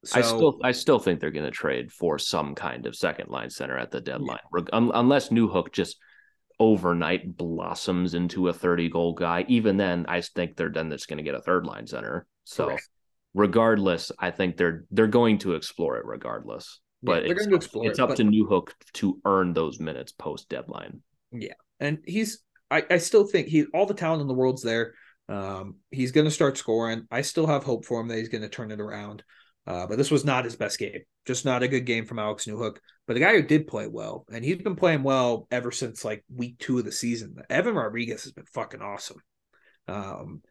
So, 0.04 0.20
I 0.20 0.22
still, 0.22 0.58
I 0.62 0.70
still 0.70 1.00
think 1.00 1.18
they're 1.18 1.32
going 1.32 1.44
to 1.44 1.50
trade 1.50 1.90
for 1.90 2.20
some 2.20 2.54
kind 2.54 2.86
of 2.86 2.94
second 2.94 3.30
line 3.30 3.50
center 3.50 3.76
at 3.76 3.90
the 3.90 4.00
deadline, 4.00 4.38
yeah. 4.56 4.62
unless 4.72 5.30
Newhook 5.30 5.72
just 5.72 5.96
overnight 6.64 7.36
blossoms 7.36 8.14
into 8.14 8.48
a 8.48 8.52
30 8.54 8.88
goal 8.88 9.12
guy, 9.12 9.44
even 9.48 9.76
then, 9.76 10.06
I 10.08 10.22
think 10.22 10.56
they're 10.56 10.70
then 10.70 10.88
that's 10.88 11.04
going 11.04 11.18
to 11.18 11.22
get 11.22 11.34
a 11.34 11.42
third 11.42 11.66
line 11.66 11.86
center. 11.86 12.26
So, 12.44 12.68
Correct. 12.68 12.88
regardless, 13.34 14.10
I 14.18 14.30
think 14.30 14.56
they're 14.56 14.86
they're 14.90 15.06
going 15.06 15.38
to 15.40 15.52
explore 15.54 15.98
it 15.98 16.06
regardless. 16.06 16.80
But 17.02 17.22
yeah, 17.22 17.28
they're 17.28 17.36
going 17.36 17.50
to 17.50 17.56
explore. 17.56 17.86
It's 17.86 17.98
it, 17.98 18.02
up 18.02 18.08
but... 18.08 18.16
to 18.16 18.24
Newhook 18.24 18.68
to 18.94 19.20
earn 19.26 19.52
those 19.52 19.78
minutes 19.78 20.12
post 20.12 20.48
deadline. 20.48 21.02
Yeah, 21.32 21.52
and 21.78 21.98
he's. 22.06 22.40
I, 22.70 22.82
I 22.90 22.96
still 22.96 23.26
think 23.26 23.48
he 23.48 23.66
all 23.74 23.84
the 23.84 23.92
talent 23.92 24.22
in 24.22 24.26
the 24.26 24.34
world's 24.34 24.62
there. 24.62 24.94
Um, 25.28 25.76
he's 25.90 26.12
going 26.12 26.24
to 26.24 26.30
start 26.30 26.56
scoring. 26.56 27.06
I 27.10 27.20
still 27.20 27.46
have 27.46 27.62
hope 27.62 27.84
for 27.84 28.00
him 28.00 28.08
that 28.08 28.16
he's 28.16 28.30
going 28.30 28.42
to 28.42 28.48
turn 28.48 28.70
it 28.70 28.80
around. 28.80 29.22
Uh, 29.66 29.86
but 29.86 29.96
this 29.96 30.10
was 30.10 30.24
not 30.24 30.44
his 30.44 30.56
best 30.56 30.78
game. 30.78 31.00
Just 31.24 31.44
not 31.44 31.62
a 31.62 31.68
good 31.68 31.86
game 31.86 32.04
from 32.04 32.18
Alex 32.18 32.44
Newhook. 32.44 32.76
But 33.06 33.14
the 33.14 33.20
guy 33.20 33.34
who 33.34 33.42
did 33.42 33.66
play 33.66 33.86
well, 33.86 34.26
and 34.32 34.44
he's 34.44 34.62
been 34.62 34.76
playing 34.76 35.02
well 35.02 35.46
ever 35.50 35.70
since 35.70 36.04
like 36.04 36.24
week 36.34 36.58
two 36.58 36.78
of 36.78 36.84
the 36.84 36.92
season. 36.92 37.36
Evan 37.48 37.74
Rodrigues 37.74 38.24
has 38.24 38.32
been 38.32 38.46
fucking 38.52 38.82
awesome. 38.82 39.18
Um, 39.88 40.42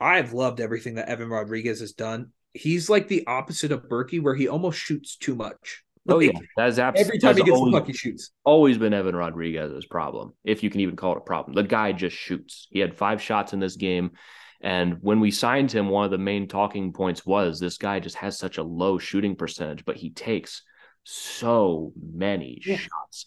I've 0.00 0.32
loved 0.32 0.60
everything 0.60 0.94
that 0.94 1.08
Evan 1.08 1.28
Rodrigues 1.28 1.80
has 1.80 1.92
done. 1.92 2.32
He's 2.52 2.88
like 2.88 3.08
the 3.08 3.26
opposite 3.26 3.72
of 3.72 3.88
Berkey, 3.88 4.22
where 4.22 4.34
he 4.34 4.48
almost 4.48 4.78
shoots 4.78 5.16
too 5.16 5.34
much. 5.34 5.82
oh 6.08 6.20
yeah, 6.20 6.32
that's 6.56 6.78
absolutely 6.78 7.00
every 7.00 7.18
time 7.18 7.36
he 7.36 7.42
gets 7.42 7.56
always, 7.56 7.72
the 7.72 7.78
puck, 7.78 7.86
he 7.86 7.92
shoots. 7.92 8.30
Always 8.44 8.78
been 8.78 8.94
Evan 8.94 9.14
Rodrigues's 9.14 9.86
problem, 9.86 10.32
if 10.44 10.62
you 10.62 10.70
can 10.70 10.80
even 10.80 10.96
call 10.96 11.12
it 11.12 11.18
a 11.18 11.22
problem. 11.22 11.54
The 11.54 11.62
guy 11.62 11.92
just 11.92 12.16
shoots. 12.16 12.68
He 12.70 12.78
had 12.80 12.96
five 12.96 13.20
shots 13.20 13.52
in 13.52 13.60
this 13.60 13.76
game. 13.76 14.12
And 14.60 14.98
when 15.00 15.20
we 15.20 15.30
signed 15.30 15.70
him, 15.70 15.88
one 15.88 16.04
of 16.04 16.10
the 16.10 16.18
main 16.18 16.48
talking 16.48 16.92
points 16.92 17.24
was 17.24 17.60
this 17.60 17.78
guy 17.78 18.00
just 18.00 18.16
has 18.16 18.38
such 18.38 18.58
a 18.58 18.62
low 18.62 18.98
shooting 18.98 19.36
percentage, 19.36 19.84
but 19.84 19.96
he 19.96 20.10
takes 20.10 20.62
so 21.04 21.92
many 21.96 22.60
yeah. 22.64 22.76
shots. 22.76 23.26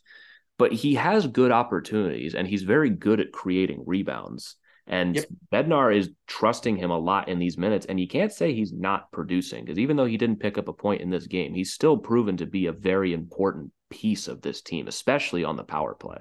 But 0.57 0.73
he 0.73 0.95
has 0.95 1.25
good 1.25 1.51
opportunities 1.51 2.35
and 2.35 2.47
he's 2.47 2.63
very 2.63 2.89
good 2.89 3.19
at 3.19 3.31
creating 3.31 3.83
rebounds. 3.85 4.57
And 4.87 5.15
yep. 5.15 5.25
Bednar 5.51 5.95
is 5.95 6.09
trusting 6.27 6.75
him 6.75 6.91
a 6.91 6.99
lot 6.99 7.29
in 7.29 7.39
these 7.39 7.57
minutes. 7.57 7.85
And 7.85 7.99
you 7.99 8.07
can't 8.07 8.31
say 8.31 8.53
he's 8.53 8.73
not 8.73 9.11
producing 9.11 9.63
because 9.63 9.79
even 9.79 9.95
though 9.95 10.05
he 10.05 10.17
didn't 10.17 10.41
pick 10.41 10.57
up 10.57 10.67
a 10.67 10.73
point 10.73 11.01
in 11.01 11.09
this 11.09 11.27
game, 11.27 11.53
he's 11.53 11.73
still 11.73 11.97
proven 11.97 12.37
to 12.37 12.45
be 12.45 12.65
a 12.65 12.73
very 12.73 13.13
important 13.13 13.71
piece 13.89 14.27
of 14.27 14.41
this 14.41 14.61
team, 14.61 14.87
especially 14.87 15.43
on 15.43 15.55
the 15.55 15.63
power 15.63 15.95
play. 15.95 16.17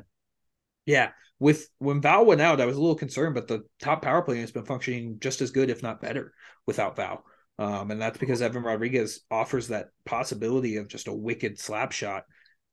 Yeah. 0.86 1.10
With 1.40 1.68
when 1.78 2.00
Val 2.00 2.24
went 2.24 2.40
out, 2.40 2.60
I 2.60 2.66
was 2.66 2.76
a 2.76 2.80
little 2.80 2.94
concerned, 2.94 3.34
but 3.34 3.48
the 3.48 3.64
top 3.80 4.02
power 4.02 4.22
play 4.22 4.38
has 4.40 4.52
been 4.52 4.66
functioning 4.66 5.16
just 5.20 5.40
as 5.40 5.50
good, 5.50 5.70
if 5.70 5.82
not 5.82 6.00
better, 6.00 6.32
without 6.66 6.96
Val. 6.96 7.24
Um, 7.58 7.90
and 7.90 8.00
that's 8.00 8.18
because 8.18 8.40
Evan 8.40 8.62
Rodrigues 8.62 9.20
offers 9.30 9.68
that 9.68 9.88
possibility 10.04 10.76
of 10.76 10.88
just 10.88 11.08
a 11.08 11.12
wicked 11.12 11.58
slap 11.58 11.92
shot. 11.92 12.24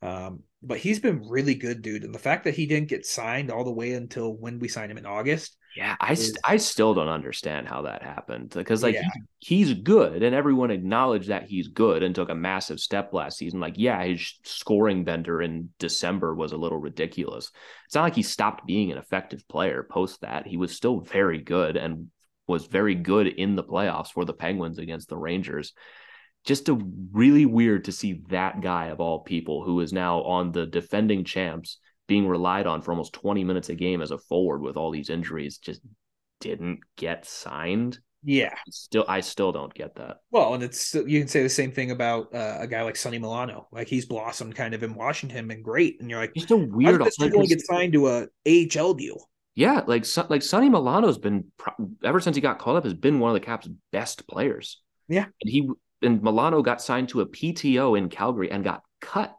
Um, 0.02 0.44
but 0.62 0.78
he's 0.78 1.00
been 1.00 1.28
really 1.28 1.56
good, 1.56 1.82
dude. 1.82 2.04
And 2.04 2.14
the 2.14 2.20
fact 2.20 2.44
that 2.44 2.54
he 2.54 2.68
didn't 2.68 2.90
get 2.90 3.06
signed 3.06 3.52
all 3.52 3.64
the 3.64 3.72
way 3.72 3.94
until 3.94 4.34
when 4.34 4.60
we 4.60 4.68
signed 4.68 4.92
him 4.92 4.98
in 4.98 5.06
August. 5.06 5.57
Yeah, 5.78 5.96
I, 6.00 6.14
is... 6.14 6.30
st- 6.30 6.40
I 6.44 6.58
still 6.58 6.96
don't 6.96 7.08
understand 7.08 7.68
how 7.68 7.84
that 7.84 8.02
happened 8.02 8.50
because 8.50 8.82
like 8.82 8.96
yeah. 8.96 9.04
he, 9.40 9.58
he's 9.58 9.74
good 9.76 10.24
and 10.24 10.34
everyone 10.34 10.72
acknowledged 10.72 11.30
that 11.30 11.44
he's 11.44 11.68
good 11.68 12.02
and 12.02 12.16
took 12.16 12.30
a 12.30 12.36
massive 12.36 12.80
step 12.80 13.14
last 13.14 13.38
season. 13.38 13.60
Like, 13.60 13.76
yeah, 13.78 14.04
his 14.04 14.34
scoring 14.44 15.04
bender 15.04 15.40
in 15.40 15.70
December 15.78 16.34
was 16.34 16.52
a 16.52 16.58
little 16.58 16.80
ridiculous. 16.80 17.52
It's 17.86 17.94
not 17.94 18.02
like 18.02 18.16
he 18.16 18.24
stopped 18.24 18.66
being 18.66 18.92
an 18.92 18.98
effective 18.98 19.48
player 19.48 19.86
post 19.88 20.22
that. 20.22 20.48
He 20.48 20.58
was 20.58 20.76
still 20.76 21.02
very 21.02 21.42
good 21.44 21.78
and 21.78 22.08
was 22.48 22.66
very 22.66 22.96
good 22.96 23.28
in 23.28 23.56
the 23.56 23.64
playoffs 23.64 24.12
for 24.12 24.26
the 24.26 24.34
Penguins 24.34 24.80
against 24.80 25.10
the 25.10 25.18
Rangers 25.18 25.74
just 26.46 26.70
a 26.70 26.82
really 27.12 27.46
weird 27.46 27.84
to 27.84 27.92
see 27.92 28.22
that 28.30 28.62
guy 28.62 28.86
of 28.86 29.02
all 29.02 29.20
people 29.20 29.66
who 29.66 29.82
is 29.82 29.92
now 29.92 30.22
on 30.22 30.54
the 30.54 30.66
defending 30.66 31.26
champs 31.26 31.78
being 32.08 32.28
relied 32.28 32.68
on 32.68 32.82
for 32.82 32.92
almost 32.92 33.14
20 33.14 33.44
minutes 33.44 33.70
a 33.70 33.76
game 33.76 34.02
as 34.02 34.12
a 34.12 34.18
forward 34.18 34.62
with 34.62 34.78
all 34.78 34.92
these 34.92 35.10
injuries 35.10 35.58
just 35.58 35.82
didn't 36.40 36.80
get 36.96 37.26
signed. 37.26 38.00
Yeah. 38.24 38.56
Still 38.70 39.06
I 39.08 39.22
still 39.22 39.52
don't 39.52 39.74
get 39.74 39.96
that. 39.96 40.18
Well, 40.32 40.54
and 40.54 40.64
it's 40.64 40.94
you 40.94 41.20
can 41.20 41.28
say 41.28 41.44
the 41.44 41.50
same 41.50 41.72
thing 41.72 41.92
about 41.92 42.34
uh, 42.34 42.58
a 42.60 42.68
guy 42.68 42.82
like 42.82 42.96
Sonny 42.96 43.20
Milano. 43.20 43.68
Like 43.72 43.88
he's 43.88 44.06
blossomed 44.06 44.56
kind 44.56 44.74
of 44.74 44.84
in 44.84 44.96
Washington 44.96 45.50
and 45.52 45.64
great 45.64 46.02
and 46.02 46.10
you're 46.10 46.20
like 46.20 46.34
just 46.34 46.52
a 46.52 46.58
weird 46.58 47.02
this 47.02 47.18
get 47.18 47.62
signed 47.62 47.94
to 47.94 48.08
a 48.08 48.28
AHL 48.48 48.94
deal? 48.96 49.30
Yeah, 49.56 49.82
like 49.88 50.06
like 50.30 50.42
Sonny 50.44 50.70
Milano's 50.70 51.18
been 51.18 51.46
ever 52.04 52.20
since 52.20 52.36
he 52.36 52.42
got 52.42 52.60
called 52.60 52.78
up 52.78 52.84
has 52.84 52.94
been 52.94 53.20
one 53.20 53.32
of 53.32 53.34
the 53.34 53.46
Caps' 53.46 53.70
best 53.92 54.28
players. 54.28 54.82
Yeah. 55.08 55.26
And 55.42 55.50
he 55.50 55.70
and 56.02 56.22
Milano 56.22 56.62
got 56.62 56.82
signed 56.82 57.10
to 57.10 57.22
a 57.22 57.26
PTO 57.26 57.98
in 57.98 58.10
Calgary 58.10 58.52
and 58.52 58.64
got 58.64 58.84
cut 59.00 59.36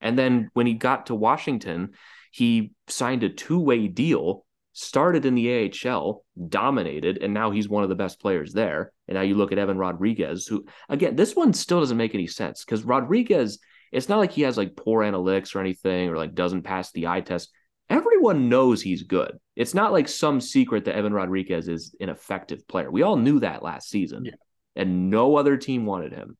And 0.00 0.18
then 0.18 0.50
when 0.54 0.66
he 0.66 0.74
got 0.74 1.06
to 1.06 1.14
Washington, 1.14 1.90
he 2.30 2.72
signed 2.88 3.22
a 3.24 3.28
two 3.28 3.58
way 3.58 3.88
deal, 3.88 4.44
started 4.72 5.24
in 5.24 5.34
the 5.34 5.72
AHL, 5.84 6.24
dominated, 6.48 7.18
and 7.22 7.34
now 7.34 7.50
he's 7.50 7.68
one 7.68 7.82
of 7.82 7.88
the 7.88 7.94
best 7.94 8.20
players 8.20 8.52
there. 8.52 8.92
And 9.08 9.16
now 9.16 9.22
you 9.22 9.34
look 9.34 9.50
at 9.52 9.58
Evan 9.58 9.78
Rodrigues, 9.78 10.46
who, 10.46 10.66
again, 10.88 11.16
this 11.16 11.34
one 11.34 11.52
still 11.52 11.80
doesn't 11.80 11.96
make 11.96 12.14
any 12.14 12.26
sense 12.26 12.64
because 12.64 12.84
Rodrigues, 12.84 13.58
it's 13.90 14.08
not 14.08 14.18
like 14.18 14.32
he 14.32 14.42
has 14.42 14.56
like 14.56 14.76
poor 14.76 15.02
analytics 15.02 15.54
or 15.54 15.60
anything 15.60 16.10
or 16.10 16.16
like 16.16 16.34
doesn't 16.34 16.62
pass 16.62 16.92
the 16.92 17.06
eye 17.08 17.22
test. 17.22 17.50
Everyone 17.90 18.50
knows 18.50 18.82
he's 18.82 19.02
good. 19.02 19.38
It's 19.56 19.72
not 19.72 19.92
like 19.92 20.08
some 20.08 20.40
secret 20.42 20.84
that 20.84 20.94
Evan 20.94 21.14
Rodrigues 21.14 21.68
is 21.68 21.96
an 21.98 22.10
effective 22.10 22.68
player. 22.68 22.90
We 22.90 23.02
all 23.02 23.16
knew 23.16 23.40
that 23.40 23.62
last 23.62 23.88
season, 23.88 24.26
Yeah. 24.26 24.32
and 24.76 25.08
no 25.10 25.36
other 25.36 25.56
team 25.56 25.86
wanted 25.86 26.12
him. 26.12 26.36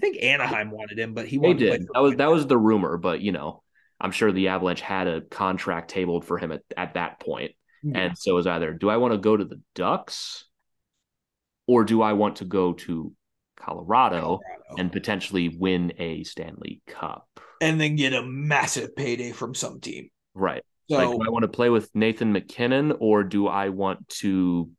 I 0.00 0.06
think 0.06 0.22
Anaheim 0.22 0.70
wanted 0.70 0.98
him, 0.98 1.14
but 1.14 1.26
he 1.26 1.36
They 1.36 1.48
wanted 1.48 1.58
to 1.58 1.66
play 1.66 1.78
did. 1.78 1.88
That 1.92 2.00
was 2.00 2.16
that 2.16 2.30
was 2.30 2.46
the 2.46 2.58
rumor, 2.58 2.96
but 2.96 3.20
you 3.20 3.32
know, 3.32 3.62
I'm 4.00 4.12
sure 4.12 4.32
the 4.32 4.48
Avalanche 4.48 4.80
had 4.80 5.06
a 5.06 5.20
contract 5.20 5.90
tabled 5.90 6.24
for 6.24 6.38
him 6.38 6.52
at, 6.52 6.62
at 6.76 6.94
that 6.94 7.20
point. 7.20 7.52
Yeah. 7.82 7.98
And 7.98 8.18
so 8.18 8.32
it 8.32 8.34
was 8.34 8.46
either 8.46 8.72
do 8.72 8.88
I 8.88 8.96
want 8.96 9.12
to 9.12 9.18
go 9.18 9.36
to 9.36 9.44
the 9.44 9.60
Ducks 9.74 10.44
or 11.66 11.84
do 11.84 12.02
I 12.02 12.14
want 12.14 12.36
to 12.36 12.44
go 12.44 12.72
to 12.72 13.12
Colorado, 13.56 14.20
Colorado. 14.20 14.40
and 14.78 14.90
potentially 14.90 15.48
win 15.48 15.92
a 15.98 16.24
Stanley 16.24 16.80
Cup? 16.86 17.28
and 17.60 17.80
then 17.80 17.96
get 17.96 18.12
a 18.12 18.22
massive 18.22 18.96
payday 18.96 19.32
from 19.32 19.54
some 19.54 19.80
team. 19.80 20.08
Right. 20.34 20.62
So 20.88 20.96
like, 20.96 21.08
do 21.08 21.22
I 21.24 21.30
want 21.30 21.42
to 21.42 21.48
play 21.48 21.70
with 21.70 21.90
Nathan 21.94 22.32
MacKinnon 22.32 22.94
or 22.98 23.22
do 23.22 23.46
I 23.46 23.68
want 23.68 24.08
to 24.20 24.70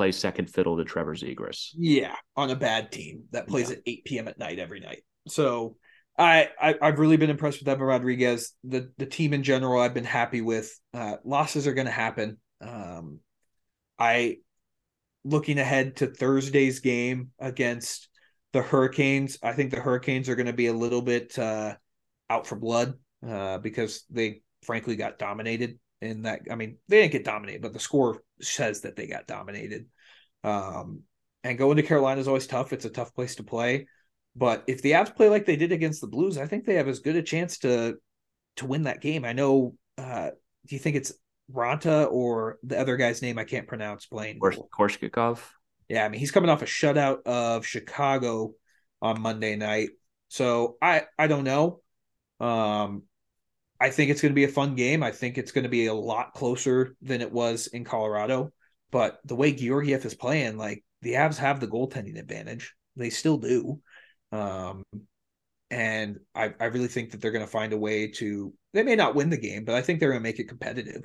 play 0.00 0.12
second 0.12 0.48
fiddle 0.48 0.78
to 0.78 0.84
Trevor 0.84 1.14
Zegras? 1.14 1.74
yeah, 1.76 2.14
on 2.34 2.48
a 2.48 2.56
bad 2.56 2.90
team 2.90 3.24
that 3.32 3.46
plays 3.46 3.70
at 3.70 3.80
8 3.84 4.02
p.m. 4.06 4.28
at 4.28 4.38
night 4.38 4.58
every 4.58 4.80
night. 4.80 5.02
So 5.28 5.76
I, 6.16 6.48
I 6.58 6.74
I've 6.80 6.98
really 6.98 7.18
been 7.18 7.28
impressed 7.28 7.58
with 7.58 7.68
Evan 7.68 7.84
Rodrigues. 7.84 8.54
The 8.64 8.90
the 8.96 9.04
team 9.04 9.34
in 9.34 9.42
general 9.42 9.78
I've 9.78 9.92
been 9.92 10.04
happy 10.04 10.40
with. 10.40 10.74
Uh, 10.94 11.16
losses 11.22 11.66
are 11.66 11.74
going 11.74 11.86
to 11.86 11.92
happen. 11.92 12.38
Um, 12.62 13.18
I 13.98 14.38
looking 15.22 15.58
ahead 15.58 15.96
to 15.96 16.06
Thursday's 16.06 16.80
game 16.80 17.32
against 17.38 18.08
the 18.54 18.62
Hurricanes. 18.62 19.36
I 19.42 19.52
think 19.52 19.70
the 19.70 19.80
Hurricanes 19.80 20.30
are 20.30 20.34
going 20.34 20.46
to 20.46 20.54
be 20.54 20.68
a 20.68 20.72
little 20.72 21.02
bit 21.02 21.38
uh, 21.38 21.74
out 22.30 22.46
for 22.46 22.56
blood 22.56 22.94
uh, 23.28 23.58
because 23.58 24.04
they 24.08 24.40
frankly 24.62 24.96
got 24.96 25.18
dominated 25.18 25.78
in 26.00 26.22
that. 26.22 26.42
I 26.50 26.54
mean, 26.54 26.78
they 26.88 27.00
didn't 27.00 27.12
get 27.12 27.24
dominated, 27.24 27.62
but 27.62 27.72
the 27.72 27.80
score 27.80 28.22
says 28.40 28.82
that 28.82 28.96
they 28.96 29.06
got 29.06 29.26
dominated. 29.26 29.86
Um, 30.44 31.02
and 31.44 31.58
going 31.58 31.76
to 31.76 31.82
Carolina 31.82 32.20
is 32.20 32.28
always 32.28 32.46
tough. 32.46 32.72
It's 32.72 32.84
a 32.84 32.90
tough 32.90 33.14
place 33.14 33.36
to 33.36 33.42
play. 33.42 33.86
But 34.36 34.64
if 34.66 34.82
the 34.82 34.92
Avs 34.92 35.14
play 35.14 35.28
like 35.28 35.46
they 35.46 35.56
did 35.56 35.72
against 35.72 36.00
the 36.00 36.06
Blues, 36.06 36.38
I 36.38 36.46
think 36.46 36.64
they 36.64 36.74
have 36.74 36.88
as 36.88 37.00
good 37.00 37.16
a 37.16 37.22
chance 37.22 37.58
to 37.58 37.96
to 38.56 38.66
win 38.66 38.84
that 38.84 39.00
game. 39.00 39.24
I 39.24 39.32
know. 39.32 39.74
Uh, 39.98 40.30
do 40.66 40.74
you 40.74 40.78
think 40.78 40.96
it's 40.96 41.12
Raanta 41.52 42.10
or 42.10 42.58
the 42.62 42.78
other 42.78 42.96
guy's 42.96 43.22
name 43.22 43.38
I 43.38 43.44
can't 43.44 43.66
pronounce? 43.66 44.06
Or 44.10 44.24
Korshkikov? 44.76 45.40
Yeah, 45.88 46.04
I 46.04 46.08
mean 46.08 46.20
he's 46.20 46.30
coming 46.30 46.50
off 46.50 46.62
a 46.62 46.66
shutout 46.66 47.26
of 47.26 47.66
Chicago 47.66 48.54
on 49.02 49.20
Monday 49.20 49.56
night. 49.56 49.90
So 50.28 50.76
I 50.80 51.04
I 51.18 51.26
don't 51.26 51.44
know. 51.44 51.80
Um 52.38 53.02
I 53.80 53.90
think 53.90 54.10
it's 54.10 54.20
going 54.20 54.32
to 54.32 54.36
be 54.36 54.44
a 54.44 54.48
fun 54.48 54.74
game. 54.74 55.02
I 55.02 55.10
think 55.10 55.38
it's 55.38 55.52
going 55.52 55.64
to 55.64 55.70
be 55.70 55.86
a 55.86 55.94
lot 55.94 56.34
closer 56.34 56.94
than 57.00 57.22
it 57.22 57.32
was 57.32 57.66
in 57.68 57.84
Colorado. 57.84 58.52
But 58.90 59.20
the 59.24 59.36
way 59.36 59.52
Georgiev 59.52 60.04
is 60.04 60.14
playing, 60.14 60.58
like 60.58 60.84
the 61.02 61.14
Avs 61.14 61.38
have 61.38 61.60
the 61.60 61.68
goaltending 61.68 62.18
advantage. 62.18 62.74
They 62.96 63.10
still 63.10 63.38
do. 63.38 63.80
Um 64.32 64.84
and 65.70 66.18
I, 66.34 66.52
I 66.60 66.66
really 66.66 66.88
think 66.88 67.12
that 67.12 67.20
they're 67.20 67.30
going 67.30 67.44
to 67.44 67.50
find 67.50 67.72
a 67.72 67.78
way 67.78 68.08
to 68.08 68.52
they 68.72 68.82
may 68.82 68.96
not 68.96 69.14
win 69.14 69.30
the 69.30 69.36
game, 69.36 69.64
but 69.64 69.74
I 69.74 69.82
think 69.82 70.00
they're 70.00 70.10
going 70.10 70.20
to 70.20 70.28
make 70.28 70.38
it 70.38 70.48
competitive. 70.48 71.02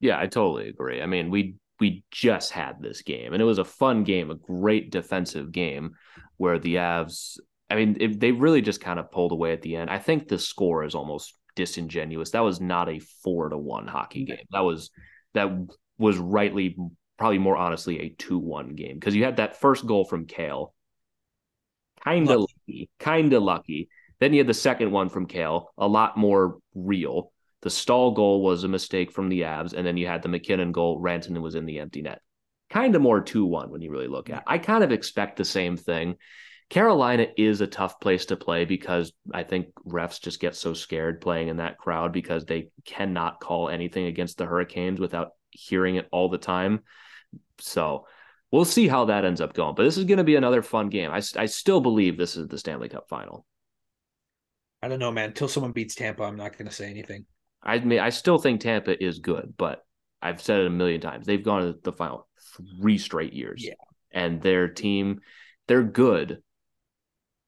Yeah, 0.00 0.18
I 0.18 0.26
totally 0.26 0.68
agree. 0.68 1.00
I 1.00 1.06
mean, 1.06 1.30
we 1.30 1.56
we 1.80 2.04
just 2.10 2.52
had 2.52 2.80
this 2.80 3.02
game, 3.02 3.32
and 3.32 3.42
it 3.42 3.46
was 3.46 3.58
a 3.58 3.64
fun 3.64 4.04
game, 4.04 4.30
a 4.30 4.36
great 4.36 4.90
defensive 4.90 5.52
game, 5.52 5.92
where 6.36 6.58
the 6.58 6.76
Avs. 6.76 7.38
I 7.70 7.76
mean, 7.76 7.96
it, 8.00 8.20
they 8.20 8.32
really 8.32 8.60
just 8.60 8.80
kind 8.80 8.98
of 8.98 9.10
pulled 9.10 9.32
away 9.32 9.52
at 9.52 9.62
the 9.62 9.76
end. 9.76 9.90
I 9.90 9.98
think 9.98 10.28
the 10.28 10.38
score 10.38 10.84
is 10.84 10.94
almost 10.94 11.34
disingenuous. 11.56 12.30
That 12.30 12.40
was 12.40 12.60
not 12.60 12.88
a 12.88 12.98
four 12.98 13.48
to 13.48 13.58
one 13.58 13.86
hockey 13.86 14.24
game. 14.24 14.44
That 14.50 14.60
was 14.60 14.90
that 15.34 15.50
was 15.98 16.18
rightly 16.18 16.76
probably 17.18 17.38
more 17.38 17.56
honestly 17.56 18.00
a 18.00 18.08
two 18.10 18.38
one 18.38 18.74
game 18.74 18.94
because 18.94 19.14
you 19.14 19.24
had 19.24 19.36
that 19.36 19.60
first 19.60 19.86
goal 19.86 20.04
from 20.04 20.26
Cale, 20.26 20.74
kind 22.02 22.28
of 22.30 22.40
lucky, 22.40 22.90
kind 22.98 23.32
of 23.32 23.42
lucky. 23.42 23.88
Then 24.20 24.32
you 24.32 24.40
had 24.40 24.46
the 24.46 24.54
second 24.54 24.90
one 24.90 25.08
from 25.08 25.26
Cale, 25.26 25.72
a 25.76 25.88
lot 25.88 26.16
more 26.16 26.58
real. 26.74 27.32
The 27.62 27.70
stall 27.70 28.12
goal 28.12 28.42
was 28.42 28.62
a 28.64 28.68
mistake 28.68 29.10
from 29.10 29.28
the 29.28 29.42
Avs, 29.42 29.72
and 29.72 29.86
then 29.86 29.96
you 29.96 30.06
had 30.06 30.22
the 30.22 30.28
MacKinnon 30.28 30.72
goal. 30.72 31.00
Rantanen 31.00 31.40
was 31.40 31.54
in 31.54 31.66
the 31.66 31.80
empty 31.80 32.02
net. 32.02 32.20
Kind 32.70 32.94
of 32.94 33.02
more 33.02 33.20
2 33.20 33.46
1 33.46 33.70
when 33.70 33.82
you 33.82 33.90
really 33.90 34.08
look 34.08 34.30
at 34.30 34.38
it. 34.38 34.44
I 34.46 34.58
kind 34.58 34.84
of 34.84 34.92
expect 34.92 35.36
the 35.36 35.44
same 35.44 35.76
thing. 35.76 36.16
Carolina 36.70 37.26
is 37.36 37.60
a 37.60 37.66
tough 37.66 38.00
place 38.00 38.26
to 38.26 38.36
play 38.36 38.64
because 38.64 39.12
I 39.32 39.42
think 39.42 39.68
refs 39.86 40.20
just 40.20 40.40
get 40.40 40.56
so 40.56 40.74
scared 40.74 41.20
playing 41.20 41.48
in 41.48 41.58
that 41.58 41.78
crowd 41.78 42.12
because 42.12 42.44
they 42.44 42.70
cannot 42.84 43.40
call 43.40 43.68
anything 43.68 44.06
against 44.06 44.38
the 44.38 44.46
Hurricanes 44.46 44.98
without 44.98 45.32
hearing 45.50 45.96
it 45.96 46.08
all 46.10 46.28
the 46.28 46.38
time. 46.38 46.80
So 47.58 48.06
we'll 48.50 48.64
see 48.64 48.88
how 48.88 49.06
that 49.06 49.24
ends 49.24 49.40
up 49.40 49.52
going. 49.52 49.74
But 49.74 49.84
this 49.84 49.98
is 49.98 50.04
going 50.04 50.18
to 50.18 50.24
be 50.24 50.36
another 50.36 50.62
fun 50.62 50.88
game. 50.88 51.10
I, 51.10 51.22
I 51.36 51.46
still 51.46 51.80
believe 51.80 52.16
this 52.16 52.36
is 52.36 52.48
the 52.48 52.58
Stanley 52.58 52.88
Cup 52.88 53.08
final. 53.08 53.46
I 54.82 54.88
don't 54.88 54.98
know, 54.98 55.12
man. 55.12 55.30
Until 55.30 55.48
someone 55.48 55.72
beats 55.72 55.94
Tampa, 55.94 56.24
I'm 56.24 56.36
not 56.36 56.58
going 56.58 56.68
to 56.68 56.74
say 56.74 56.90
anything. 56.90 57.26
I 57.62 57.78
mean, 57.78 58.00
I 58.00 58.10
still 58.10 58.38
think 58.38 58.60
Tampa 58.60 59.02
is 59.02 59.18
good, 59.18 59.54
but 59.56 59.84
I've 60.20 60.42
said 60.42 60.60
it 60.60 60.66
a 60.66 60.70
million 60.70 61.00
times. 61.00 61.26
They've 61.26 61.42
gone 61.42 61.62
to 61.62 61.78
the 61.82 61.92
final 61.92 62.28
three 62.80 62.98
straight 62.98 63.32
years. 63.32 63.64
Yeah. 63.64 63.74
And 64.12 64.40
their 64.40 64.68
team, 64.68 65.20
they're 65.66 65.82
good, 65.82 66.42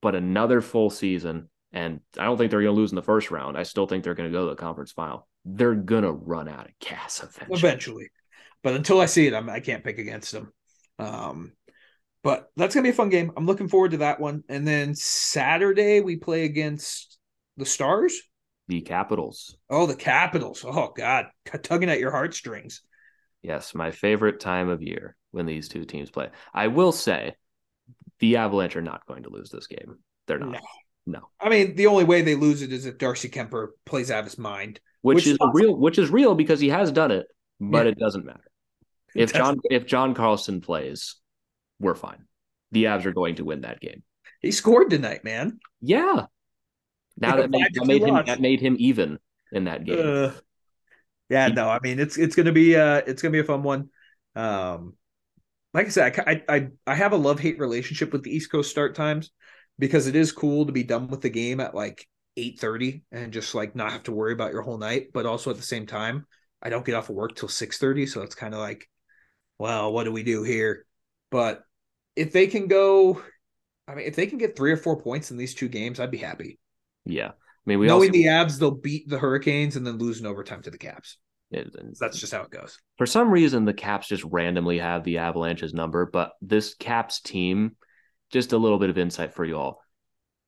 but 0.03 0.15
another 0.15 0.61
full 0.61 0.91
season, 0.91 1.49
and 1.73 2.01
I 2.19 2.25
don't 2.25 2.37
think 2.37 2.51
they're 2.51 2.63
going 2.63 2.75
to 2.75 2.81
lose 2.81 2.93
in 2.93 2.97
the 2.97 3.03
first 3.03 3.31
round. 3.31 3.57
I 3.57 3.63
still 3.63 3.87
think 3.87 4.05
they're 4.05 4.15
going 4.15 4.31
to 4.31 4.37
go 4.37 4.45
to 4.45 4.51
the 4.51 4.57
conference 4.57 4.93
final. 4.93 5.29
They're 5.45 5.75
going 5.75 6.05
to 6.05 6.13
run 6.13 6.49
out 6.49 6.67
of 6.67 6.79
gas 6.81 7.23
eventually. 7.23 7.59
Eventually. 7.59 8.09
But 8.63 8.75
until 8.75 9.01
I 9.01 9.07
see 9.07 9.27
it, 9.27 9.35
I'm, 9.35 9.49
I 9.49 9.61
can't 9.61 9.85
pick 9.85 9.99
against 9.99 10.33
them. 10.33 10.53
Um, 10.99 11.53
but 12.25 12.51
that's 12.57 12.75
going 12.75 12.83
to 12.83 12.91
be 12.91 12.95
a 12.95 12.97
fun 12.97 13.11
game. 13.11 13.31
I'm 13.37 13.47
looking 13.47 13.69
forward 13.69 13.93
to 13.93 13.99
that 13.99 14.19
one. 14.19 14.43
And 14.49 14.67
then 14.67 14.95
Saturday, 14.95 16.01
we 16.01 16.17
play 16.17 16.45
against 16.45 17.19
the 17.57 17.67
Stars. 17.67 18.21
The 18.69 18.81
Capitals. 18.81 19.57
Oh, 19.71 19.87
the 19.87 19.95
Capitals. 19.95 20.65
Oh, 20.67 20.93
God. 20.97 21.27
Tugging 21.63 21.91
at 21.91 22.01
your 22.01 22.11
heartstrings. 22.11 22.83
Yes, 23.43 23.75
my 23.77 23.93
favorite 23.93 24.41
time 24.41 24.69
of 24.69 24.83
year 24.83 25.17
when 25.31 25.47
these 25.47 25.69
two 25.69 25.85
teams 25.85 26.11
play. 26.11 26.31
I 26.53 26.67
will 26.67 26.91
say 26.91 27.35
the 28.21 28.37
Avalanche 28.37 28.77
are 28.77 28.83
not 28.83 29.07
going 29.07 29.25
to 29.25 29.31
lose 29.31 29.51
this 29.51 29.67
game. 29.67 29.99
They're 30.27 30.39
not. 30.39 30.53
No. 30.53 30.61
No. 31.09 31.21
I 31.41 31.49
mean, 31.49 31.77
the 31.77 31.87
only 31.87 32.03
way 32.03 32.23
they 32.23 32.35
lose 32.35 32.63
it 32.63 32.73
is 32.73 32.85
if 32.85 32.99
Darcy 32.99 33.29
Kuemper 33.29 33.69
plays 33.85 34.11
out 34.11 34.21
of 34.21 34.25
his 34.25 34.39
mind. 34.39 34.81
which, 35.03 35.17
Which 35.17 35.27
is 35.29 35.39
real 35.53 35.77
which 35.77 35.99
is 35.99 36.11
real 36.11 36.35
because 36.35 36.59
he 36.59 36.69
has 36.71 36.91
done 36.91 37.13
it, 37.13 37.27
but 37.61 37.87
Yeah. 37.87 37.93
it 37.93 37.99
doesn't 37.99 38.25
matter. 38.25 38.41
If 39.15 39.33
doesn't. 39.33 39.57
John 39.57 39.61
if 39.71 39.87
John 39.87 40.15
Carlson 40.15 40.61
plays, 40.61 41.15
we're 41.79 41.95
fine. 41.95 42.25
The 42.73 42.85
Avs 42.85 43.05
are 43.07 43.13
going 43.13 43.37
to 43.37 43.45
win 43.45 43.61
that 43.61 43.79
game. 43.81 44.03
He 44.43 44.51
scored 44.51 44.91
tonight, 44.91 45.23
man. 45.23 45.61
Yeah. 45.81 46.27
Now 47.19 47.37
Yeah, 47.37 47.43
that 47.43 47.51
made, 47.51 47.75
that 47.75 47.87
made 47.87 48.03
him 48.03 48.23
that 48.27 48.41
made 48.41 48.61
him 48.61 48.77
even 48.81 49.19
in 49.53 49.65
that 49.65 49.85
game. 49.85 50.01
Uh, 50.03 50.33
yeah, 51.31 51.49
no, 51.49 51.69
I 51.69 51.79
mean 51.83 52.01
it's 52.01 52.19
it's 52.19 52.35
gonna 52.35 52.53
be 52.53 52.75
uh 52.77 53.03
it's 53.07 53.23
gonna 53.23 53.33
be 53.33 53.39
a 53.39 53.45
fun 53.45 53.63
one. 53.63 53.91
Um, 54.35 54.95
like 55.77 55.87
I 55.87 55.91
said, 55.91 56.19
I 56.27 56.43
I 56.49 56.69
I 56.87 56.95
have 56.95 57.13
a 57.13 57.17
love 57.17 57.39
hate 57.39 57.59
relationship 57.59 58.11
with 58.11 58.23
the 58.23 58.35
East 58.35 58.51
Coast 58.51 58.71
start 58.71 58.95
times 58.95 59.31
because 59.79 60.07
it 60.07 60.17
is 60.17 60.33
cool 60.33 60.65
to 60.65 60.73
be 60.73 60.83
done 60.83 61.09
with 61.09 61.21
the 61.21 61.29
game 61.29 61.61
at 61.61 61.75
like 61.75 62.07
eight 62.39 62.59
thirty 62.59 63.05
and 63.13 63.31
just 63.31 63.55
like 63.55 63.77
not 63.77 63.93
have 63.93 64.05
to 64.05 64.13
worry 64.13 64.33
about 64.33 64.53
your 64.53 64.63
whole 64.63 64.79
night. 64.79 65.09
But 65.13 65.27
also 65.27 65.51
at 65.51 65.57
the 65.57 65.63
same 65.63 65.87
time, 65.87 66.25
I 66.63 66.71
don't 66.71 66.85
get 66.85 66.95
off 66.95 67.11
of 67.11 67.17
work 67.17 67.35
till 67.35 67.51
six 67.51 67.77
thirty, 67.77 68.07
so 68.07 68.23
it's 68.23 68.35
kind 68.35 68.55
of 68.55 68.61
like, 68.61 68.89
well, 69.59 69.93
what 69.93 70.05
do 70.05 70.13
we 70.13 70.23
do 70.23 70.43
here? 70.45 70.87
But 71.31 71.63
if 72.15 72.33
they 72.33 72.47
can 72.47 72.69
go, 72.69 73.23
I 73.87 73.95
mean, 73.95 74.07
if 74.07 74.17
they 74.17 74.27
can 74.27 74.39
get 74.39 74.57
three 74.57 74.73
or 74.73 74.79
four 74.79 75.03
points 75.03 75.31
in 75.31 75.37
these 75.37 75.55
two 75.55 75.69
games, 75.69 76.01
I'd 76.01 76.11
be 76.11 76.17
happy. 76.17 76.59
yeah. 77.05 77.33
I 77.33 77.69
mean, 77.69 77.81
we 77.81 77.87
Knowing 77.87 78.11
also, 78.11 78.13
the 78.13 78.25
Avs, 78.27 78.59
they'll 78.59 78.71
beat 78.71 79.09
the 79.09 79.19
Hurricanes 79.19 79.77
and 79.77 79.87
then 79.87 79.99
lose 79.99 80.21
in 80.21 80.27
overtime 80.27 80.63
to 80.63 80.71
the 80.71 80.79
Caps. 80.79 81.19
It- 81.57 81.99
That's 81.99 82.19
just 82.21 82.33
how 82.33 82.43
it 82.43 82.51
goes. 82.51 82.79
for 82.99 83.07
some 83.07 83.31
reason 83.31 83.65
the 83.65 83.75
Caps 83.75 84.09
just 84.09 84.25
randomly 84.25 84.79
have 84.79 85.05
the 85.05 85.19
Avalanche's 85.19 85.75
number, 85.75 86.07
but 86.07 86.33
this 86.41 86.75
Caps 86.75 87.21
team, 87.21 87.77
just 88.31 88.53
a 88.53 88.59
little 88.59 88.79
bit 88.79 88.91
of 88.91 88.99
insight 88.99 89.35
for 89.35 89.45
you 89.45 89.57
all. 89.57 89.83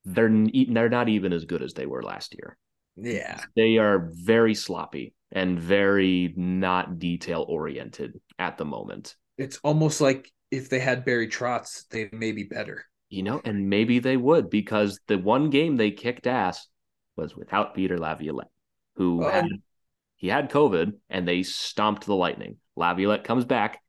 They're 0.05 0.29
they're 0.69 0.89
not 0.89 1.09
even 1.09 1.33
as 1.33 1.45
good 1.45 1.63
as 1.63 1.75
they 1.75 1.87
were 1.87 2.03
last 2.03 2.35
year. 2.35 2.57
Yeah. 2.97 3.41
they 3.55 3.79
are 3.79 4.11
very 4.13 4.55
sloppy 4.55 5.15
and 5.31 5.61
very 5.61 6.35
not 6.37 6.99
detail 6.99 7.45
oriented 7.49 8.19
at 8.39 8.59
the 8.59 8.65
moment. 8.65 9.15
It's 9.37 9.59
almost 9.63 10.01
like 10.01 10.33
if 10.51 10.69
they 10.69 10.81
had 10.81 11.05
Barry 11.05 11.29
Trotz, 11.29 11.87
they 11.91 12.09
may 12.11 12.33
be 12.33 12.45
better. 12.45 12.85
You 13.11 13.23
know, 13.23 13.41
and 13.45 13.69
maybe 13.71 14.01
they 14.01 14.17
would 14.17 14.51
because 14.51 14.99
the 15.07 15.17
one 15.19 15.51
game 15.51 15.77
they 15.77 15.91
kicked 15.93 16.27
ass, 16.27 16.67
was 17.17 17.37
without 17.37 17.75
Peter 17.75 17.99
Laviolette, 17.99 18.51
who 18.97 19.25
Oh. 19.25 19.31
had 19.31 19.47
he 20.19 20.29
had 20.29 20.51
COVID 20.51 20.93
and 21.09 21.27
they 21.27 21.43
stomped 21.43 22.05
the 22.05 22.15
Lightning. 22.15 22.57
Laviolette 22.77 23.25
comes 23.25 23.45
back 23.47 23.81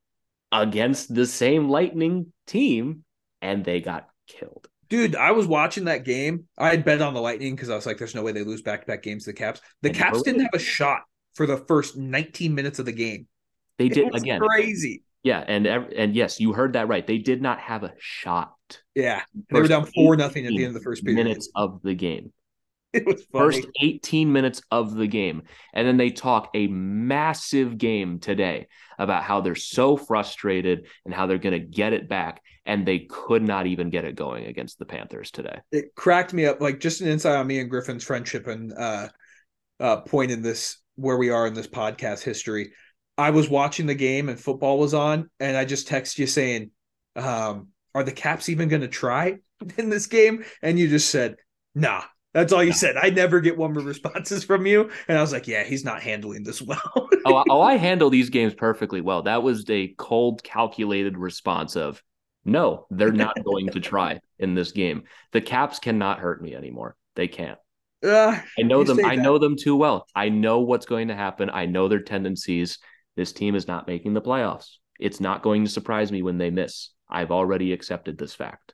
against 0.52 1.14
the 1.14 1.26
same 1.26 1.68
Lightning 1.70 2.32
team 2.48 3.04
and 3.42 3.66
they 3.66 3.82
got 3.82 4.08
killed. 4.28 4.68
Dude, 4.90 5.16
I 5.16 5.32
was 5.32 5.46
watching 5.46 5.86
that 5.86 6.06
game. 6.06 6.46
I 6.58 6.70
had 6.70 6.86
bet 6.86 7.02
on 7.02 7.14
the 7.14 7.22
Lightning 7.22 7.56
because 7.56 7.70
I 7.70 7.76
was 7.76 7.86
like, 7.86 7.98
there's 7.98 8.16
no 8.16 8.24
way 8.24 8.32
they 8.32 8.44
lose 8.44 8.62
back 8.62 8.82
to 8.82 8.88
back 8.88 9.04
games 9.04 9.26
to 9.26 9.32
the 9.32 9.36
Caps. 9.36 9.62
The 9.82 9.90
And 9.90 9.98
Caps 9.98 10.22
didn't 10.24 10.42
have 10.42 10.54
a 10.54 10.60
shot 10.60 11.02
for 11.34 11.46
the 11.46 11.58
first 11.58 11.98
19 11.98 12.56
minutes 12.56 12.80
of 12.80 12.86
the 12.86 12.92
game. 12.92 13.28
They 13.78 13.86
It 13.86 13.94
did 13.94 14.14
was 14.14 14.24
again. 14.24 14.40
crazy. 14.40 15.04
Yeah, 15.22 15.44
and 15.46 15.68
and 15.68 16.16
yes, 16.16 16.40
you 16.40 16.54
heard 16.54 16.74
that 16.74 16.88
right. 16.88 17.06
They 17.06 17.18
did 17.18 17.42
not 17.42 17.60
have 17.60 17.84
a 17.84 17.94
shot. 18.00 18.54
Yeah. 18.96 19.22
They 19.52 19.60
were 19.60 19.68
down 19.68 19.86
4 19.86 20.16
nothing 20.16 20.46
at 20.46 20.52
the 20.52 20.64
end 20.64 20.68
of 20.68 20.74
the 20.76 20.80
first 20.80 21.04
period. 21.04 21.24
Minutes 21.24 21.50
of 21.56 21.82
the 21.84 21.94
game. 21.94 22.32
It 22.94 23.06
was 23.06 23.24
funny. 23.32 23.62
First 23.62 23.68
18 23.82 24.32
minutes 24.32 24.62
of 24.72 24.96
the 24.96 25.08
game. 25.08 25.44
And 25.74 25.88
then 25.88 25.98
they 25.98 26.10
talk 26.10 26.50
a 26.56 26.68
massive 26.68 27.78
game 27.78 28.20
today 28.20 28.68
about 28.98 29.24
how 29.24 29.42
they're 29.42 29.56
so 29.56 29.96
frustrated 29.96 30.88
and 31.06 31.14
how 31.14 31.28
they're 31.28 31.38
going 31.38 31.60
to 31.60 31.66
get 31.66 31.94
it 31.94 32.10
back. 32.10 32.42
And 32.66 32.86
they 32.88 33.00
could 33.10 33.44
not 33.44 33.68
even 33.68 33.90
get 33.90 34.06
it 34.06 34.16
going 34.16 34.46
against 34.46 34.80
the 34.80 34.86
Panthers 34.86 35.32
today. 35.32 35.60
it 35.72 35.94
cracked 35.96 36.34
me 36.34 36.46
up 36.46 36.62
like 36.62 36.80
just 36.80 37.02
an 37.02 37.08
insight 37.08 37.36
on 37.36 37.48
me 37.48 37.60
and 37.60 37.70
griffin's 37.70 38.04
friendship 38.04 38.48
and 38.48 38.74
uh 38.74 39.08
uh 39.80 39.98
point 40.02 40.32
in 40.32 40.42
this 40.42 40.78
where 40.96 41.18
we 41.18 41.30
are 41.30 41.48
in 41.48 41.54
this 41.54 41.68
podcast 41.68 42.22
history 42.24 42.72
i 43.18 43.30
was 43.32 43.50
watching 43.50 43.86
the 43.86 43.96
game 43.96 44.30
and 44.30 44.40
football 44.40 44.78
was 44.78 44.94
on 44.94 45.30
and 45.40 45.56
i 45.58 45.66
just 45.66 45.88
text 45.88 46.20
you 46.20 46.28
saying 46.28 46.70
um 47.16 47.68
are 47.96 48.04
the 48.04 48.12
caps 48.12 48.50
even 48.50 48.68
going 48.70 48.82
to 48.82 48.88
try 48.88 49.38
in 49.78 49.90
this 49.90 50.08
game 50.08 50.44
and 50.62 50.78
you 50.78 50.88
just 50.88 51.10
said 51.10 51.38
nah 51.76 52.04
that's 52.34 52.54
all 52.54 52.64
you 52.64 52.72
said 52.74 52.96
i 52.98 53.10
never 53.10 53.40
get 53.40 53.58
one 53.58 53.74
more 53.74 53.84
responses 53.84 54.44
from 54.44 54.66
you 54.66 54.90
and 55.08 55.18
i 55.18 55.22
was 55.22 55.32
like 55.32 55.48
yeah 55.48 55.64
he's 55.64 55.84
not 55.86 56.02
handling 56.02 56.44
this 56.44 56.62
well 56.62 56.80
oh, 57.26 57.36
I- 57.36 57.44
oh, 57.50 57.62
I 57.62 57.76
handle 57.78 58.10
these 58.10 58.30
games 58.30 58.54
perfectly 58.54 59.02
well. 59.02 59.24
That 59.24 59.44
was 59.44 59.66
a 59.70 59.94
cold, 59.98 60.44
calculated 60.44 61.18
response 61.18 61.76
of 61.76 62.02
no, 62.46 62.88
they're 62.90 63.12
not 63.12 63.36
going 63.44 63.70
to 63.72 63.80
try 63.80 64.20
in 64.40 64.56
this 64.56 64.72
game. 64.72 65.04
The 65.34 65.42
Caps 65.42 65.80
cannot 65.80 66.20
hurt 66.20 66.42
me 66.42 66.56
anymore. 66.56 66.96
They 67.16 67.28
can't. 67.28 67.58
uh, 68.04 68.40
I 68.58 68.62
know 68.64 68.84
them. 68.84 69.04
I 69.04 69.16
know 69.16 69.38
them 69.38 69.56
too 69.58 69.76
well. 69.76 70.06
I 70.16 70.30
know 70.30 70.60
what's 70.62 70.86
going 70.86 71.10
to 71.10 71.16
happen. 71.16 71.50
I 71.52 71.66
know 71.66 71.88
their 71.88 72.02
tendencies. 72.02 72.80
This 73.16 73.34
team 73.34 73.56
is 73.56 73.68
not 73.68 73.88
making 73.88 74.14
the 74.14 74.22
playoffs. 74.22 74.78
It's 75.00 75.20
not 75.20 75.44
going 75.44 75.66
to 75.66 75.70
surprise 75.72 76.12
me 76.12 76.22
when 76.22 76.38
they 76.38 76.50
miss. 76.50 76.90
I've 77.10 77.32
already 77.32 77.74
accepted 77.74 78.18
this 78.18 78.34
fact. 78.34 78.74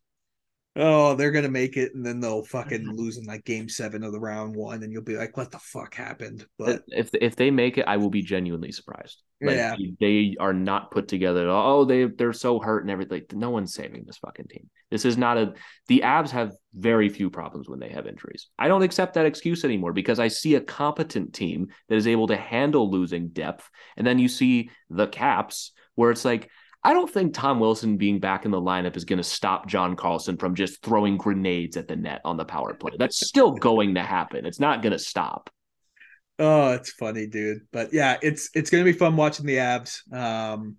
Oh 0.77 1.15
they're 1.15 1.31
gonna 1.31 1.49
make 1.49 1.77
it 1.77 1.95
and 1.95 2.05
then 2.05 2.19
they'll 2.19 2.43
fucking 2.43 2.85
lose 2.95 3.17
in 3.17 3.23
like 3.25 3.45
game 3.45 3.69
seven 3.69 4.03
of 4.03 4.11
the 4.11 4.19
round 4.19 4.55
one 4.55 4.83
and 4.83 4.91
you'll 4.91 5.03
be 5.03 5.15
like 5.15 5.37
what 5.37 5.49
the 5.51 5.59
fuck 5.59 5.95
happened 5.95 6.41
uh, 6.41 6.45
but 6.57 6.83
if 6.87 7.09
if 7.13 7.35
they 7.35 7.49
make 7.49 7.77
it, 7.77 7.85
I 7.87 7.97
will 7.97 8.09
be 8.09 8.21
genuinely 8.21 8.71
surprised. 8.71 9.21
Like 9.41 9.55
Yeah. 9.57 9.75
they 9.99 10.35
are 10.39 10.53
not 10.53 10.91
put 10.91 11.07
together. 11.07 11.47
Oh, 11.49 11.85
they 11.85 12.05
they're 12.05 12.33
so 12.33 12.59
hurt 12.59 12.83
and 12.83 12.91
everything. 12.91 13.23
No 13.33 13.49
one's 13.51 13.73
saving 13.73 14.03
this 14.05 14.17
fucking 14.17 14.47
team. 14.47 14.69
This 14.91 15.05
is 15.05 15.17
not 15.17 15.37
a. 15.37 15.53
The 15.87 16.01
Avs 16.05 16.31
have 16.31 16.53
very 16.73 17.09
few 17.09 17.29
problems 17.29 17.69
when 17.69 17.79
they 17.79 17.89
have 17.89 18.07
injuries. 18.07 18.47
I 18.57 18.67
don't 18.67 18.81
accept 18.83 19.13
that 19.15 19.25
excuse 19.25 19.63
anymore 19.65 19.93
because 19.93 20.19
I 20.19 20.29
see 20.29 20.55
a 20.55 20.61
competent 20.61 21.33
team 21.33 21.67
that 21.89 21.95
is 21.95 22.07
able 22.07 22.27
to 22.27 22.37
handle 22.37 22.89
losing 22.89 23.29
depth, 23.29 23.69
and 23.97 24.05
then 24.07 24.19
you 24.19 24.27
see 24.27 24.71
the 24.89 25.07
Caps 25.07 25.71
where 25.95 26.11
it's 26.11 26.25
like. 26.25 26.49
I 26.85 26.93
don't 26.93 27.09
think 27.09 27.33
Tom 27.33 27.59
Wilson 27.59 27.97
being 27.97 28.19
back 28.19 28.45
in 28.45 28.51
the 28.51 28.61
lineup 28.61 28.95
is 28.95 29.05
going 29.05 29.17
to 29.17 29.23
stop 29.23 29.67
John 29.67 29.95
Carlson 29.95 30.37
from 30.37 30.53
just 30.53 30.83
throwing 30.83 31.17
grenades 31.17 31.77
at 31.77 31.87
the 31.87 31.95
net 31.95 32.21
on 32.23 32.37
the 32.37 32.45
power 32.45 32.75
play. 32.75 32.91
That's 32.99 33.27
still 33.27 33.51
going 33.55 33.95
to 33.95 34.03
happen. 34.03 34.45
It's 34.45 34.59
not 34.59 34.83
going 34.83 34.93
to 34.93 34.99
stop. 34.99 35.49
Oh, 36.37 36.73
it's 36.73 36.91
funny, 36.91 37.25
dude. 37.25 37.61
But 37.71 37.91
yeah, 37.91 38.17
it's 38.21 38.49
it's 38.53 38.69
gonna 38.69 38.83
be 38.83 38.91
fun 38.91 39.15
watching 39.15 39.45
the 39.45 39.55
Avs. 39.55 40.01
Um, 40.13 40.75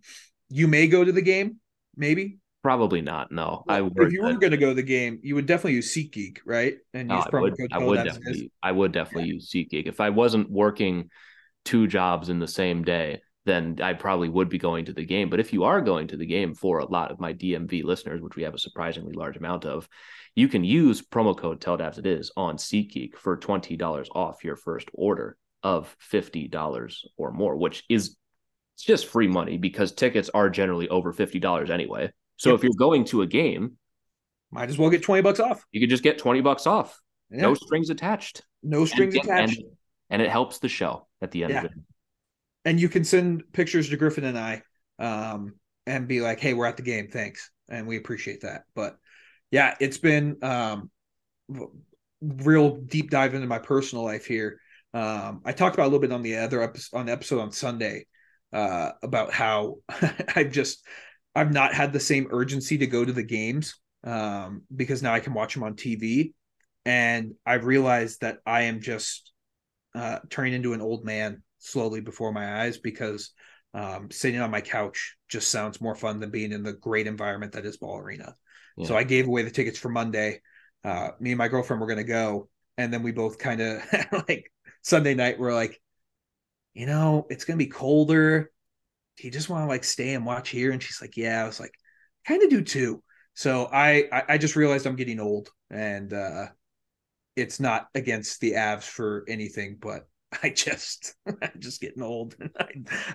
you 0.51 0.69
may 0.69 0.87
go 0.87 1.03
to 1.03 1.13
the 1.13 1.23
game, 1.23 1.57
maybe. 1.97 2.39
Probably 2.63 3.01
not. 3.01 3.33
No, 3.33 3.65
I 3.67 3.81
If 3.81 4.13
you 4.13 4.23
were 4.23 4.35
gonna 4.35 4.59
go 4.59 4.69
to 4.69 4.75
the 4.75 4.83
game, 4.83 5.19
you 5.23 5.35
would 5.35 5.47
definitely 5.47 5.75
use 5.75 5.95
SeatGeek, 5.95 6.41
right? 6.45 6.77
And 6.93 7.09
no, 7.09 7.25
I 7.33 7.41
would. 7.41 7.55
I 7.73 7.79
would 7.79 8.05
definitely. 8.05 8.53
I 8.63 8.73
would 8.73 8.93
definitely 8.93 9.31
use 9.31 9.51
SeatGeek 9.51 9.87
if 9.87 9.99
I 9.99 10.11
wasn't 10.11 10.51
working 10.51 11.09
two 11.65 11.87
jobs 11.87 12.29
in 12.29 12.39
the 12.39 12.49
same 12.49 12.85
day. 12.85 13.23
Then 13.47 13.79
I 13.83 13.95
probably 13.95 14.29
would 14.29 14.49
be 14.51 14.59
going 14.59 14.85
to 14.87 14.93
the 14.93 15.05
game. 15.07 15.31
But 15.31 15.41
if 15.41 15.53
you 15.53 15.65
are 15.65 15.81
going 15.81 16.09
to 16.09 16.17
the 16.19 16.27
game 16.27 16.53
for 16.55 16.81
a 16.81 16.85
lot 16.85 17.11
of 17.11 17.19
my 17.21 17.33
DMV 17.33 17.83
listeners, 17.85 18.21
which 18.21 18.37
we 18.37 18.43
have 18.43 18.55
a 18.55 18.59
surprisingly 18.59 19.15
large 19.15 19.37
amount 19.39 19.65
of, 19.65 19.89
you 20.35 20.49
can 20.49 20.65
use 20.65 21.01
promo 21.01 21.35
code 21.35 21.61
TELDAPS 21.61 21.99
it 21.99 22.07
is 22.07 22.31
on 22.37 22.57
SeatGeek 22.59 23.17
for 23.17 23.37
twenty 23.39 23.77
dollars 23.77 24.09
off 24.15 24.45
your 24.45 24.57
first 24.57 24.89
order 24.93 25.39
of 25.63 25.97
fifty 25.99 26.47
dollars 26.49 27.07
or 27.17 27.31
more, 27.33 27.57
which 27.57 27.85
is 27.89 28.17
it's 28.75 28.85
just 28.85 29.07
free 29.07 29.29
money 29.29 29.57
because 29.57 29.93
tickets 29.93 30.29
are 30.35 30.51
generally 30.51 30.89
over 30.89 31.13
fifty 31.13 31.39
dollars 31.39 31.71
anyway. 31.71 32.11
So 32.37 32.51
Yep. 32.51 32.59
if 32.59 32.65
you're 32.65 32.73
going 32.77 33.05
to 33.07 33.23
a 33.23 33.27
game, 33.27 33.79
Might 34.51 34.69
as 34.69 34.77
well 34.77 34.91
get 34.91 35.03
twenty 35.03 35.23
bucks 35.23 35.41
off. 35.41 35.65
you 35.73 35.81
could 35.81 35.89
just 35.91 36.03
get 36.03 36.19
20 36.19 36.41
bucks 36.43 36.67
off. 36.67 37.01
Yeah. 37.31 37.43
No 37.43 37.55
strings 37.55 37.91
attached. 37.91 38.43
no 38.63 38.85
strings 38.85 39.15
and, 39.15 39.25
attached. 39.25 39.59
And, 39.61 39.71
and 40.11 40.23
it 40.23 40.31
helps 40.31 40.59
the 40.59 40.69
show 40.69 41.07
at 41.23 41.31
the 41.31 41.45
end 41.45 41.53
Yeah. 41.53 41.59
of 41.61 41.65
it. 41.67 41.73
And 42.67 42.81
you 42.81 42.89
can 42.89 43.05
send 43.05 43.45
pictures 43.53 43.89
to 43.89 43.97
Griffin 43.97 44.25
and 44.25 44.37
I, 44.37 44.63
um, 44.99 45.55
and 45.87 46.09
be 46.09 46.21
like, 46.21 46.41
"Hey, 46.41 46.53
we're 46.53 46.67
at 46.67 46.77
the 46.77 46.83
game, 46.83 47.09
thanks," 47.09 47.51
and 47.69 47.87
we 47.87 47.97
appreciate 47.97 48.43
that. 48.43 48.65
But 48.75 48.99
yeah, 49.53 49.77
it's 49.81 49.99
been 49.99 50.37
um, 50.43 50.91
real 52.21 52.77
deep 52.77 53.11
dive 53.11 53.35
into 53.35 53.47
my 53.47 53.61
personal 53.61 54.05
life 54.05 54.27
here. 54.27 54.61
Um, 54.93 55.43
I 55.45 55.53
talked 55.53 55.77
about 55.77 55.85
a 55.85 55.91
little 55.91 56.01
bit 56.01 56.13
on 56.13 56.23
the 56.23 56.39
other 56.39 56.61
episode 56.61 56.99
on 56.99 57.07
the 57.07 57.13
episode 57.13 57.41
on 57.41 57.53
Sunday 57.53 58.07
uh, 58.53 58.91
about 59.01 59.33
how 59.33 59.77
I've 60.35 60.51
just 60.51 60.85
I've 61.37 61.53
not 61.53 61.73
had 61.73 61.93
the 61.93 62.01
same 62.01 62.27
urgency 62.31 62.79
to 62.79 62.87
go 62.89 63.05
to 63.05 63.13
the 63.13 63.23
games 63.23 63.79
um, 64.03 64.63
because 64.75 65.03
now 65.03 65.15
I 65.15 65.21
can 65.21 65.35
watch 65.35 65.55
them 65.55 65.63
on 65.63 65.75
TV, 65.75 66.35
and 66.85 67.35
I've 67.47 67.65
realized 67.65 68.23
that 68.23 68.39
I 68.45 68.63
am 68.63 68.81
just 68.81 69.31
uh, 69.95 70.19
turning 70.31 70.55
into 70.55 70.73
an 70.73 70.81
old 70.81 71.05
man 71.05 71.45
slowly 71.67 72.01
before 72.01 72.33
my 72.33 72.63
eyes 72.63 72.79
because 72.79 73.33
um, 73.75 74.11
sitting 74.11 74.41
on 74.41 74.51
my 74.51 74.61
couch 74.61 75.17
just 75.29 75.51
sounds 75.51 75.81
more 75.81 75.95
fun 75.95 76.21
than 76.21 76.31
being 76.31 76.53
in 76.53 76.63
the 76.63 76.73
great 76.73 77.07
environment 77.07 77.53
that 77.53 77.67
is 77.67 77.77
Ball 77.77 77.99
Arena. 77.99 78.35
Yeah. 78.77 78.87
So 78.87 78.97
I 78.97 79.05
gave 79.05 79.27
away 79.27 79.43
the 79.43 79.51
tickets 79.51 79.79
for 79.79 79.89
Monday. 79.89 80.41
Uh, 80.85 81.11
me 81.21 81.33
and 81.33 81.39
my 81.39 81.49
girlfriend 81.49 81.81
were 81.81 81.87
going 81.87 81.99
to 81.99 82.05
go, 82.05 82.49
and 82.79 82.93
then 82.93 83.03
we 83.03 83.13
both 83.13 83.39
kind 83.39 83.61
of 83.61 83.83
like 84.29 84.51
Sunday 84.83 85.15
night. 85.15 85.39
We're 85.39 85.55
like, 85.55 85.81
you 86.75 86.87
know, 86.87 87.27
it's 87.29 87.45
going 87.45 87.59
to 87.59 87.65
be 87.65 87.71
colder. 87.71 88.51
Do 89.17 89.27
you 89.27 89.33
just 89.33 89.49
want 89.49 89.65
to 89.65 89.69
like 89.69 89.85
stay 89.85 90.15
and 90.15 90.25
watch 90.25 90.51
here? 90.51 90.73
And 90.73 90.83
she's 90.83 91.01
like, 91.01 91.17
yeah. 91.17 91.43
I 91.43 91.47
was 91.47 91.59
like, 91.59 91.73
kind 92.27 92.43
of 92.43 92.51
do 92.51 92.63
too. 92.63 93.03
So 93.35 93.69
I, 93.71 94.09
I 94.13 94.23
I 94.31 94.39
just 94.39 94.57
realized 94.57 94.87
I'm 94.87 94.97
getting 94.97 95.21
old, 95.21 95.51
and 95.71 96.13
uh, 96.13 96.47
it's 97.35 97.61
not 97.61 97.89
against 97.95 98.41
the 98.41 98.53
Avs 98.53 98.85
for 98.85 99.25
anything, 99.29 99.77
but 99.81 100.07
I 100.43 100.51
just 100.51 101.15
I'm 101.27 101.51
just 101.59 101.81
getting 101.81 102.03
old. 102.03 102.37
I, 102.59 102.67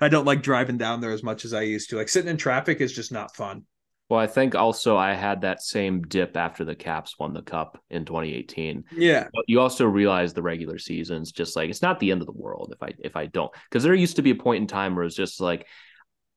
I 0.02 0.10
don't 0.10 0.26
like 0.26 0.44
driving 0.44 0.78
down 0.78 1.02
there 1.02 1.12
as 1.12 1.24
much 1.24 1.46
as 1.46 1.54
I 1.54 1.62
used 1.62 1.90
to. 1.90 1.98
Like 1.98 2.10
sitting 2.10 2.30
in 2.30 2.38
traffic 2.38 2.82
is 2.82 2.94
just 2.94 3.12
not 3.12 3.36
fun. 3.36 3.66
Well, 4.10 4.20
I 4.20 4.28
think 4.28 4.56
also 4.56 4.98
I 4.98 5.14
had 5.14 5.42
that 5.42 5.62
same 5.62 6.02
dip 6.02 6.36
after 6.36 6.66
the 6.66 6.76
Caps 6.76 7.18
won 7.18 7.34
the 7.34 7.42
cup 7.42 7.82
in 7.90 8.04
2018. 8.04 8.84
Yeah. 8.92 9.30
But 9.34 9.46
you 9.48 9.62
also 9.62 9.86
realize 9.86 10.34
the 10.34 10.42
regular 10.42 10.78
season's 10.78 11.32
just 11.32 11.56
like 11.56 11.70
it's 11.70 11.82
not 11.82 12.00
the 12.00 12.12
end 12.12 12.22
of 12.22 12.28
the 12.28 12.34
world 12.34 12.74
if 12.76 12.84
I 12.84 12.94
if 13.00 13.16
I 13.16 13.28
don't 13.28 13.52
because 13.70 13.84
there 13.84 13.94
used 13.94 14.18
to 14.18 14.22
be 14.22 14.32
a 14.32 14.36
point 14.36 14.62
in 14.62 14.68
time 14.68 14.96
where 14.96 15.06
it's 15.06 15.16
just 15.16 15.40
like 15.40 15.66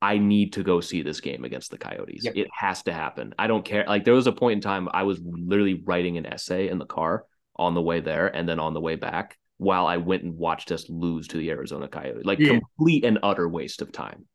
I 0.01 0.19
need 0.19 0.53
to 0.53 0.63
go 0.63 0.81
see 0.81 1.03
this 1.03 1.21
game 1.21 1.45
against 1.45 1.71
the 1.71 1.79
Coyotes. 1.79 2.25
Yep. 2.25 2.37
It 2.37 2.49
has 2.53 2.83
to 2.85 2.93
happen. 2.93 3.35
I 3.39 3.47
don't 3.47 3.65
care. 3.65 3.85
Like 3.89 4.05
there 4.05 4.15
was 4.15 4.27
a 4.27 4.33
point 4.33 4.59
in 4.59 4.61
time 4.61 4.89
I 4.93 5.03
was 5.05 5.19
literally 5.25 5.83
writing 5.85 6.17
an 6.19 6.27
essay 6.27 6.69
in 6.69 6.79
the 6.79 6.87
car 6.87 7.25
on 7.57 7.75
the 7.75 7.83
way 7.83 8.01
there 8.01 8.27
and 8.27 8.49
then 8.49 8.61
on 8.61 8.75
the 8.75 8.81
way 8.81 8.97
back 8.97 9.39
while 9.65 9.87
I 9.87 9.97
went 9.99 10.23
and 10.25 10.37
watched 10.37 10.71
us 10.73 10.89
lose 10.89 11.29
to 11.29 11.39
the 11.39 11.51
Arizona 11.51 11.89
Coyotes. 11.89 12.25
Like 12.25 12.39
Yeah. 12.39 12.59
complete 12.61 13.05
and 13.05 13.19
utter 13.23 13.49
waste 13.49 13.83
of 13.83 13.93
time. 13.93 14.27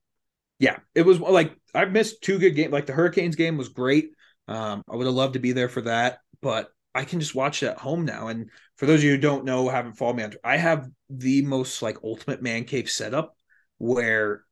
Yeah. 0.60 0.78
It 0.96 1.04
was 1.04 1.20
like 1.20 1.56
I've 1.74 1.92
missed 1.92 2.22
two 2.22 2.40
good 2.40 2.52
games. 2.52 2.74
Like 2.74 2.86
the 2.86 2.94
Hurricanes 2.94 3.36
game 3.36 3.58
was 3.58 3.70
great. 3.70 4.12
Um, 4.48 4.84
I 4.90 4.96
would 4.96 5.06
have 5.06 5.16
loved 5.16 5.34
to 5.34 5.40
be 5.40 5.52
there 5.52 5.70
for 5.70 5.82
that, 5.82 6.20
but 6.42 6.70
I 6.96 7.04
can 7.06 7.20
just 7.20 7.36
watch 7.36 7.62
it 7.64 7.68
at 7.68 7.78
home 7.78 8.04
now. 8.06 8.28
And 8.28 8.50
for 8.78 8.86
those 8.86 9.00
of 9.02 9.04
you 9.04 9.12
who 9.12 9.18
don't 9.18 9.46
know, 9.46 9.70
haven't 9.70 9.94
followed 9.94 10.16
me 10.18 10.26
I 10.44 10.58
have 10.58 10.90
the 11.10 11.44
most 11.44 11.82
like 11.82 11.98
ultimate 12.04 12.42
man 12.42 12.66
cave 12.66 12.90
setup 12.90 13.36
where 13.78 14.44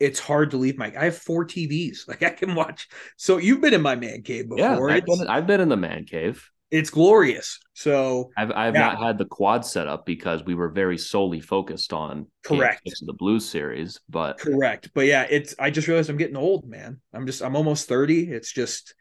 it's 0.00 0.20
hard 0.20 0.50
to 0.50 0.58
leave 0.58 0.76
my 0.76 0.92
I 0.98 1.04
have 1.04 1.16
four 1.18 1.44
TVs. 1.46 2.00
Like 2.08 2.22
I 2.22 2.30
can 2.30 2.54
watch. 2.54 2.88
So 3.16 3.38
you've 3.38 3.60
been 3.60 3.74
in 3.74 3.82
my 3.82 3.94
man 3.96 4.22
cave 4.22 4.48
Yeah, 4.54 4.74
before. 4.74 4.90
I've 4.90 5.04
been, 5.06 5.26
I've 5.28 5.46
been 5.46 5.60
in 5.60 5.68
the 5.68 5.76
man 5.76 6.04
cave. 6.04 6.50
It's 6.76 6.90
glorious. 6.90 7.58
So 7.74 8.30
I've 8.36 8.52
I've 8.52 8.74
Yeah. 8.74 8.80
not 8.80 8.98
had 8.98 9.18
the 9.18 9.24
quad 9.24 9.64
set 9.64 9.86
up 9.88 10.06
because 10.06 10.44
we 10.44 10.54
were 10.54 10.68
very 10.68 10.98
solely 10.98 11.40
focused 11.40 11.92
on 11.92 12.26
Correct. 12.44 12.82
the 12.84 13.12
Blues 13.12 13.48
series. 13.48 14.00
But 14.08 14.38
correct. 14.38 14.90
But 14.94 15.06
yeah, 15.06 15.26
it's 15.28 15.54
I 15.58 15.70
just 15.70 15.88
realized 15.88 16.10
I'm 16.10 16.16
getting 16.16 16.36
old, 16.36 16.68
man. 16.68 17.00
I'm 17.12 17.26
just 17.26 17.42
I'm 17.42 17.56
almost 17.56 17.88
30. 17.88 18.30
It's 18.30 18.52
just 18.52 18.94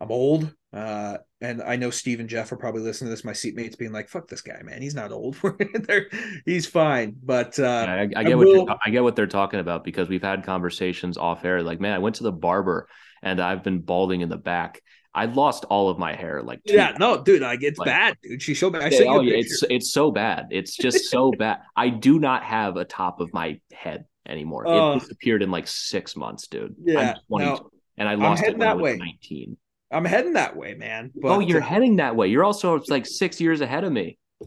I'm 0.00 0.10
old 0.10 0.54
Uh, 0.72 1.18
and 1.40 1.62
I 1.62 1.76
know 1.76 1.90
Steve 1.90 2.20
and 2.20 2.28
Jeff 2.28 2.52
are 2.52 2.56
probably 2.56 2.82
listening 2.82 3.08
to 3.08 3.10
this. 3.10 3.24
My 3.24 3.32
seatmates 3.32 3.76
being 3.76 3.92
like, 3.92 4.08
"Fuck 4.08 4.28
this 4.28 4.40
guy, 4.40 4.60
man. 4.62 4.80
He's 4.82 4.94
not 4.94 5.10
old. 5.10 5.36
he's 6.46 6.66
fine." 6.66 7.16
But 7.22 7.58
uh, 7.58 7.86
I, 7.88 8.00
I, 8.02 8.06
get 8.06 8.32
I 8.32 8.34
what 8.34 8.46
will... 8.46 8.76
I 8.86 8.90
get 8.90 9.02
what 9.02 9.16
they're 9.16 9.26
talking 9.26 9.60
about 9.60 9.82
because 9.84 10.08
we've 10.08 10.22
had 10.22 10.44
conversations 10.44 11.18
off 11.18 11.44
air. 11.44 11.62
Like, 11.62 11.80
man, 11.80 11.92
I 11.94 11.98
went 11.98 12.16
to 12.16 12.22
the 12.22 12.32
barber 12.32 12.88
and 13.22 13.40
I've 13.40 13.62
been 13.62 13.80
balding 13.80 14.20
in 14.20 14.28
the 14.28 14.36
back. 14.36 14.80
I 15.14 15.24
lost 15.26 15.64
all 15.66 15.88
of 15.88 15.98
my 15.98 16.14
hair. 16.14 16.42
Like, 16.42 16.60
yeah, 16.64 16.96
no, 16.98 17.22
dude, 17.22 17.42
like 17.42 17.62
it's 17.62 17.78
like, 17.78 17.86
bad, 17.86 18.16
dude. 18.22 18.42
She 18.42 18.54
showed 18.54 18.74
me. 18.74 18.80
I 18.80 18.90
oh, 19.08 19.20
yeah, 19.20 19.38
it's 19.38 19.62
it's 19.68 19.92
so 19.92 20.10
bad. 20.10 20.46
It's 20.50 20.76
just 20.76 21.04
so 21.10 21.32
bad. 21.32 21.60
I 21.76 21.88
do 21.88 22.18
not 22.18 22.44
have 22.44 22.76
a 22.76 22.84
top 22.84 23.20
of 23.20 23.32
my 23.32 23.60
head 23.72 24.04
anymore. 24.26 24.66
Uh, 24.66 24.92
it 24.92 25.00
disappeared 25.00 25.42
in 25.42 25.50
like 25.50 25.66
six 25.66 26.16
months, 26.16 26.46
dude. 26.46 26.76
Yeah, 26.84 27.14
I'm 27.14 27.16
22, 27.28 27.50
no, 27.50 27.70
and 27.98 28.08
I 28.08 28.14
lost 28.14 28.44
it 28.44 28.50
when 28.50 28.60
that 28.60 28.70
I 28.70 28.74
was 28.74 28.82
way. 28.82 28.96
19. 28.96 29.56
I'm 29.92 30.04
heading 30.04 30.34
that 30.34 30.56
way, 30.56 30.74
man. 30.74 31.10
But, 31.14 31.28
oh, 31.32 31.40
you're 31.40 31.62
uh, 31.62 31.66
heading 31.66 31.96
that 31.96 32.14
way. 32.14 32.28
You're 32.28 32.44
also 32.44 32.80
like 32.88 33.06
six 33.06 33.40
years 33.40 33.60
ahead 33.60 33.84
of 33.84 33.92
me. 33.92 34.18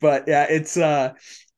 But 0.00 0.28
yeah, 0.28 0.46
it's 0.48 0.76
uh 0.76 1.14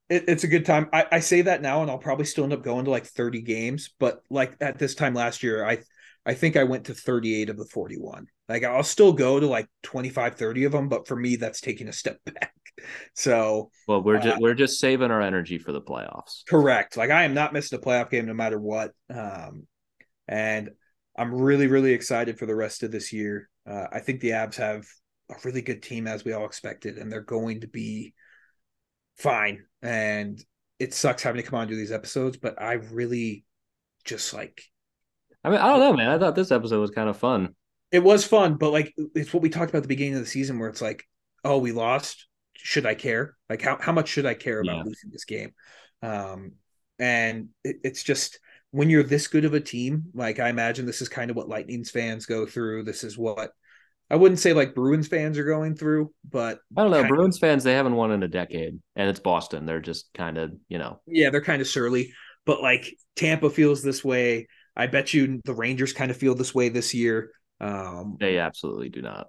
it, 0.09 0.25
it's 0.29 0.43
a 0.43 0.49
good 0.49 0.65
time. 0.65 0.89
I, 0.95 1.05
I 1.13 1.21
say 1.21 1.43
that 1.43 1.61
now, 1.61 1.83
and 1.83 1.91
I'll 1.91 1.99
probably 1.99 2.25
still 2.25 2.45
end 2.45 2.55
up 2.55 2.63
going 2.63 2.87
to 2.87 2.91
like 2.91 3.05
30 3.05 3.43
games. 3.43 3.91
But 3.99 4.23
like 4.31 4.55
at 4.63 4.79
this 4.79 4.95
time 4.95 5.13
last 5.13 5.43
year, 5.43 5.63
I 5.63 5.81
I 6.29 6.35
think 6.35 6.59
I 6.59 6.64
went 6.64 6.85
to 6.85 6.95
38 6.95 7.49
of 7.49 7.57
the 7.57 7.64
41. 7.64 8.26
Like 8.51 8.62
I'll 8.62 8.83
still 8.83 9.14
go 9.14 9.41
to 9.41 9.47
like 9.47 9.66
25, 9.83 10.35
30 10.35 10.64
of 10.64 10.72
them, 10.72 10.91
but 10.91 11.09
for 11.09 11.16
me, 11.16 11.37
that's 11.37 11.62
taking 11.62 11.89
a 11.89 11.93
step 11.93 12.18
back. 12.26 12.53
So 13.14 13.70
well, 13.89 14.03
we're 14.03 14.20
just 14.20 14.37
uh, 14.37 14.39
we're 14.39 14.55
just 14.55 14.79
saving 14.79 15.11
our 15.11 15.22
energy 15.22 15.57
for 15.57 15.72
the 15.72 15.81
playoffs. 15.81 16.45
Correct. 16.47 16.99
Like 16.99 17.09
I 17.09 17.24
am 17.24 17.33
not 17.33 17.55
missing 17.55 17.79
a 17.79 17.83
playoff 17.83 18.11
game 18.11 18.26
no 18.26 18.35
matter 18.35 18.61
what. 18.61 18.93
Um, 19.09 19.66
and 20.29 20.70
I'm 21.16 21.35
really, 21.35 21.66
really 21.66 21.95
excited 21.95 22.39
for 22.39 22.45
the 22.45 22.55
rest 22.55 22.83
of 22.83 22.93
this 22.93 23.11
year. 23.11 23.49
Uh, 23.66 23.87
I 23.91 24.01
think 24.01 24.20
the 24.20 24.31
Avs 24.31 24.57
have 24.57 24.87
a 25.31 25.35
really 25.45 25.62
good 25.62 25.83
team 25.83 26.07
as 26.07 26.26
we 26.26 26.35
all 26.35 26.45
expected, 26.45 26.99
and 26.99 27.11
they're 27.11 27.22
going 27.22 27.62
to 27.62 27.68
be 27.68 28.12
fine. 29.16 29.64
And 29.81 30.39
it 30.79 30.93
sucks 30.93 31.22
having 31.22 31.43
to 31.43 31.49
come 31.49 31.57
on 31.57 31.62
and 31.62 31.70
do 31.70 31.76
these 31.76 31.91
episodes, 31.91 32.37
but 32.37 32.61
I 32.61 32.74
really 32.74 33.47
just 34.05 34.35
like. 34.35 34.62
I 35.45 35.51
mean, 35.51 35.59
I 35.59 35.68
don't 35.68 35.80
know, 35.80 35.93
man. 35.93 36.11
I 36.11 36.18
thought 36.18 36.34
this 36.34 36.51
episode 36.51 36.80
was 36.80 36.91
kind 36.91 37.09
of 37.09 37.16
fun. 37.16 37.55
It 37.91 38.03
was 38.03 38.24
fun, 38.24 38.57
but 38.57 38.70
like 38.70 38.95
it's 39.14 39.32
what 39.32 39.43
we 39.43 39.49
talked 39.49 39.70
about 39.70 39.78
at 39.78 39.84
the 39.84 39.89
beginning 39.89 40.14
of 40.14 40.20
the 40.20 40.26
season, 40.26 40.59
where 40.59 40.68
it's 40.68 40.82
like, 40.82 41.05
oh, 41.45 41.59
we 41.59 41.72
lost. 41.72 42.26
Should 42.55 42.86
I 42.86 42.95
care? 42.95 43.36
Like, 43.49 43.62
how 43.62 43.78
how 43.80 43.93
much 43.93 44.09
should 44.09 44.26
I 44.26 44.34
care 44.34 44.61
about 44.61 44.78
yeah. 44.78 44.82
losing 44.82 45.11
this 45.11 45.24
game? 45.24 45.53
Um, 46.03 46.53
and 46.99 47.49
it, 47.64 47.76
it's 47.84 48.03
just 48.03 48.41
when 48.72 48.91
you're 48.91 49.03
this 49.03 49.28
good 49.28 49.45
of 49.45 49.55
a 49.55 49.61
team, 49.61 50.05
like 50.12 50.39
I 50.41 50.49
imagine 50.49 50.84
this 50.84 51.01
is 51.01 51.09
kind 51.09 51.30
of 51.30 51.36
what 51.36 51.49
Lightning's 51.49 51.91
fans 51.91 52.26
go 52.26 52.47
through. 52.47 52.82
This 52.82 53.05
is 53.05 53.16
what 53.16 53.53
I 54.11 54.16
wouldn't 54.16 54.41
say 54.41 54.53
like 54.53 54.74
Bruins 54.74 55.09
fans 55.09 55.39
are 55.39 55.45
going 55.45 55.74
through, 55.74 56.12
but 56.28 56.61
I 56.76 56.82
don't 56.82 56.91
know. 56.91 57.07
Bruins 57.07 57.36
of, 57.36 57.41
fans, 57.41 57.64
they 57.64 57.74
haven't 57.74 57.95
won 57.95 58.11
in 58.11 58.22
a 58.22 58.28
decade, 58.28 58.78
and 58.97 59.09
it's 59.09 59.20
Boston. 59.20 59.66
They're 59.66 59.80
just 59.80 60.12
kind 60.14 60.39
of, 60.39 60.53
you 60.68 60.78
know, 60.78 61.01
yeah, 61.07 61.30
they're 61.30 61.43
kind 61.43 61.61
of 61.61 61.68
surly. 61.68 62.12
But 62.47 62.62
like 62.62 62.95
Tampa 63.16 63.51
feels 63.51 63.82
this 63.82 64.03
way. 64.05 64.49
I 64.79 64.87
bet 64.87 65.12
you 65.12 65.43
the 65.45 65.53
Rangers 65.53 65.93
kind 65.93 66.11
of 66.11 66.16
feel 66.16 66.37
this 66.37 66.55
way 66.55 66.68
this 66.68 66.95
year. 66.95 67.33
Um, 67.61 68.16
they 68.20 68.39
absolutely 68.39 68.89
do 68.89 69.03
not. 69.03 69.26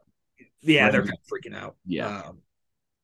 Yeah, 0.61 0.83
right. 0.83 0.91
they're 0.91 1.01
kind 1.01 1.17
of 1.17 1.25
freaking 1.27 1.55
out. 1.55 1.75
Yeah. 1.85 2.21
Um, 2.21 2.39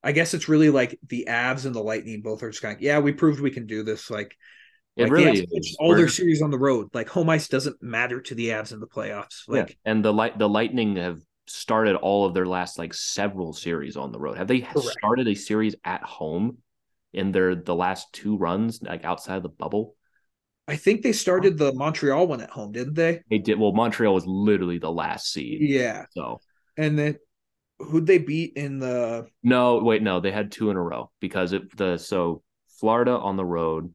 I 0.03 0.11
guess 0.11 0.35
it's 0.35 0.47
really 0.47 0.69
like 0.69 0.99
the 1.07 1.25
Avs 1.27 1.65
and 1.65 1.73
the 1.73 1.81
Lightning 1.81 2.21
both 2.21 2.43
are 2.43 2.51
just 2.51 2.61
kind 2.61 2.75
of, 2.75 2.81
yeah, 2.81 2.99
we 2.99 3.11
proved 3.11 3.41
we 3.41 3.49
can 3.49 3.65
do 3.65 3.81
this. 3.81 4.11
Like 4.11 4.37
it 4.95 5.03
like 5.03 5.11
really 5.11 5.47
is. 5.51 5.75
all 5.79 5.89
We're, 5.89 5.97
their 5.97 6.07
series 6.07 6.43
on 6.43 6.51
the 6.51 6.59
road. 6.59 6.89
Like 6.93 7.09
home 7.09 7.29
ice 7.29 7.47
doesn't 7.47 7.81
matter 7.81 8.21
to 8.21 8.35
the 8.35 8.49
Avs 8.49 8.71
in 8.71 8.79
the 8.79 8.87
playoffs. 8.87 9.47
Like 9.47 9.69
yeah. 9.69 9.91
and 9.91 10.05
the 10.05 10.13
light 10.13 10.37
the 10.37 10.47
Lightning 10.47 10.97
have 10.97 11.19
started 11.47 11.95
all 11.95 12.25
of 12.25 12.35
their 12.35 12.45
last 12.45 12.77
like 12.77 12.93
several 12.93 13.53
series 13.53 13.97
on 13.97 14.11
the 14.11 14.19
road. 14.19 14.37
Have 14.37 14.47
they 14.47 14.61
correct. 14.61 14.97
started 14.99 15.27
a 15.27 15.33
series 15.33 15.75
at 15.83 16.03
home 16.03 16.59
in 17.11 17.31
their 17.31 17.55
the 17.55 17.75
last 17.75 18.13
two 18.13 18.37
runs 18.37 18.83
like 18.83 19.03
outside 19.03 19.37
of 19.37 19.43
the 19.43 19.49
bubble? 19.49 19.95
I 20.67 20.75
think 20.75 21.03
they 21.03 21.11
started 21.11 21.57
the 21.57 21.73
Montreal 21.73 22.27
one 22.27 22.41
at 22.41 22.49
home, 22.49 22.71
didn't 22.71 22.95
they? 22.95 23.21
They 23.29 23.37
did. 23.37 23.59
Well, 23.59 23.71
Montreal 23.71 24.13
was 24.13 24.25
literally 24.25 24.79
the 24.79 24.91
last 24.91 25.31
seed. 25.31 25.61
Yeah. 25.61 26.05
So 26.11 26.39
and 26.77 26.97
then 26.97 27.17
who'd 27.79 28.07
they 28.07 28.17
beat 28.17 28.53
in 28.55 28.79
the? 28.79 29.27
No, 29.43 29.77
wait, 29.77 30.01
no, 30.01 30.19
they 30.19 30.31
had 30.31 30.51
two 30.51 30.69
in 30.69 30.77
a 30.77 30.81
row 30.81 31.11
because 31.19 31.53
it 31.53 31.75
the 31.77 31.97
so 31.97 32.41
Florida 32.79 33.11
on 33.11 33.37
the 33.37 33.45
road, 33.45 33.93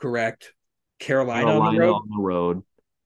Correct. 0.00 0.52
Carolina, 0.98 1.46
Carolina 1.46 1.68
on, 1.68 1.74
the 1.74 1.80
road. 1.80 1.94
on 1.94 2.08
the 2.08 2.22
road. 2.22 2.62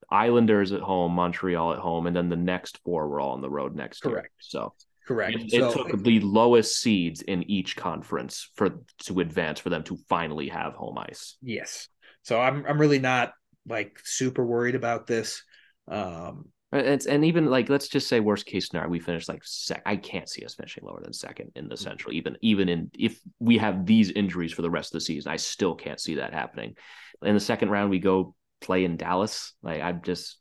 Islanders 0.08 0.70
at 0.70 0.82
home, 0.82 1.12
Montreal 1.12 1.72
at 1.72 1.78
home, 1.78 2.06
and 2.06 2.14
then 2.14 2.28
the 2.28 2.36
next 2.36 2.78
four 2.84 3.08
were 3.08 3.20
all 3.20 3.32
on 3.32 3.40
the 3.40 3.50
road 3.50 3.74
next 3.74 4.00
Correct. 4.00 4.26
year. 4.26 4.30
So 4.38 4.74
correct. 5.06 5.36
It, 5.36 5.54
it 5.54 5.60
so, 5.60 5.72
took 5.72 6.02
the 6.02 6.20
lowest 6.20 6.80
seeds 6.80 7.22
in 7.22 7.42
each 7.50 7.76
conference 7.76 8.50
for 8.54 8.84
to 9.04 9.20
advance 9.20 9.58
for 9.58 9.70
them 9.70 9.82
to 9.84 9.96
finally 10.08 10.48
have 10.48 10.74
home 10.74 10.98
ice. 10.98 11.36
Yes. 11.42 11.88
So 12.26 12.40
I'm 12.40 12.66
I'm 12.66 12.80
really 12.80 12.98
not 12.98 13.34
like 13.68 14.00
super 14.02 14.44
worried 14.44 14.74
about 14.74 15.06
this. 15.06 15.44
Um 15.88 16.46
it's, 16.72 17.06
and 17.06 17.24
even 17.24 17.46
like 17.46 17.68
let's 17.68 17.86
just 17.86 18.08
say 18.08 18.18
worst 18.18 18.46
case 18.46 18.66
scenario, 18.66 18.90
we 18.90 18.98
finish 18.98 19.28
like 19.28 19.42
sec. 19.44 19.80
I 19.86 19.94
can't 19.94 20.28
see 20.28 20.44
us 20.44 20.56
finishing 20.56 20.82
lower 20.84 21.00
than 21.00 21.12
second 21.12 21.52
in 21.54 21.68
the 21.68 21.76
mm-hmm. 21.76 21.84
Central. 21.84 22.12
Even 22.12 22.36
even 22.42 22.68
in 22.68 22.90
if 22.98 23.20
we 23.38 23.58
have 23.58 23.86
these 23.86 24.10
injuries 24.10 24.52
for 24.52 24.62
the 24.62 24.70
rest 24.70 24.88
of 24.88 24.98
the 24.98 25.04
season, 25.04 25.30
I 25.30 25.36
still 25.36 25.76
can't 25.76 26.00
see 26.00 26.16
that 26.16 26.34
happening. 26.34 26.74
In 27.22 27.34
the 27.34 27.40
second 27.40 27.70
round, 27.70 27.90
we 27.90 28.00
go 28.00 28.34
play 28.60 28.84
in 28.84 28.96
Dallas. 28.96 29.54
Like 29.62 29.80
I'm 29.80 30.02
just 30.02 30.38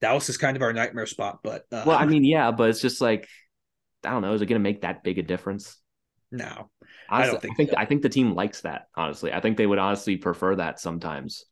Dallas 0.00 0.28
is 0.28 0.38
kind 0.38 0.56
of 0.56 0.62
our 0.62 0.72
nightmare 0.72 1.06
spot. 1.06 1.38
But 1.44 1.66
uh... 1.70 1.84
well, 1.86 1.96
I 1.96 2.06
mean, 2.06 2.24
yeah, 2.24 2.50
but 2.50 2.68
it's 2.68 2.80
just 2.80 3.00
like 3.00 3.28
I 4.04 4.10
don't 4.10 4.22
know. 4.22 4.32
Is 4.32 4.42
it 4.42 4.46
going 4.46 4.60
to 4.60 4.68
make 4.68 4.80
that 4.80 5.04
big 5.04 5.18
a 5.18 5.22
difference? 5.22 5.76
No, 6.32 6.68
honestly, 7.08 7.28
I 7.28 7.32
don't 7.32 7.40
think. 7.40 7.52
I 7.52 7.56
think, 7.56 7.70
so. 7.70 7.76
I 7.78 7.84
think 7.84 8.02
the 8.02 8.08
team 8.08 8.34
likes 8.34 8.62
that. 8.62 8.88
Honestly, 8.94 9.32
I 9.32 9.40
think 9.40 9.56
they 9.56 9.66
would 9.66 9.78
honestly 9.78 10.16
prefer 10.16 10.56
that 10.56 10.80
sometimes. 10.80 11.44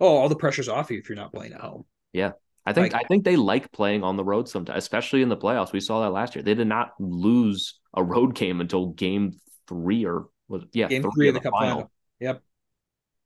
Oh, 0.00 0.16
all 0.16 0.28
the 0.28 0.36
pressure's 0.36 0.68
off 0.68 0.90
you 0.90 0.98
if 0.98 1.08
you're 1.08 1.16
not 1.16 1.32
playing 1.32 1.52
at 1.52 1.60
home. 1.60 1.84
Yeah, 2.12 2.32
I 2.64 2.72
think 2.72 2.92
like, 2.92 3.04
I 3.04 3.06
think 3.06 3.24
they 3.24 3.36
like 3.36 3.72
playing 3.72 4.04
on 4.04 4.16
the 4.16 4.24
road 4.24 4.48
sometimes, 4.48 4.78
especially 4.78 5.22
in 5.22 5.28
the 5.28 5.36
playoffs. 5.36 5.72
We 5.72 5.80
saw 5.80 6.02
that 6.02 6.10
last 6.10 6.34
year. 6.34 6.42
They 6.42 6.54
did 6.54 6.66
not 6.66 6.92
lose 6.98 7.78
a 7.94 8.02
road 8.02 8.34
game 8.34 8.60
until 8.60 8.88
game 8.88 9.32
three 9.68 10.04
or 10.04 10.26
was 10.48 10.64
yeah 10.72 10.88
game 10.88 11.02
three, 11.02 11.10
three 11.14 11.28
of 11.28 11.34
the, 11.34 11.40
the 11.40 11.44
cup 11.44 11.52
final. 11.52 11.74
final. 11.74 11.90
Yep, 12.20 12.42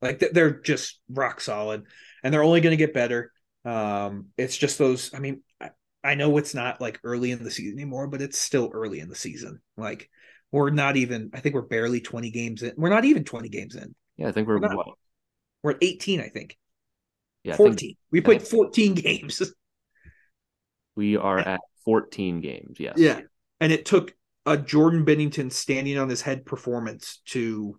like 0.03 0.18
they're 0.33 0.61
just 0.61 1.01
rock 1.09 1.41
solid, 1.41 1.85
and 2.22 2.33
they're 2.33 2.45
only 2.45 2.61
going 2.61 2.72
to 2.72 2.77
get 2.77 2.95
better. 2.95 3.33
Um, 3.64 4.27
it's 4.37 4.57
just 4.57 4.79
those. 4.79 5.12
I 5.12 5.18
mean, 5.18 5.43
I, 5.61 5.70
I 6.03 6.14
know 6.14 6.37
it's 6.39 6.55
not 6.55 6.81
like 6.81 7.01
early 7.05 7.31
in 7.31 7.43
the 7.43 7.51
season 7.51 7.79
anymore, 7.79 8.07
but 8.07 8.22
it's 8.22 8.39
still 8.39 8.70
early 8.72 9.01
in 9.01 9.09
the 9.09 9.16
season. 9.16 9.61
Like 9.77 10.09
we're 10.57 10.71
not 10.71 10.97
even. 10.97 11.31
I 11.35 11.41
think 11.41 11.55
we're 11.55 11.63
barely 11.63 12.01
twenty 12.01 12.31
games 12.31 12.63
in. 12.63 12.73
We're 12.77 12.91
not 12.91 13.05
even 13.05 13.25
twenty 13.25 13.49
games 13.49 13.77
in. 13.77 13.95
Yeah, 14.17 14.29
I 14.29 14.33
think 14.33 14.49
we're, 14.49 14.59
we're, 14.59 14.69
not, 14.69 14.89
we're 15.63 15.73
at 15.73 15.79
eighteen. 15.83 16.21
I 16.21 16.29
think. 16.29 16.57
Yeah, 17.45 17.55
14. 17.55 17.77
Think, 17.77 17.97
we 18.11 18.21
played 18.21 18.43
14 18.43 18.95
games. 18.95 19.43
We 20.97 21.19
are 21.19 21.39
at 21.39 21.61
14 21.85 22.41
games. 22.41 22.81
Yes. 22.81 22.95
Yeah. 22.97 23.21
And 23.61 23.71
it 23.71 23.85
took 23.85 24.15
a 24.47 24.57
Jordan 24.57 25.05
Binnington 25.05 25.53
standing 25.53 25.99
on 25.99 26.09
his 26.09 26.23
head 26.23 26.47
performance 26.47 27.21
to 27.27 27.79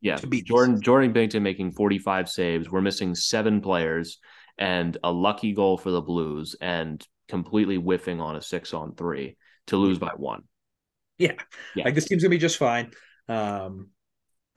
yeah 0.00 0.16
to 0.16 0.26
beat 0.26 0.46
Jordan 0.46 0.80
Jordan 0.82 1.14
Binnington 1.14 1.42
making 1.42 1.70
45 1.70 2.28
saves. 2.28 2.68
We're 2.68 2.80
missing 2.80 3.14
seven 3.14 3.60
players 3.60 4.18
and 4.58 4.98
a 5.04 5.12
lucky 5.12 5.52
goal 5.52 5.78
for 5.78 5.92
the 5.92 6.00
Blues 6.00 6.56
and 6.60 7.06
completely 7.28 7.76
whiffing 7.76 8.20
on 8.20 8.34
a 8.34 8.42
six 8.42 8.74
on 8.74 8.96
three 8.96 9.36
to 9.68 9.76
lose 9.76 10.00
by 10.00 10.10
one. 10.16 10.42
Yeah. 11.18 11.32
yeah. 11.74 11.84
Like 11.84 11.94
this 11.94 12.04
team's 12.04 12.22
gonna 12.22 12.30
be 12.30 12.38
just 12.38 12.58
fine. 12.58 12.92
Um 13.28 13.88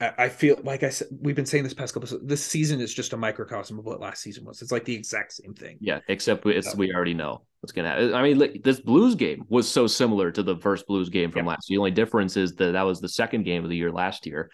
I 0.02 0.30
feel 0.30 0.58
like 0.62 0.82
I 0.82 0.88
said 0.88 1.08
we've 1.10 1.36
been 1.36 1.44
saying 1.44 1.62
this 1.62 1.74
past 1.74 1.92
couple. 1.92 2.16
Of, 2.16 2.26
this 2.26 2.42
season 2.42 2.80
is 2.80 2.94
just 2.94 3.12
a 3.12 3.18
microcosm 3.18 3.78
of 3.78 3.84
what 3.84 4.00
last 4.00 4.22
season 4.22 4.46
was. 4.46 4.62
It's 4.62 4.72
like 4.72 4.86
the 4.86 4.94
exact 4.94 5.34
same 5.34 5.52
thing. 5.52 5.76
Yeah, 5.78 5.98
except 6.08 6.46
it's 6.46 6.74
we 6.74 6.94
already 6.94 7.12
know 7.12 7.42
what's 7.60 7.72
gonna 7.72 7.88
happen. 7.88 8.14
I 8.14 8.22
mean, 8.22 8.62
this 8.64 8.80
Blues 8.80 9.14
game 9.14 9.44
was 9.50 9.70
so 9.70 9.86
similar 9.86 10.30
to 10.30 10.42
the 10.42 10.56
first 10.56 10.86
Blues 10.86 11.10
game 11.10 11.30
from 11.30 11.44
last. 11.44 11.68
Year. 11.68 11.76
The 11.76 11.80
only 11.80 11.90
difference 11.90 12.38
is 12.38 12.54
that 12.54 12.72
that 12.72 12.82
was 12.82 13.02
the 13.02 13.10
second 13.10 13.42
game 13.42 13.62
of 13.62 13.68
the 13.68 13.76
year 13.76 13.92
last 13.92 14.24
year, 14.24 14.50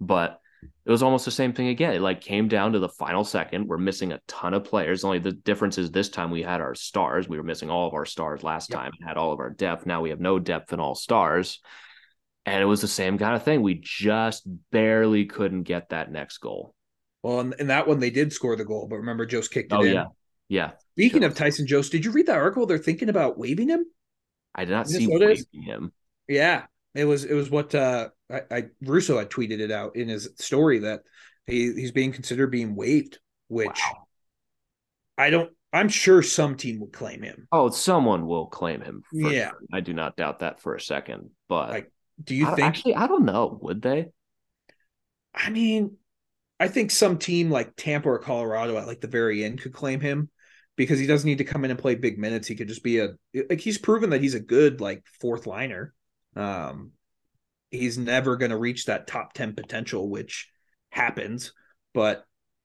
but 0.00 0.40
it 0.62 0.90
was 0.90 1.02
almost 1.02 1.24
the 1.24 1.30
same 1.30 1.52
thing 1.52 1.68
again. 1.68 1.94
It 1.94 2.00
like 2.00 2.20
came 2.20 2.48
down 2.48 2.72
to 2.72 2.78
the 2.78 2.88
final 2.88 3.24
second. 3.24 3.66
We're 3.66 3.78
missing 3.78 4.12
a 4.12 4.20
ton 4.26 4.54
of 4.54 4.64
players. 4.64 5.04
Only 5.04 5.18
the 5.18 5.32
difference 5.32 5.78
is 5.78 5.90
this 5.90 6.08
time 6.08 6.30
we 6.30 6.42
had 6.42 6.60
our 6.60 6.74
stars. 6.74 7.28
We 7.28 7.36
were 7.36 7.44
missing 7.44 7.70
all 7.70 7.86
of 7.86 7.94
our 7.94 8.06
stars 8.06 8.42
last 8.42 8.70
yep. 8.70 8.78
time 8.78 8.92
and 8.98 9.08
had 9.08 9.16
all 9.16 9.32
of 9.32 9.40
our 9.40 9.50
depth. 9.50 9.86
Now 9.86 10.00
we 10.00 10.10
have 10.10 10.20
no 10.20 10.38
depth 10.38 10.72
in 10.72 10.80
all 10.80 10.94
stars. 10.94 11.60
And 12.46 12.62
it 12.62 12.66
was 12.66 12.80
the 12.80 12.88
same 12.88 13.18
kind 13.18 13.36
of 13.36 13.42
thing. 13.42 13.62
We 13.62 13.80
just 13.82 14.48
barely 14.70 15.26
couldn't 15.26 15.64
get 15.64 15.90
that 15.90 16.10
next 16.10 16.38
goal. 16.38 16.74
Well, 17.22 17.40
in, 17.40 17.66
that 17.66 17.86
one, 17.86 18.00
they 18.00 18.10
did 18.10 18.32
score 18.32 18.56
the 18.56 18.64
goal, 18.64 18.86
but 18.88 18.96
remember, 18.96 19.26
Jost 19.26 19.52
kicked 19.52 19.72
it 19.72 19.76
oh, 19.76 19.82
in. 19.82 19.94
Yeah. 19.94 20.04
Yeah. 20.48 20.70
Speaking 20.94 21.20
Jost. 21.20 21.32
of 21.32 21.38
Tyson 21.38 21.66
Jost, 21.66 21.92
did 21.92 22.04
you 22.04 22.10
read 22.10 22.26
that 22.26 22.38
article? 22.38 22.66
They're 22.66 22.78
thinking 22.78 23.10
about 23.10 23.38
waiving 23.38 23.68
him. 23.68 23.84
I 24.54 24.64
did 24.64 24.72
not 24.72 24.88
see 24.88 25.06
waiving 25.06 25.44
him. 25.52 25.92
Yeah. 26.26 26.64
It 26.94 27.04
was 27.04 27.24
it 27.24 27.34
was 27.34 27.50
what 27.50 27.74
uh 27.74 28.08
I, 28.30 28.40
I 28.50 28.64
Russo 28.82 29.18
had 29.18 29.30
tweeted 29.30 29.60
it 29.60 29.70
out 29.70 29.96
in 29.96 30.08
his 30.08 30.28
story 30.38 30.80
that 30.80 31.02
he, 31.46 31.72
he's 31.72 31.92
being 31.92 32.12
considered 32.12 32.50
being 32.50 32.74
waived, 32.74 33.18
which 33.48 33.68
wow. 33.68 34.06
I 35.18 35.30
don't 35.30 35.50
I'm 35.72 35.88
sure 35.88 36.22
some 36.22 36.56
team 36.56 36.80
would 36.80 36.92
claim 36.92 37.22
him. 37.22 37.46
Oh, 37.52 37.70
someone 37.70 38.26
will 38.26 38.46
claim 38.46 38.80
him. 38.80 39.02
Yeah. 39.12 39.50
sure. 39.50 39.60
I 39.72 39.80
do 39.80 39.92
not 39.92 40.16
doubt 40.16 40.40
that 40.40 40.60
for 40.60 40.74
a 40.74 40.80
second. 40.80 41.30
But 41.48 41.70
Like, 41.70 41.92
Do 42.22 42.34
you 42.34 42.46
I, 42.46 42.54
think? 42.54 42.66
actually 42.66 42.94
I 42.96 43.06
don't 43.06 43.24
know. 43.24 43.58
Would 43.62 43.82
they? 43.82 44.08
I 45.32 45.50
mean, 45.50 45.96
I 46.58 46.68
think 46.68 46.90
some 46.90 47.18
team 47.18 47.50
like 47.50 47.76
Tampa 47.76 48.08
or 48.08 48.18
Colorado 48.18 48.76
at 48.76 48.86
like 48.86 49.00
the 49.00 49.06
very 49.06 49.44
end 49.44 49.60
could 49.60 49.72
claim 49.72 50.00
him 50.00 50.28
because 50.76 50.98
he 50.98 51.06
doesn't 51.06 51.28
need 51.28 51.38
to 51.38 51.44
come 51.44 51.64
in 51.64 51.70
and 51.70 51.78
play 51.78 51.94
big 51.94 52.18
minutes. 52.18 52.48
He 52.48 52.56
could 52.56 52.68
just 52.68 52.82
be 52.82 52.98
a 52.98 53.10
like 53.48 53.60
he's 53.60 53.78
proven 53.78 54.10
that 54.10 54.20
he's 54.20 54.34
a 54.34 54.40
good 54.40 54.80
like 54.80 55.04
fourth 55.20 55.46
liner. 55.46 55.94
Um, 56.36 56.92
he's 57.70 57.98
never 57.98 58.36
going 58.36 58.50
to 58.50 58.56
reach 58.56 58.86
that 58.86 59.06
top 59.06 59.32
ten 59.32 59.54
potential, 59.54 60.08
which 60.08 60.48
happens. 60.90 61.52
But 61.94 62.24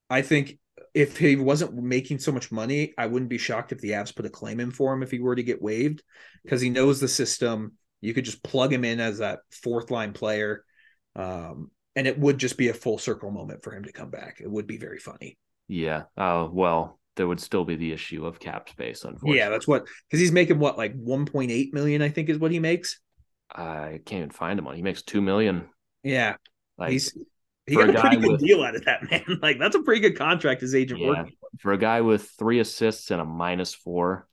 I 0.09 0.21
think 0.21 0.59
if 0.93 1.17
he 1.17 1.35
wasn't 1.35 1.75
making 1.75 2.19
so 2.19 2.31
much 2.31 2.51
money, 2.51 2.93
I 2.97 3.07
wouldn't 3.07 3.29
be 3.29 3.37
shocked 3.37 3.71
if 3.71 3.79
the 3.79 3.91
Avs 3.91 4.15
put 4.15 4.25
a 4.25 4.29
claim 4.29 4.59
in 4.59 4.71
for 4.71 4.93
him 4.93 5.03
if 5.03 5.11
he 5.11 5.19
were 5.19 5.35
to 5.35 5.43
get 5.43 5.61
waived 5.61 6.03
because 6.43 6.61
he 6.61 6.69
knows 6.69 6.99
the 6.99 7.07
system. 7.07 7.73
You 8.01 8.13
could 8.13 8.25
just 8.25 8.43
plug 8.43 8.71
him 8.71 8.85
in 8.85 8.99
as 8.99 9.17
that 9.19 9.39
fourth 9.51 9.91
line 9.91 10.13
player. 10.13 10.63
Um, 11.15 11.71
and 11.95 12.07
it 12.07 12.19
would 12.19 12.37
just 12.37 12.57
be 12.57 12.69
a 12.69 12.73
full 12.73 12.97
circle 12.97 13.31
moment 13.31 13.63
for 13.63 13.73
him 13.73 13.85
to 13.85 13.91
come 13.91 14.09
back. 14.09 14.39
It 14.41 14.51
would 14.51 14.67
be 14.67 14.77
very 14.77 14.99
funny. 14.99 15.37
Yeah. 15.67 16.03
Uh, 16.17 16.47
well, 16.51 16.99
there 17.15 17.27
would 17.27 17.39
still 17.39 17.65
be 17.65 17.75
the 17.75 17.91
issue 17.91 18.25
of 18.25 18.39
cap 18.39 18.69
space, 18.69 19.03
unfortunately. 19.03 19.37
Yeah, 19.37 19.49
that's 19.49 19.67
what 19.67 19.85
because 20.09 20.19
he's 20.19 20.31
making 20.31 20.59
what 20.59 20.77
like 20.77 20.95
1.8 20.95 21.73
million, 21.73 22.01
I 22.01 22.09
think 22.09 22.29
is 22.29 22.37
what 22.37 22.51
he 22.51 22.59
makes. 22.59 22.99
I 23.51 23.99
can't 24.05 24.19
even 24.19 24.29
find 24.31 24.59
him 24.59 24.67
on. 24.67 24.75
He 24.75 24.81
makes 24.81 25.01
two 25.01 25.21
million. 25.21 25.69
Yeah, 26.03 26.35
Like 26.77 26.91
he's 26.91 27.17
he 27.65 27.75
got 27.75 27.89
a 27.89 27.97
a 27.97 28.01
pretty 28.01 28.17
good 28.17 28.31
with- 28.33 28.41
deal 28.41 28.63
out 28.63 28.75
of 28.75 28.85
that 28.85 29.03
man. 29.09 29.39
Like 29.41 29.57
that's 29.59 29.75
a 29.75 29.81
pretty 29.81 30.01
good 30.01 30.17
contract 30.17 30.61
his 30.61 30.75
agent 30.75 30.99
Yeah. 30.99 31.07
working. 31.07 31.33
for 31.59 31.73
a 31.73 31.77
guy 31.77 32.01
with 32.01 32.29
three 32.37 32.59
assists 32.59 33.09
and 33.11 33.21
a 33.21 33.25
minus 33.25 33.73
four, 33.73 34.27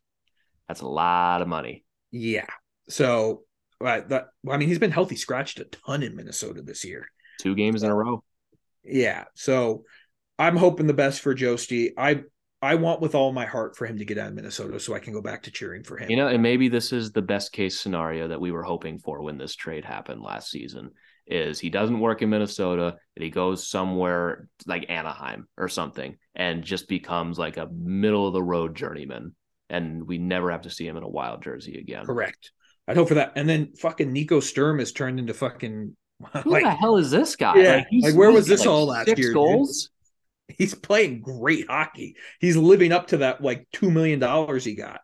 that's 0.69 0.81
a 0.83 0.89
lot 0.89 1.41
of 1.43 1.49
money. 1.49 1.85
Yeah. 2.11 2.47
So 2.89 3.45
uh, 3.81 3.85
right, 3.85 4.09
that 4.11 4.29
I 4.49 4.57
mean 4.59 4.69
he's 4.69 4.79
been 4.79 4.91
healthy 4.91 5.17
scratched 5.17 5.61
a 5.61 5.65
ton 5.65 6.03
in 6.03 6.15
Minnesota 6.17 6.63
this 6.63 6.85
year. 6.85 7.07
Two 7.41 7.55
games 7.55 7.83
in 7.83 7.91
a 7.91 7.95
row. 7.95 8.23
Yeah. 8.85 9.25
So 9.35 9.85
I'm 10.39 10.57
hoping 10.57 10.87
the 10.87 10.93
best 10.95 11.21
for 11.21 11.35
Josty. 11.35 11.93
I 11.97 12.23
I 12.63 12.77
want 12.77 13.01
with 13.01 13.15
all 13.17 13.33
my 13.33 13.45
heart 13.45 13.77
for 13.77 13.87
him 13.87 13.99
to 13.99 14.05
get 14.05 14.19
out 14.19 14.29
of 14.29 14.35
Minnesota 14.35 14.79
so 14.79 14.95
I 14.95 15.01
can 15.01 15.13
go 15.13 15.21
back 15.21 15.43
to 15.43 15.51
cheering 15.51 15.83
for 15.83 15.99
him. 15.99 16.09
You 16.09 16.17
know, 16.17 16.29
and 16.29 16.43
maybe 16.43 16.69
this 16.69 16.93
is 16.93 17.11
the 17.11 17.21
best 17.21 17.53
case 17.53 17.81
scenario 17.81 18.29
that 18.29 18.41
we 18.41 18.53
were 18.53 18.63
hoping 18.63 18.99
for 19.01 19.21
when 19.21 19.37
this 19.37 19.57
trade 19.57 19.85
happened 19.85 20.23
last 20.23 20.51
season. 20.51 20.91
Is 21.27 21.59
he 21.61 21.71
doesn't 21.71 22.01
work 22.01 22.21
in 22.23 22.31
Minnesota 22.31 22.97
and 23.17 23.23
he 23.25 23.31
goes 23.31 23.69
somewhere 23.69 24.49
like 24.67 24.87
Anaheim 24.89 25.47
or 25.57 25.69
something 25.69 26.17
and 26.35 26.65
just 26.65 26.89
becomes 26.89 27.39
like 27.39 27.57
a 27.59 27.69
middle 27.73 28.27
of 28.27 28.33
the 28.33 28.43
road 28.43 28.75
journeyman, 28.75 29.35
and 29.71 30.07
we 30.07 30.19
never 30.19 30.51
have 30.51 30.63
to 30.63 30.71
see 30.71 30.87
him 30.87 30.97
in 30.97 31.03
a 31.05 31.09
wild 31.09 31.43
jersey 31.43 31.79
again. 31.79 32.05
Correct. 32.07 32.51
I'd 32.89 32.97
hope 32.97 33.07
for 33.09 33.15
that. 33.15 33.33
And 33.37 33.49
then 33.49 33.73
fucking 33.79 34.13
Nico 34.13 34.41
Sturm 34.41 34.81
has 34.81 34.91
turned 34.91 35.21
into 35.21 35.33
fucking 35.33 35.97
Who 36.43 36.51
like 36.51 36.65
the 36.65 36.71
hell 36.71 36.97
is 36.97 37.11
this 37.13 37.37
guy? 37.37 37.57
Yeah, 37.57 37.85
he's- 37.89 38.05
like, 38.05 38.15
where 38.19 38.33
was 38.33 38.49
this 38.49 38.67
all 38.67 38.87
last 38.87 39.07
six 39.07 39.21
year? 39.21 39.33
Goals. 39.33 39.91
He's 40.49 40.75
playing 40.75 41.21
great 41.23 41.69
hockey. 41.69 42.17
He's 42.41 42.57
living 42.57 42.93
up 42.93 43.09
to 43.09 43.19
that 43.19 43.43
like 43.43 43.67
two 43.73 43.91
million 43.91 44.19
dollars 44.19 44.65
he 44.65 44.75
got. 44.75 45.01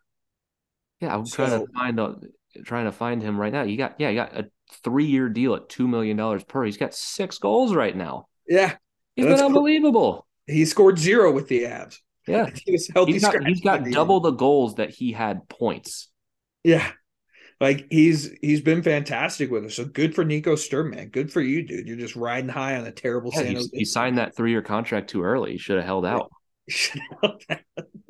Yeah, 1.01 1.15
I'm 1.15 1.27
trying 1.27 1.61
to 1.61 1.73
find 1.73 2.01
out, 2.01 2.25
trying 2.65 2.87
to 2.87 2.93
find 2.93 3.23
him 3.23 3.41
right 3.41 3.53
now. 3.53 3.63
You 3.63 3.77
got 3.77 3.95
yeah, 3.99 4.09
you 4.11 4.17
got 4.17 4.37
a 4.37 4.51
three 4.83 5.07
year 5.07 5.29
deal 5.29 5.55
at 5.55 5.69
two 5.69 5.89
million 5.89 6.17
dollars 6.17 6.45
per. 6.45 6.65
He's 6.65 6.77
got 6.77 6.95
six 6.95 7.39
goals 7.39 7.75
right 7.75 7.97
now. 7.97 8.27
Yeah. 8.49 8.75
He's 9.15 9.27
been 9.27 9.37
cool. 9.37 9.47
unbelievable. 9.47 10.27
He 10.47 10.65
scored 10.65 10.99
zero 10.99 11.33
with 11.33 11.49
the 11.49 11.63
Avs. 11.65 11.99
Yeah, 12.27 12.51
He 12.65 12.73
was 12.73 12.89
healthy. 12.93 13.13
he's 13.13 13.23
got 13.23 13.47
he's 13.47 13.61
got 13.61 13.85
double 13.85 14.21
the 14.21 14.33
goals 14.33 14.77
that 14.77 14.91
he 14.91 15.13
had 15.13 15.49
points. 15.49 16.09
Yeah. 16.63 16.91
Like 17.61 17.87
he's 17.91 18.31
he's 18.41 18.61
been 18.61 18.83
fantastic 18.83 19.51
with 19.51 19.65
us. 19.65 19.75
So 19.75 19.85
good 19.85 20.15
for 20.15 20.25
Nico 20.25 20.55
Sturm, 20.57 20.91
man. 20.91 21.09
Good 21.09 21.33
for 21.33 21.41
you, 21.41 21.63
dude. 21.67 21.87
You're 21.89 21.97
just 21.97 22.17
riding 22.17 22.49
high 22.49 22.77
on 22.77 22.87
a 22.87 22.93
terrible 22.93 23.33
Yeah, 23.33 23.43
San 23.43 23.53
he, 23.53 23.55
Jose. 23.55 23.71
he 23.73 23.85
signed 23.85 24.19
that 24.19 24.37
three 24.37 24.51
year 24.51 24.63
contract 24.63 25.11
too 25.11 25.23
early. 25.23 25.53
He 25.53 25.59
should 25.59 25.77
have 25.77 25.87
held 25.87 26.07
out. 26.07 26.31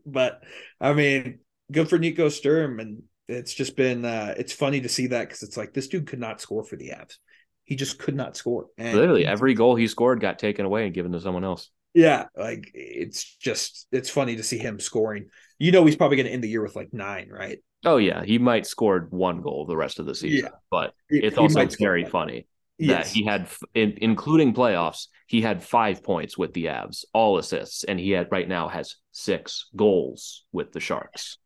but 0.06 0.42
I 0.80 0.92
mean, 0.92 1.40
good 1.72 1.88
for 1.88 1.98
Nico 1.98 2.28
Sturm, 2.28 2.80
and 2.80 3.02
it's 3.28 3.54
just 3.54 3.76
been 3.76 4.04
uh 4.04 4.34
it's 4.36 4.52
funny 4.52 4.80
to 4.80 4.88
see 4.88 5.08
that 5.08 5.28
because 5.28 5.42
it's 5.42 5.56
like 5.56 5.74
this 5.74 5.88
dude 5.88 6.06
could 6.06 6.20
not 6.20 6.40
score 6.40 6.64
for 6.64 6.76
the 6.76 6.90
Avs. 6.90 7.16
He 7.64 7.76
just 7.76 7.98
could 7.98 8.16
not 8.16 8.36
score. 8.36 8.66
And 8.78 8.96
Literally, 8.96 9.26
every 9.26 9.54
goal 9.54 9.76
he 9.76 9.86
scored 9.88 10.20
got 10.20 10.38
taken 10.38 10.64
away 10.66 10.84
and 10.86 10.94
given 10.94 11.12
to 11.12 11.20
someone 11.20 11.44
else. 11.44 11.70
yeah, 11.94 12.26
like 12.36 12.70
it's 12.74 13.36
just 13.36 13.86
it's 13.92 14.10
funny 14.10 14.36
to 14.36 14.42
see 14.42 14.58
him 14.58 14.78
scoring. 14.80 15.28
You 15.58 15.72
know, 15.72 15.84
he's 15.84 15.96
probably 15.96 16.16
going 16.16 16.26
to 16.26 16.32
end 16.32 16.44
the 16.44 16.48
year 16.48 16.62
with 16.62 16.76
like 16.76 16.92
nine, 16.92 17.28
right? 17.30 17.58
Oh 17.84 17.96
yeah, 17.98 18.24
he 18.24 18.38
might 18.38 18.66
scored 18.66 19.12
one 19.12 19.40
goal 19.40 19.66
the 19.66 19.76
rest 19.76 19.98
of 19.98 20.06
the 20.06 20.14
season, 20.14 20.46
Yeah. 20.46 20.58
but 20.70 20.94
it's 21.08 21.36
he 21.36 21.40
also 21.40 21.66
very 21.78 22.02
that. 22.04 22.10
funny 22.10 22.46
Yes. 22.78 23.08
that 23.08 23.14
he 23.16 23.24
had, 23.24 23.48
in, 23.74 23.94
including 23.98 24.54
playoffs, 24.54 25.06
he 25.26 25.40
had 25.42 25.62
five 25.62 26.02
points 26.02 26.38
with 26.38 26.52
the 26.54 26.66
Avs, 26.66 27.04
all 27.12 27.38
assists, 27.38 27.84
and 27.84 27.98
he 27.98 28.10
had 28.10 28.28
right 28.30 28.48
now 28.48 28.68
has 28.68 28.96
six 29.12 29.68
goals 29.74 30.44
with 30.52 30.72
the 30.72 30.80
Sharks. 30.80 31.38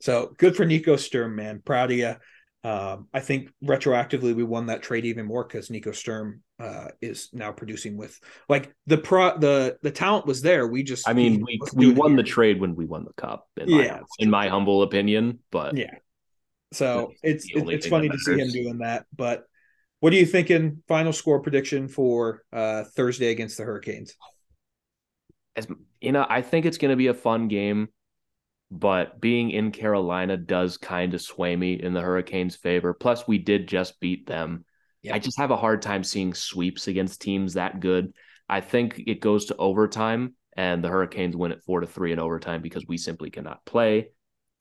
So 0.00 0.34
good 0.38 0.56
for 0.56 0.64
Nico 0.64 0.96
Sturm, 0.96 1.36
man. 1.36 1.60
Proud 1.64 1.90
of 1.90 1.98
you. 1.98 2.14
Um, 2.62 3.08
I 3.12 3.20
think 3.20 3.50
retroactively 3.62 4.34
we 4.34 4.42
won 4.44 4.66
that 4.66 4.82
trade 4.82 5.04
even 5.06 5.26
more 5.26 5.44
because 5.44 5.70
Nico 5.70 5.92
Sturm 5.92 6.42
uh, 6.60 6.88
is 7.00 7.30
now 7.32 7.50
producing 7.52 7.96
with 7.96 8.20
like 8.48 8.72
the 8.86 8.98
pro 8.98 9.36
the 9.38 9.78
the 9.82 9.90
talent 9.90 10.26
was 10.26 10.42
there. 10.42 10.66
We 10.66 10.82
just 10.82 11.08
I 11.08 11.12
mean, 11.14 11.42
we 11.46 11.60
we 11.74 11.92
won 11.92 12.16
the 12.16 12.22
trade 12.22 12.60
when 12.60 12.74
we 12.76 12.84
won 12.84 13.04
the 13.04 13.14
cup. 13.14 13.48
In 13.56 13.70
my, 13.70 13.84
Yeah. 13.84 14.00
in 14.18 14.30
my 14.30 14.48
humble 14.48 14.82
opinion, 14.82 15.38
but 15.50 15.76
Yeah. 15.76 15.94
So 16.72 17.12
it's 17.22 17.46
it- 17.46 17.68
it's 17.68 17.86
funny 17.86 18.08
to 18.08 18.18
see 18.18 18.38
him 18.38 18.50
doing 18.50 18.78
that. 18.78 19.06
But 19.16 19.44
what 20.00 20.12
are 20.12 20.16
you 20.16 20.26
thinking? 20.26 20.82
Final 20.86 21.12
score 21.12 21.40
prediction 21.40 21.88
for 21.88 22.42
uh, 22.52 22.84
Thursday 22.84 23.30
against 23.30 23.56
the 23.56 23.64
Hurricanes? 23.64 24.14
as 25.56 25.66
you 26.00 26.12
know, 26.12 26.24
I 26.28 26.42
think 26.42 26.64
it's 26.64 26.78
going 26.78 26.90
to 26.92 26.96
be 26.96 27.08
a 27.08 27.14
fun 27.14 27.48
game, 27.48 27.88
but 28.70 29.20
being 29.20 29.50
in 29.50 29.72
Carolina 29.72 30.36
does 30.36 30.76
kind 30.78 31.12
of 31.12 31.20
sway 31.20 31.56
me 31.56 31.74
in 31.74 31.92
the 31.92 32.00
Hurricanes' 32.00 32.54
favor. 32.54 32.94
Plus, 32.94 33.26
we 33.26 33.38
did 33.38 33.66
just 33.66 33.98
beat 34.00 34.26
them. 34.26 34.64
Yeah. 35.02 35.14
I 35.14 35.18
just 35.18 35.38
have 35.38 35.50
a 35.50 35.56
hard 35.56 35.82
time 35.82 36.04
seeing 36.04 36.34
sweeps 36.34 36.88
against 36.88 37.22
teams 37.22 37.54
that 37.54 37.80
good. 37.80 38.12
I 38.48 38.60
think 38.60 39.02
it 39.06 39.20
goes 39.20 39.46
to 39.46 39.56
overtime, 39.56 40.34
and 40.56 40.82
the 40.82 40.88
Hurricanes 40.88 41.36
win 41.36 41.52
it 41.52 41.62
four 41.64 41.80
to 41.80 41.86
three 41.86 42.12
in 42.12 42.18
overtime 42.18 42.62
because 42.62 42.84
we 42.86 42.98
simply 42.98 43.30
cannot 43.30 43.64
play 43.64 44.10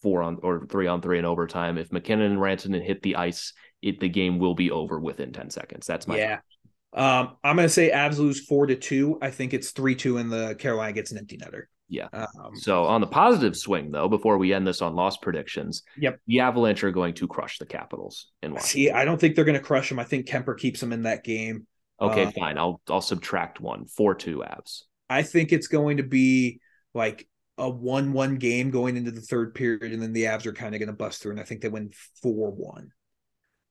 four 0.02 0.22
on 0.22 0.38
or 0.44 0.66
three 0.68 0.88
on 0.88 1.02
three 1.02 1.20
in 1.20 1.26
overtime. 1.26 1.78
If 1.78 1.92
MacKinnon 1.92 2.32
and 2.32 2.40
Rantanen 2.40 2.84
hit 2.84 3.02
the 3.02 3.16
ice, 3.16 3.54
it 3.82 4.00
the 4.00 4.10
game 4.10 4.40
will 4.40 4.56
be 4.56 4.72
over 4.72 5.00
within 5.00 5.34
ten 5.34 5.50
seconds. 5.50 5.88
That's 5.88 6.08
my 6.08 6.18
yeah. 6.18 6.40
Um, 6.94 7.36
I'm 7.44 7.56
gonna 7.56 7.70
say 7.70 7.92
Avs 7.92 8.18
lose 8.18 8.46
four 8.46 8.68
to 8.68 8.76
two. 8.76 9.18
I 9.22 9.32
think 9.32 9.54
it's 9.54 9.72
three 9.72 9.96
two, 9.96 10.18
and 10.18 10.32
the 10.32 10.56
Carolina 10.56 10.94
gets 10.94 11.12
an 11.12 11.18
empty 11.18 11.38
netter. 11.38 11.64
Yeah. 11.90 12.08
Um, 12.14 12.56
So 12.56 12.86
on 12.86 13.02
the 13.02 13.08
positive 13.08 13.58
swing, 13.58 13.92
though, 13.92 14.08
before 14.08 14.38
we 14.38 14.54
end 14.54 14.66
this 14.66 14.82
on 14.82 14.96
loss 14.96 15.18
predictions, 15.18 15.84
Yep. 15.98 16.20
the 16.28 16.40
Avalanche 16.42 16.84
are 16.84 16.92
going 16.92 17.16
to 17.16 17.28
crush 17.28 17.58
the 17.58 17.66
Capitals 17.66 18.28
in 18.44 18.54
Washington. 18.54 18.70
see, 18.70 18.92
I 18.92 19.06
don't 19.06 19.20
think 19.20 19.36
they're 19.36 19.46
gonna 19.46 19.60
crush 19.60 19.90
them. 19.90 20.00
I 20.00 20.04
think 20.04 20.28
Kuemper 20.28 20.58
keeps 20.58 20.80
them 20.80 20.94
in 20.94 21.04
that 21.04 21.24
game. 21.24 21.66
Okay, 22.00 22.26
uh, 22.26 22.32
fine. 22.32 22.58
I'll 22.58 22.80
I'll 22.90 23.02
subtract 23.02 23.60
one. 23.60 23.86
Four 23.86 24.16
two 24.16 24.38
Avs. 24.40 24.84
I 25.10 25.24
think 25.24 25.52
it's 25.52 25.68
going 25.68 25.98
to 25.98 26.04
be 26.04 26.62
like 26.94 27.28
a 27.58 27.70
one-one 27.70 28.36
game 28.38 28.70
going 28.70 28.96
into 28.96 29.12
the 29.12 29.20
third 29.22 29.54
period, 29.54 29.92
and 29.92 30.02
then 30.02 30.14
the 30.14 30.24
Avs 30.26 30.46
are 30.46 30.54
kind 30.54 30.74
of 30.76 30.80
going 30.80 30.88
to 30.88 30.94
bust 30.96 31.22
through, 31.22 31.32
and 31.32 31.42
I 31.42 31.44
think 31.44 31.62
they 31.62 31.68
win 31.68 31.92
four-one. 32.22 32.92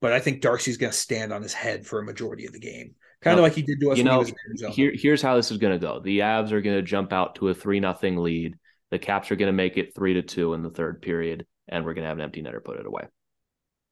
But 0.01 0.13
I 0.13 0.19
think 0.19 0.41
Darcy's 0.41 0.77
going 0.77 0.91
to 0.91 0.97
stand 0.97 1.33
on 1.33 1.41
his 1.41 1.53
head 1.53 1.87
for 1.87 1.99
a 1.99 2.05
majority 2.05 2.45
of 2.45 2.53
the 2.53 2.59
game, 2.59 2.95
kind 3.21 3.37
of 3.37 3.43
like 3.43 3.53
he 3.53 3.61
did 3.61 3.79
to 3.81 3.91
us 3.91 3.97
you 3.97 4.03
know, 4.03 4.23
he. 4.23 4.33
Here 4.69 4.91
here's 4.93 5.21
how 5.21 5.35
this 5.35 5.51
is 5.51 5.57
going 5.57 5.73
to 5.73 5.79
go. 5.79 5.99
The 5.99 6.19
Avs 6.19 6.51
are 6.51 6.61
going 6.61 6.77
to 6.77 6.81
jump 6.81 7.13
out 7.13 7.35
to 7.35 7.49
a 7.49 7.53
three 7.53 7.79
nothing 7.79 8.17
lead. 8.17 8.55
The 8.91 8.99
Caps 8.99 9.31
are 9.31 9.35
going 9.35 9.47
to 9.47 9.53
make 9.53 9.77
it 9.77 9.93
three 9.95 10.13
to 10.15 10.21
two 10.21 10.53
in 10.53 10.63
the 10.63 10.69
third 10.69 11.01
period, 11.01 11.45
and 11.67 11.85
we're 11.85 11.93
going 11.93 12.03
to 12.03 12.09
have 12.09 12.17
an 12.17 12.23
empty 12.23 12.41
netter 12.41 12.63
put 12.63 12.79
it 12.79 12.85
away. 12.85 13.03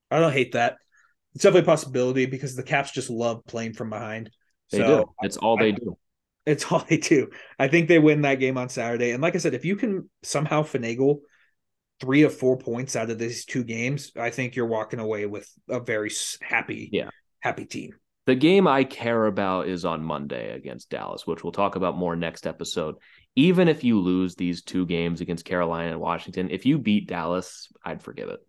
I 0.09 0.19
don't 0.19 0.31
hate 0.33 0.53
that. 0.53 0.77
It's 1.35 1.43
definitely 1.43 1.61
a 1.61 1.65
possibility 1.65 2.25
because 2.25 2.55
the 2.55 2.63
Caps 2.63 2.91
just 2.91 3.09
love 3.09 3.43
playing 3.45 3.73
from 3.73 3.89
behind. 3.89 4.31
They 4.71 4.79
so 4.79 4.97
do. 5.03 5.05
It's 5.21 5.37
all 5.37 5.57
they 5.57 5.67
I- 5.69 5.71
do. 5.71 5.97
It's 6.47 6.71
all 6.71 6.79
they 6.87 6.95
do. 6.95 7.27
I 7.59 7.67
think 7.67 7.89
they 7.89 7.99
win 7.99 8.21
that 8.21 8.35
game 8.35 8.57
on 8.57 8.69
Saturday. 8.69 9.11
And 9.11 9.21
like 9.21 9.35
I 9.35 9.37
said, 9.37 9.53
if 9.53 9.65
you 9.65 9.75
can 9.75 10.09
somehow 10.23 10.63
finagle 10.63 11.17
three 11.99 12.23
or 12.23 12.29
four 12.29 12.57
points 12.57 12.95
out 12.95 13.09
of 13.09 13.19
these 13.19 13.43
two 13.43 13.65
games, 13.65 14.13
I 14.15 14.29
think 14.29 14.55
you're 14.55 14.65
walking 14.65 14.99
away 14.99 15.25
with 15.25 15.45
a 15.67 15.81
very 15.81 16.09
happy, 16.41 16.89
Yeah. 16.93 17.09
happy 17.41 17.65
team. 17.65 17.95
The 18.27 18.35
game 18.35 18.67
I 18.67 18.83
care 18.83 19.25
about 19.25 19.69
is 19.69 19.85
on 19.85 20.03
Monday 20.03 20.53
against 20.53 20.89
Dallas, 20.89 21.25
which 21.25 21.45
we'll 21.45 21.53
talk 21.53 21.77
about 21.77 21.97
more 21.97 22.13
next 22.13 22.45
episode. 22.45 22.95
Even 23.37 23.69
if 23.69 23.85
you 23.85 24.01
lose 24.01 24.35
these 24.35 24.63
two 24.63 24.85
games 24.85 25.21
against 25.21 25.45
Carolina 25.45 25.91
and 25.91 26.01
Washington, 26.01 26.49
if 26.51 26.65
you 26.65 26.77
beat 26.77 27.07
Dallas, 27.07 27.71
I'd 27.85 28.03
forgive 28.03 28.27
it. 28.27 28.41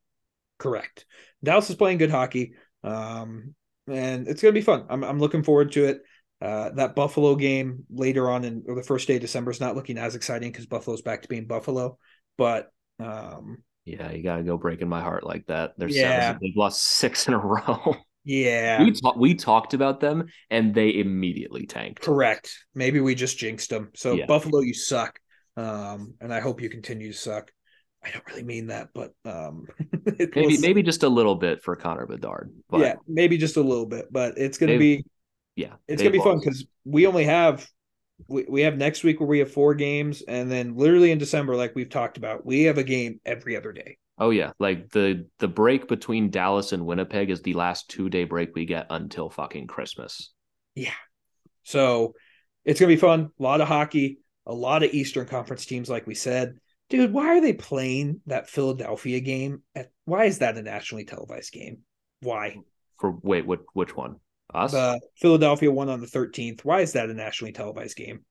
Correct. 0.59 1.07
Dallas 1.45 1.71
is 1.71 1.77
playing 1.77 1.99
good 1.99 2.11
hockey, 2.11 2.55
um, 2.83 3.55
and 3.87 4.27
it's 4.27 4.43
going 4.43 4.53
to 4.53 4.61
be 4.61 4.65
fun. 4.65 4.85
I'm 4.91 5.05
I'm 5.05 5.21
looking 5.21 5.45
forward 5.45 5.71
to 5.73 5.85
it. 5.85 6.01
Uh, 6.43 6.71
that 6.71 6.97
Buffalo 6.97 7.37
game 7.37 7.85
later 7.89 8.29
on 8.29 8.43
in 8.45 8.65
or 8.67 8.75
the 8.75 8.83
first 8.83 9.07
day 9.07 9.15
of 9.15 9.21
December 9.21 9.53
is 9.53 9.61
not 9.61 9.77
looking 9.77 9.97
as 9.97 10.17
exciting 10.17 10.51
because 10.51 10.67
Buffalo's 10.67 11.03
back 11.03 11.23
to 11.23 11.29
being 11.29 11.47
Buffalo, 11.47 11.99
but 12.37 12.73
Um, 12.99 13.63
Yeah, 13.85 14.11
you 14.11 14.25
gotta 14.25 14.43
go 14.43 14.59
breaking 14.59 14.89
my 14.89 15.03
heart 15.03 15.23
like 15.23 15.47
that. 15.47 15.75
They're 15.79 15.89
Yeah. 15.89 16.37
They've 16.41 16.57
lost 16.57 16.83
six 16.83 17.29
in 17.29 17.35
a 17.35 17.39
row. 17.45 17.95
Yeah, 18.29 18.83
we 18.83 18.93
ta- 18.93 19.15
we 19.17 19.35
talked 19.35 19.73
about 19.73 20.01
them 20.01 20.27
and 20.51 20.75
they 20.75 20.95
immediately 20.95 21.65
tanked. 21.67 22.03
correct. 22.03 22.55
Maybe 22.75 23.01
we 23.01 23.15
just 23.15 23.39
jinxed 23.39 23.71
them. 23.71 23.91
So 23.95 24.15
Yeah. 24.15 24.27
Buffalo, 24.27 24.61
you 24.61 24.75
suck. 24.75 25.19
Um, 25.57 26.15
and 26.21 26.33
I 26.33 26.41
hope 26.41 26.61
you 26.61 26.69
continue 26.69 27.11
to 27.11 27.19
suck. 27.19 27.51
I 28.05 28.11
don't 28.11 28.25
really 28.29 28.45
mean 28.45 28.67
that, 28.69 28.91
but 28.95 29.13
um, 29.25 29.67
Maybe 30.07 30.47
was- 30.47 30.61
maybe 30.61 30.83
just 30.83 31.03
a 31.03 31.09
little 31.09 31.35
bit 31.35 31.63
for 31.63 31.75
Connor 31.75 32.07
Bedard. 32.07 32.53
But 32.69 32.81
yeah, 32.81 32.95
maybe 33.09 33.39
just 33.39 33.57
a 33.57 33.63
little 33.63 33.87
bit, 33.87 34.13
but 34.13 34.37
it's 34.37 34.59
gonna 34.59 34.79
be 34.79 35.05
yeah, 35.57 35.75
it's 35.89 36.03
gonna 36.03 36.13
be 36.13 36.21
fun 36.21 36.39
because 36.39 36.67
we 36.85 37.07
only 37.07 37.25
have 37.25 37.67
we, 38.29 38.45
we 38.49 38.61
have 38.63 38.77
next 38.77 39.05
week 39.05 39.21
where 39.21 39.29
we 39.29 39.39
have 39.41 39.51
four 39.51 39.75
games, 39.75 40.23
and 40.29 40.51
then 40.51 40.77
literally 40.77 41.11
in 41.13 41.19
December, 41.19 41.57
like 41.57 41.75
we've 41.75 41.89
talked 41.91 42.19
about, 42.19 42.45
we 42.45 42.65
have 42.65 42.77
a 42.79 42.85
game 42.85 43.21
every 43.25 43.57
other 43.57 43.73
day. 43.73 43.97
Oh 44.19 44.31
yeah, 44.31 44.53
like 44.59 44.91
the 44.91 45.27
the 45.39 45.49
break 45.49 45.89
between 45.89 46.31
Dallas 46.31 46.73
and 46.73 46.87
Winnipeg 46.87 47.31
is 47.31 47.43
the 47.43 47.55
last 47.55 47.89
two 47.89 48.09
day 48.09 48.25
break 48.25 48.55
we 48.55 48.67
get 48.67 48.87
until 48.91 49.31
fucking 49.31 49.67
Christmas. 49.67 50.33
Yeah, 50.75 50.91
so 51.63 52.15
it's 52.65 52.81
gonna 52.81 52.89
be 52.89 52.97
fun. 52.97 53.31
A 53.39 53.43
lot 53.43 53.61
of 53.61 53.69
hockey, 53.69 54.19
a 54.47 54.55
lot 54.55 54.83
of 54.83 54.93
Eastern 54.93 55.27
Conference 55.27 55.67
teams, 55.67 55.89
like 55.89 56.07
we 56.07 56.15
said. 56.15 56.59
Dude, 56.91 57.13
why 57.13 57.37
are 57.37 57.41
they 57.41 57.53
playing 57.53 58.23
that 58.27 58.49
Philadelphia 58.49 59.21
game? 59.21 59.63
At, 59.75 59.91
why 60.07 60.25
is 60.25 60.39
that 60.39 60.57
a 60.57 60.63
nationally 60.63 61.05
televised 61.05 61.53
game? 61.53 61.81
Why? 62.21 62.57
For 62.99 63.15
wait, 63.23 63.47
what 63.47 63.61
which 63.75 63.95
one? 63.95 64.17
Us? 64.53 64.73
The 64.73 64.99
Philadelphia 65.17 65.71
one 65.71 65.91
on 65.91 66.01
the 66.01 66.07
13th. 66.07 66.65
Why 66.65 66.81
is 66.81 66.95
that 66.95 67.11
a 67.11 67.15
nationally 67.15 67.53
televised 67.53 67.97
game? 67.97 68.25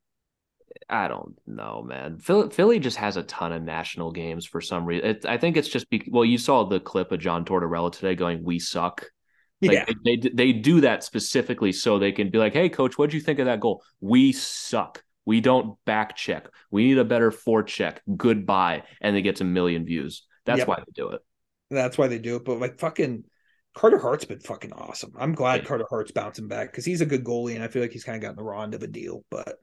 I 0.89 1.07
don't 1.07 1.37
know, 1.45 1.83
man. 1.85 2.19
Philly, 2.19 2.49
Philly 2.49 2.79
just 2.79 2.97
has 2.97 3.17
a 3.17 3.23
ton 3.23 3.51
of 3.53 3.63
national 3.63 4.11
games 4.11 4.45
for 4.45 4.61
some 4.61 4.85
reason. 4.85 5.07
It, 5.09 5.25
I 5.25 5.37
think 5.37 5.57
it's 5.57 5.67
just 5.67 5.89
be, 5.89 6.07
well, 6.11 6.25
you 6.25 6.37
saw 6.37 6.63
the 6.63 6.79
clip 6.79 7.11
of 7.11 7.19
John 7.19 7.45
Tortorella 7.45 7.91
today 7.91 8.15
going, 8.15 8.43
"We 8.43 8.59
suck." 8.59 9.05
Like, 9.61 9.71
yeah, 9.73 9.85
they, 10.05 10.17
they 10.17 10.29
they 10.33 10.53
do 10.53 10.81
that 10.81 11.03
specifically 11.03 11.71
so 11.71 11.97
they 11.99 12.11
can 12.11 12.29
be 12.29 12.37
like, 12.37 12.53
"Hey, 12.53 12.69
coach, 12.69 12.97
what'd 12.97 13.13
you 13.13 13.21
think 13.21 13.39
of 13.39 13.45
that 13.45 13.59
goal? 13.59 13.83
We 14.01 14.31
suck. 14.31 15.03
We 15.25 15.41
don't 15.41 15.77
back 15.85 16.15
check. 16.15 16.47
We 16.71 16.85
need 16.87 16.97
a 16.97 17.05
better 17.05 17.31
forecheck. 17.31 17.97
Goodbye." 18.15 18.83
And 19.01 19.15
they 19.15 19.21
get 19.21 19.41
a 19.41 19.43
million 19.45 19.85
views. 19.85 20.23
That's 20.45 20.59
Yep. 20.59 20.67
why 20.67 20.75
they 20.85 20.91
do 20.93 21.09
it. 21.09 21.21
that's 21.69 21.97
why 21.97 22.07
they 22.07 22.19
do 22.19 22.37
it. 22.37 22.45
But 22.45 22.59
like 22.59 22.79
fucking 22.79 23.23
Carter 23.75 23.97
Hart's 23.99 24.25
been 24.25 24.39
fucking 24.39 24.73
awesome. 24.73 25.13
I'm 25.19 25.33
glad 25.33 25.61
Yeah. 25.61 25.67
Carter 25.67 25.85
Hart's 25.89 26.11
bouncing 26.11 26.47
back 26.47 26.71
because 26.71 26.85
he's 26.85 27.01
a 27.01 27.05
good 27.05 27.23
goalie, 27.23 27.55
and 27.55 27.63
I 27.63 27.67
feel 27.67 27.81
like 27.81 27.91
he's 27.91 28.03
kind 28.03 28.15
of 28.15 28.21
gotten 28.21 28.37
the 28.37 28.43
raw 28.43 28.63
end 28.63 28.73
of 28.73 28.83
a 28.83 28.87
deal. 28.87 29.23
But 29.29 29.57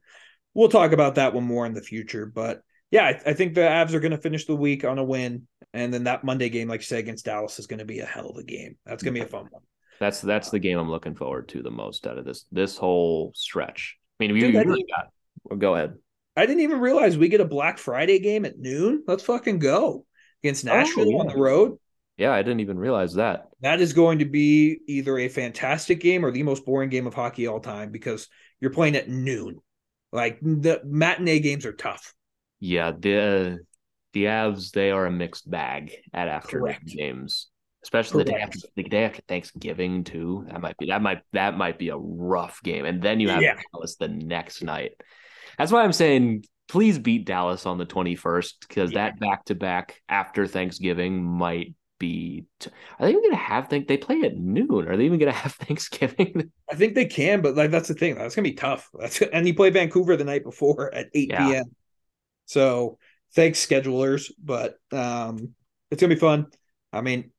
we'll 0.55 0.69
talk 0.69 0.93
about 0.93 1.17
that 1.17 1.35
one 1.35 1.45
more 1.45 1.67
in 1.67 1.75
the 1.75 1.83
future. 1.83 2.27
But 2.27 2.63
yeah, 2.91 3.05
I, 3.05 3.31
I 3.31 3.33
think 3.35 3.55
the 3.55 3.63
Avs 3.63 3.93
are 3.93 4.01
going 4.01 4.13
to 4.13 4.19
finish 4.19 4.47
the 4.47 4.57
week 4.57 4.85
on 4.85 4.99
a 4.99 5.05
win, 5.05 5.47
and 5.73 5.93
then 5.93 6.05
that 6.05 6.25
Monday 6.25 6.49
game, 6.49 6.69
like 6.69 6.81
you 6.81 6.87
said, 6.87 7.01
against 7.01 7.25
Dallas 7.25 7.59
is 7.59 7.67
going 7.67 7.81
to 7.81 7.85
be 7.85 8.01
a 8.01 8.07
hell 8.07 8.31
of 8.31 8.37
a 8.37 8.45
game. 8.45 8.77
That's 8.87 9.03
going 9.03 9.15
to 9.15 9.21
be 9.21 9.27
a 9.27 9.29
fun 9.29 9.49
one. 9.51 9.63
That's 10.01 10.21
that's 10.21 10.51
the 10.51 10.59
game 10.59 10.79
I'm 10.79 10.91
looking 10.91 11.15
forward 11.15 11.49
to 11.51 11.63
the 11.63 11.71
most 11.71 12.07
out 12.07 12.19
of 12.19 12.25
this 12.25 12.47
this 12.51 12.77
whole 12.77 13.33
stretch. 13.35 13.97
I 14.19 14.25
mean, 14.25 14.33
we 14.33 14.41
Dude, 14.41 14.55
really 14.55 14.85
got. 14.89 15.09
Well, 15.45 15.59
go 15.59 15.75
ahead. 15.75 15.95
I 16.37 16.47
didn't 16.47 16.63
even 16.63 16.81
realize 16.81 17.17
we 17.17 17.29
get 17.29 17.41
a 17.41 17.45
Black 17.45 17.79
Friday 17.79 18.19
game 18.19 18.45
at 18.45 18.59
noon. 18.59 19.05
Let's 19.07 19.23
fucking 19.23 19.61
go 19.61 20.05
against 20.43 20.67
oh, 20.67 20.75
Nashville 20.75 21.11
yeah. 21.11 21.19
on 21.19 21.27
the 21.29 21.37
road. 21.37 21.79
Yeah, 22.17 22.33
I 22.33 22.43
didn't 22.43 22.61
even 22.61 22.79
realize 22.79 23.15
that. 23.15 23.49
That 23.61 23.81
is 23.81 23.93
going 23.93 24.21
to 24.21 24.25
be 24.25 24.81
either 24.87 25.19
a 25.19 25.29
fantastic 25.29 26.01
game 26.01 26.25
or 26.25 26.31
the 26.31 26.45
most 26.45 26.65
boring 26.65 26.91
game 26.91 27.07
of 27.07 27.15
hockey 27.15 27.47
all 27.47 27.61
time 27.61 27.91
because 27.91 28.29
you're 28.61 28.71
playing 28.71 28.95
at 28.95 29.09
noon. 29.09 29.61
Like 30.15 30.39
the 30.41 30.81
matinee 30.85 31.41
games 31.41 31.67
are 31.67 31.73
tough. 31.73 32.15
Yeah, 32.61 32.93
the 32.97 33.59
the 34.13 34.25
Avs 34.27 34.71
they 34.71 34.93
are 34.93 35.07
a 35.07 35.11
mixed 35.11 35.51
bag 35.51 35.93
at 36.13 36.29
afternoon 36.29 36.63
Correct. 36.67 36.87
games, 36.87 37.49
especially 37.83 38.23
the 38.23 38.31
day 38.31 38.39
after 38.41 38.59
the 38.77 38.83
day 38.85 39.05
after 39.05 39.23
Thanksgiving 39.27 40.05
too. 40.05 40.47
That 40.49 40.61
might 40.61 40.79
be 40.79 40.87
that 40.87 41.03
might 41.03 41.23
that 41.33 41.59
might 41.59 41.81
be 41.81 41.89
a 41.89 41.97
rough 41.99 42.63
game, 42.63 42.85
and 42.85 43.03
then 43.03 43.19
you 43.19 43.29
have 43.29 43.43
Yeah. 43.43 43.59
Dallas 43.73 43.97
the 43.97 44.07
next 44.07 44.63
night. 44.63 44.93
That's 45.59 45.73
why 45.73 45.83
I'm 45.83 45.93
saying 45.93 46.45
please 46.69 46.99
beat 46.99 47.27
Dallas 47.27 47.67
on 47.67 47.77
the 47.77 47.85
21st 47.85 48.55
because 48.69 48.93
Yeah. 48.93 49.11
that 49.11 49.19
back 49.21 49.45
to 49.47 49.55
back 49.57 50.01
after 50.09 50.47
Thanksgiving 50.47 51.23
might 51.25 51.75
be. 51.99 52.45
T- 52.61 52.71
are 52.99 53.07
they 53.07 53.13
even 53.13 53.23
gonna 53.25 53.37
have 53.37 53.69
think 53.69 53.89
they 53.89 53.97
play 53.97 54.21
at 54.23 54.37
noon? 54.37 54.89
Are 54.89 54.97
they 54.97 55.05
even 55.05 55.19
gonna 55.19 55.33
have 55.45 55.53
Thanksgiving? 55.55 56.51
I 56.71 56.75
think 56.75 56.95
they 56.95 57.07
can, 57.07 57.41
but 57.41 57.55
like 57.55 57.71
that's 57.71 57.89
the 57.89 57.95
thing. 57.95 58.15
That's 58.17 58.35
gonna 58.35 58.49
be 58.49 58.55
tough. 58.55 58.89
That's 58.99 59.21
and 59.23 59.47
you 59.47 59.55
play 59.55 59.71
Vancouver 59.71 60.17
the 60.17 60.25
night 60.25 60.45
before 60.45 60.93
at 60.95 61.09
8 61.15 61.31
Yeah. 61.31 61.47
p.m. 61.49 61.65
So 62.47 62.99
thanks, 63.35 63.65
schedulers. 63.65 64.31
But 64.43 64.77
um 64.93 65.55
it's 65.91 66.01
gonna 66.01 66.15
be 66.15 66.21
fun. 66.21 66.47
I 66.93 67.01
mean, 67.01 67.31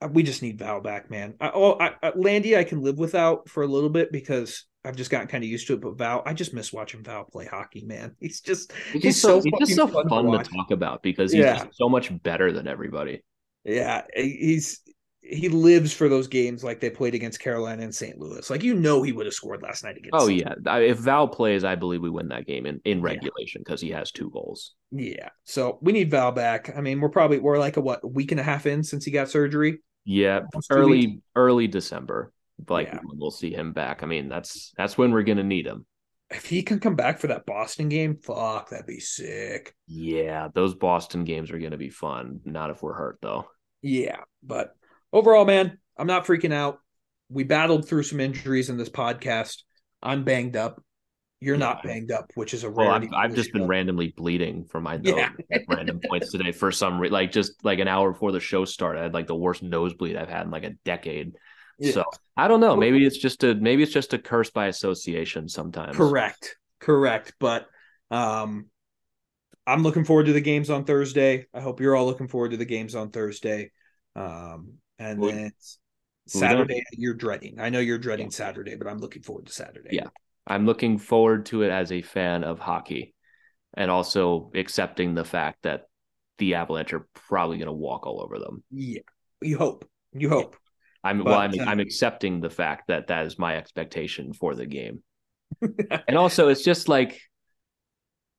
uh, 0.00 0.08
we 0.12 0.22
just 0.22 0.42
need 0.42 0.58
Val 0.58 0.80
back, 0.80 1.10
man. 1.10 1.34
I, 1.40 1.50
oh, 1.54 1.78
I, 1.78 1.94
I, 2.02 2.12
Landy, 2.14 2.56
I 2.56 2.64
can 2.64 2.82
live 2.82 2.98
without 2.98 3.48
for 3.48 3.62
a 3.62 3.66
little 3.66 3.88
bit 3.88 4.12
because 4.12 4.66
I've 4.84 4.96
just 4.96 5.10
gotten 5.10 5.28
kind 5.28 5.42
of 5.42 5.48
used 5.48 5.66
to 5.68 5.74
it. 5.74 5.80
But 5.80 5.96
Val, 5.96 6.22
I 6.26 6.34
just 6.34 6.52
miss 6.52 6.72
watching 6.72 7.02
Val 7.02 7.24
play 7.24 7.46
hockey, 7.46 7.84
man. 7.86 8.14
He's 8.20 8.40
just 8.40 8.72
He's, 8.92 9.02
He's 9.02 9.22
so, 9.22 9.40
so 9.40 9.44
he's 9.44 9.68
just 9.68 9.76
so 9.76 9.86
fun, 9.86 10.08
fun 10.08 10.30
to 10.32 10.38
to, 10.38 10.44
talk 10.44 10.70
about 10.70 11.02
because 11.02 11.32
he's 11.32 11.44
Yeah. 11.44 11.64
so 11.72 11.88
much 11.88 12.10
better 12.22 12.52
than 12.52 12.68
everybody. 12.68 13.22
Yeah, 13.64 14.02
he's 14.14 14.80
he 15.26 15.48
lives 15.48 15.90
for 15.94 16.10
those 16.10 16.26
games 16.28 16.62
like 16.62 16.80
they 16.80 16.90
played 16.90 17.14
against 17.14 17.40
Carolina 17.40 17.82
and 17.82 17.94
St. 17.94 18.18
Louis. 18.18 18.48
Like 18.50 18.62
you 18.62 18.74
know 18.74 19.02
he 19.02 19.12
would 19.12 19.24
have 19.24 19.34
scored 19.34 19.62
last 19.62 19.82
night 19.82 19.96
against. 19.96 20.10
Oh 20.12 20.28
yeah, 20.28 20.54
I- 20.66 20.80
if 20.80 20.98
Val 20.98 21.26
plays, 21.28 21.64
I 21.64 21.74
believe 21.76 22.02
we 22.02 22.10
win 22.10 22.28
that 22.28 22.46
game 22.46 22.66
in, 22.66 22.80
in 22.84 23.00
regulation 23.00 23.62
because 23.64 23.80
he 23.80 23.90
has 23.90 24.10
two 24.12 24.28
goals. 24.30 24.74
Yeah. 24.90 25.30
So 25.44 25.78
we 25.80 25.92
need 25.92 26.10
Val 26.10 26.30
back. 26.32 26.76
I 26.76 26.82
mean, 26.82 27.00
we're 27.00 27.08
probably 27.08 27.38
we're 27.38 27.58
like 27.58 27.78
a 27.78 27.80
what 27.80 28.00
a 28.04 28.06
week 28.06 28.32
and 28.32 28.40
a 28.40 28.44
half 28.44 28.66
in 28.66 28.82
since 28.84 29.04
he 29.06 29.10
got 29.10 29.30
surgery. 29.30 29.78
Yeah, 30.04 30.40
early 30.70 31.06
weeks. 31.06 31.22
early 31.34 31.66
December, 31.68 32.30
like 32.68 32.88
Yeah. 32.88 32.98
we'll 33.02 33.30
see 33.30 33.54
him 33.54 33.72
back. 33.72 34.02
I 34.02 34.06
mean, 34.06 34.28
that's 34.28 34.72
that's 34.76 34.98
when 34.98 35.10
we're 35.12 35.22
gonna 35.22 35.42
need 35.42 35.66
him. 35.66 35.86
If 36.34 36.46
he 36.46 36.62
can 36.62 36.80
come 36.80 36.96
back 36.96 37.18
for 37.18 37.28
that 37.28 37.46
Boston 37.46 37.88
game, 37.88 38.16
fuck, 38.16 38.70
that'd 38.70 38.86
be 38.86 39.00
sick. 39.00 39.74
Yeah, 39.86 40.48
those 40.52 40.74
Boston 40.74 41.24
games 41.24 41.50
are 41.50 41.58
gonna 41.58 41.76
be 41.76 41.90
fun. 41.90 42.40
Not 42.44 42.70
if 42.70 42.82
we're 42.82 42.94
hurt 42.94 43.18
though. 43.22 43.46
Yeah, 43.82 44.18
but 44.42 44.74
overall, 45.12 45.44
man, 45.44 45.78
I'm 45.96 46.06
not 46.06 46.26
freaking 46.26 46.52
out. 46.52 46.78
We 47.28 47.44
battled 47.44 47.88
through 47.88 48.02
some 48.04 48.20
injuries 48.20 48.68
in 48.70 48.76
this 48.76 48.90
podcast. 48.90 49.62
I'm 50.02 50.24
banged 50.24 50.56
up. 50.56 50.82
You're 51.40 51.56
not 51.58 51.82
banged 51.82 52.10
up, 52.10 52.30
which 52.34 52.54
is 52.54 52.64
a 52.64 52.70
Well. 52.70 52.90
I've, 52.90 53.08
I've 53.14 53.34
just 53.34 53.52
been 53.52 53.66
randomly 53.66 54.14
bleeding 54.16 54.64
from 54.64 54.84
my 54.84 54.96
nose 54.96 55.14
Yeah. 55.16 55.30
at 55.52 55.62
random 55.68 56.00
points 56.08 56.30
today 56.32 56.52
for 56.52 56.72
some 56.72 56.98
re- 56.98 57.10
like 57.10 57.32
just 57.32 57.62
like 57.64 57.78
an 57.80 57.88
hour 57.88 58.12
before 58.12 58.32
the 58.32 58.40
show 58.40 58.64
started. 58.64 59.00
I 59.00 59.02
had 59.04 59.14
like 59.14 59.26
the 59.26 59.34
worst 59.34 59.62
nosebleed 59.62 60.16
I've 60.16 60.28
had 60.30 60.46
in 60.46 60.50
like 60.50 60.64
a 60.64 60.70
decade. 60.84 61.34
Yeah. 61.78 61.92
So 61.92 62.04
I 62.36 62.48
don't 62.48 62.60
know. 62.60 62.76
Maybe 62.76 63.04
it's 63.04 63.18
just 63.18 63.44
a 63.44 63.54
maybe 63.54 63.82
it's 63.82 63.92
just 63.92 64.12
a 64.14 64.18
curse 64.18 64.50
by 64.50 64.66
association 64.66 65.48
sometimes. 65.48 65.96
Correct. 65.96 66.56
Correct. 66.80 67.34
But 67.38 67.66
um 68.10 68.66
I'm 69.66 69.82
looking 69.82 70.04
forward 70.04 70.26
to 70.26 70.32
the 70.32 70.40
games 70.40 70.68
on 70.70 70.84
Thursday. 70.84 71.46
I 71.54 71.60
hope 71.60 71.80
you're 71.80 71.96
all 71.96 72.06
looking 72.06 72.28
forward 72.28 72.50
to 72.50 72.56
the 72.56 72.64
games 72.64 72.94
on 72.94 73.10
Thursday. 73.10 73.72
Um 74.14 74.74
and 74.98 75.20
then 75.22 75.26
we 75.26 75.32
don't- 75.32 75.54
Saturday 76.26 76.82
you're 76.92 77.14
dreading. 77.14 77.60
I 77.60 77.68
know 77.68 77.80
you're 77.80 77.98
dreading 77.98 78.30
Saturday, 78.30 78.76
but 78.76 78.86
I'm 78.86 78.98
looking 78.98 79.22
forward 79.22 79.46
to 79.46 79.52
Saturday. 79.52 79.90
Yeah. 79.92 80.08
I'm 80.46 80.64
looking 80.66 80.98
forward 80.98 81.46
to 81.46 81.62
it 81.62 81.70
as 81.70 81.92
a 81.92 82.02
fan 82.02 82.44
of 82.44 82.58
hockey 82.58 83.14
and 83.74 83.90
also 83.90 84.50
accepting 84.54 85.14
the 85.14 85.24
fact 85.24 85.58
that 85.64 85.82
the 86.38 86.54
Avalanche 86.54 86.92
are 86.94 87.06
probably 87.28 87.58
going 87.58 87.66
to 87.66 87.72
walk 87.72 88.06
all 88.06 88.22
over 88.22 88.38
them. 88.38 88.62
Yeah. 88.70 89.00
You 89.42 89.58
hope. 89.58 89.88
You 90.12 90.30
hope. 90.30 90.56
I'm 91.04 91.22
well, 91.22 91.38
I'm, 91.38 91.52
uh, 91.58 91.64
I'm 91.64 91.80
accepting 91.80 92.40
the 92.40 92.50
fact 92.50 92.88
that 92.88 93.08
that 93.08 93.26
is 93.26 93.38
my 93.38 93.56
expectation 93.56 94.32
for 94.32 94.54
the 94.54 94.66
game. 94.66 95.02
and 96.08 96.16
also, 96.16 96.48
it's 96.48 96.64
just 96.64 96.88
like 96.88 97.20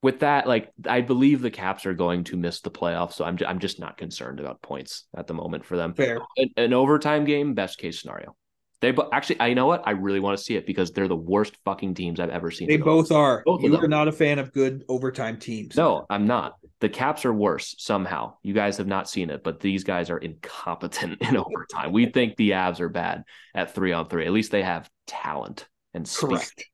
with 0.01 0.19
that, 0.19 0.47
like 0.47 0.71
I 0.87 1.01
believe 1.01 1.41
the 1.41 1.51
Caps 1.51 1.85
are 1.85 1.93
going 1.93 2.23
to 2.25 2.37
miss 2.37 2.61
the 2.61 2.71
playoffs, 2.71 3.13
so 3.13 3.25
I'm 3.25 3.37
I'm 3.47 3.59
just 3.59 3.79
not 3.79 3.97
concerned 3.97 4.39
about 4.39 4.61
points 4.61 5.05
at 5.15 5.27
the 5.27 5.33
moment 5.33 5.65
for 5.65 5.77
them. 5.77 5.93
Fair. 5.93 6.19
An, 6.37 6.49
an 6.57 6.73
overtime 6.73 7.23
game, 7.25 7.53
best 7.53 7.77
case 7.77 8.01
scenario. 8.01 8.35
They 8.81 8.91
bo- 8.91 9.09
actually, 9.11 9.39
I 9.39 9.47
you 9.47 9.55
know 9.55 9.67
what? 9.67 9.83
I 9.85 9.91
really 9.91 10.19
want 10.19 10.37
to 10.37 10.43
see 10.43 10.55
it 10.55 10.65
because 10.65 10.91
they're 10.91 11.07
the 11.07 11.15
worst 11.15 11.57
fucking 11.65 11.93
teams 11.93 12.19
I've 12.19 12.29
ever 12.29 12.51
seen. 12.51 12.67
They 12.67 12.77
both 12.77 13.11
are. 13.11 13.43
Both 13.45 13.63
you 13.63 13.75
are 13.77 13.87
not 13.87 14.07
a 14.07 14.11
fan 14.11 14.37
of 14.39 14.51
good 14.51 14.83
overtime 14.89 15.37
teams. 15.37 15.75
No, 15.75 16.05
I'm 16.09 16.27
not. 16.27 16.55
The 16.81 16.89
Caps 16.89 17.25
are 17.25 17.33
worse 17.33 17.75
somehow. 17.77 18.35
You 18.43 18.53
guys 18.53 18.77
have 18.77 18.87
not 18.87 19.09
seen 19.09 19.29
it, 19.29 19.43
but 19.43 19.59
these 19.59 19.83
guys 19.83 20.09
are 20.09 20.17
incompetent 20.17 21.21
in 21.21 21.37
overtime. 21.37 21.91
We 21.91 22.07
think 22.07 22.35
the 22.35 22.51
Avs 22.51 22.79
are 22.79 22.89
bad 22.89 23.23
at 23.53 23.73
three 23.73 23.93
on 23.93 24.07
three. 24.07 24.25
At 24.25 24.33
least 24.33 24.51
they 24.51 24.63
have 24.63 24.89
talent 25.07 25.67
and 25.93 26.07
speed. 26.07 26.29
Correct. 26.29 26.65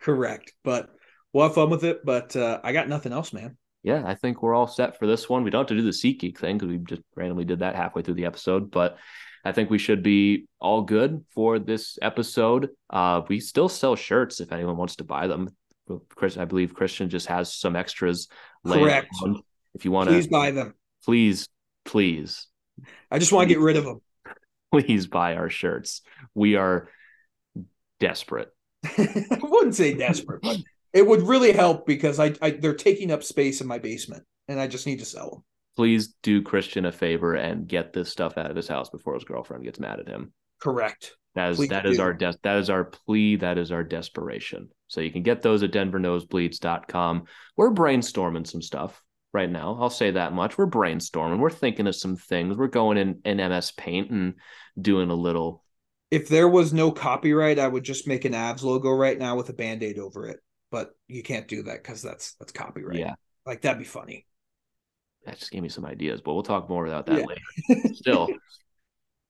Correct. 0.00 0.52
But 0.64 0.90
we'll 1.32 1.46
have 1.46 1.54
fun 1.54 1.70
with 1.70 1.84
it. 1.84 2.04
But 2.04 2.34
uh, 2.36 2.60
I 2.64 2.72
got 2.72 2.88
nothing 2.88 3.12
else, 3.12 3.32
man. 3.32 3.56
Yeah, 3.82 4.02
I 4.04 4.14
think 4.14 4.42
we're 4.42 4.54
all 4.54 4.66
set 4.66 4.98
for 4.98 5.06
this 5.06 5.28
one. 5.28 5.42
We 5.42 5.50
don't 5.50 5.60
have 5.60 5.68
to 5.68 5.76
do 5.76 5.82
the 5.82 5.90
SeatGeek 5.90 6.38
thing 6.38 6.58
because 6.58 6.68
we 6.68 6.78
just 6.78 7.02
randomly 7.16 7.44
did 7.44 7.60
that 7.60 7.76
halfway 7.76 8.02
through 8.02 8.14
the 8.14 8.26
episode, 8.26 8.70
but 8.70 8.98
I 9.42 9.52
think 9.52 9.70
we 9.70 9.78
should 9.78 10.02
be 10.02 10.46
all 10.60 10.82
good 10.82 11.24
for 11.34 11.58
this 11.58 11.98
episode. 12.02 12.70
Uh, 12.90 13.22
we 13.26 13.40
still 13.40 13.70
sell 13.70 13.96
shirts 13.96 14.40
if 14.40 14.52
anyone 14.52 14.76
wants 14.76 14.96
to 14.96 15.04
buy 15.04 15.28
them. 15.28 15.56
Chris, 16.14 16.36
I 16.36 16.44
believe 16.44 16.74
Christian 16.74 17.08
just 17.08 17.26
has 17.28 17.54
some 17.54 17.74
extras. 17.74 18.28
Correct. 18.66 19.08
around 19.22 19.42
If 19.74 19.84
you 19.84 19.90
want 19.90 20.08
to, 20.08 20.14
Please 20.14 20.26
buy 20.26 20.50
them. 20.50 20.74
Please, 21.04 21.48
please, 21.84 22.46
I 23.10 23.18
just 23.18 23.32
want 23.32 23.48
to 23.48 23.54
get 23.54 23.60
rid 23.60 23.76
of 23.76 23.84
them. 23.84 24.00
please 24.72 25.06
buy 25.06 25.36
our 25.36 25.50
shirts. 25.50 26.02
We 26.34 26.56
are 26.56 26.88
desperate. 27.98 28.48
I 28.84 29.38
wouldn't 29.42 29.74
say 29.74 29.94
desperate, 29.94 30.42
but 30.42 30.58
it 30.92 31.06
would 31.06 31.22
really 31.22 31.52
help 31.52 31.86
because 31.86 32.18
I, 32.18 32.34
I 32.40 32.50
they're 32.50 32.74
taking 32.74 33.10
up 33.10 33.22
space 33.22 33.60
in 33.60 33.66
my 33.66 33.78
basement, 33.78 34.24
and 34.48 34.60
I 34.60 34.66
just 34.66 34.86
need 34.86 35.00
to 35.00 35.04
sell 35.04 35.30
them. 35.30 35.44
Please 35.76 36.14
do 36.22 36.42
Christian 36.42 36.84
a 36.84 36.92
favor 36.92 37.34
and 37.34 37.66
get 37.66 37.92
this 37.92 38.10
stuff 38.10 38.36
out 38.36 38.50
of 38.50 38.56
his 38.56 38.68
house 38.68 38.90
before 38.90 39.14
his 39.14 39.24
girlfriend 39.24 39.64
gets 39.64 39.80
mad 39.80 40.00
at 40.00 40.08
him. 40.08 40.32
Correct. 40.60 41.16
That 41.34 41.50
is 41.50 41.56
Please 41.56 41.70
that 41.70 41.86
is 41.86 42.00
our 42.00 42.12
des- 42.12 42.34
that 42.42 42.56
is 42.56 42.70
our 42.70 42.84
plea. 42.84 43.36
That 43.36 43.56
is 43.56 43.70
our 43.70 43.84
desperation. 43.84 44.68
So 44.88 45.00
you 45.00 45.12
can 45.12 45.22
get 45.22 45.42
those 45.42 45.62
at 45.62 45.70
denvernosebleeds.com. 45.70 47.24
We're 47.56 47.72
brainstorming 47.72 48.46
some 48.46 48.62
stuff 48.62 49.00
right 49.32 49.50
now. 49.50 49.78
I'll 49.80 49.90
say 49.90 50.10
that 50.12 50.32
much. 50.32 50.58
We're 50.58 50.66
brainstorming. 50.70 51.38
We're 51.38 51.50
thinking 51.50 51.86
of 51.86 51.96
some 51.96 52.16
things. 52.16 52.56
We're 52.56 52.66
going 52.68 52.98
in, 52.98 53.20
in 53.24 53.36
MS 53.38 53.72
Paint 53.72 54.10
and 54.10 54.34
doing 54.80 55.10
a 55.10 55.14
little. 55.14 55.64
If 56.10 56.28
there 56.28 56.48
was 56.48 56.72
no 56.72 56.90
copyright, 56.90 57.58
I 57.58 57.68
would 57.68 57.84
just 57.84 58.08
make 58.08 58.24
an 58.24 58.32
Avs 58.32 58.62
logo 58.62 58.90
right 58.90 59.18
now 59.18 59.36
with 59.36 59.48
a 59.48 59.52
band-aid 59.52 59.98
over 59.98 60.26
it. 60.26 60.40
But 60.72 60.90
you 61.08 61.22
can't 61.22 61.48
do 61.48 61.62
that 61.64 61.82
because 61.82 62.02
that's 62.02 62.34
that's 62.34 62.52
copyright. 62.52 62.98
Yeah, 62.98 63.14
Like 63.46 63.62
that'd 63.62 63.78
be 63.78 63.84
funny. 63.84 64.26
that 65.26 65.38
just 65.38 65.50
gave 65.50 65.62
me 65.62 65.68
some 65.68 65.84
ideas, 65.84 66.20
but 66.20 66.34
we'll 66.34 66.42
talk 66.42 66.68
more 66.68 66.86
about 66.86 67.06
that 67.06 67.18
Yeah. 67.18 67.24
later. 67.26 67.94
Still, 67.94 68.28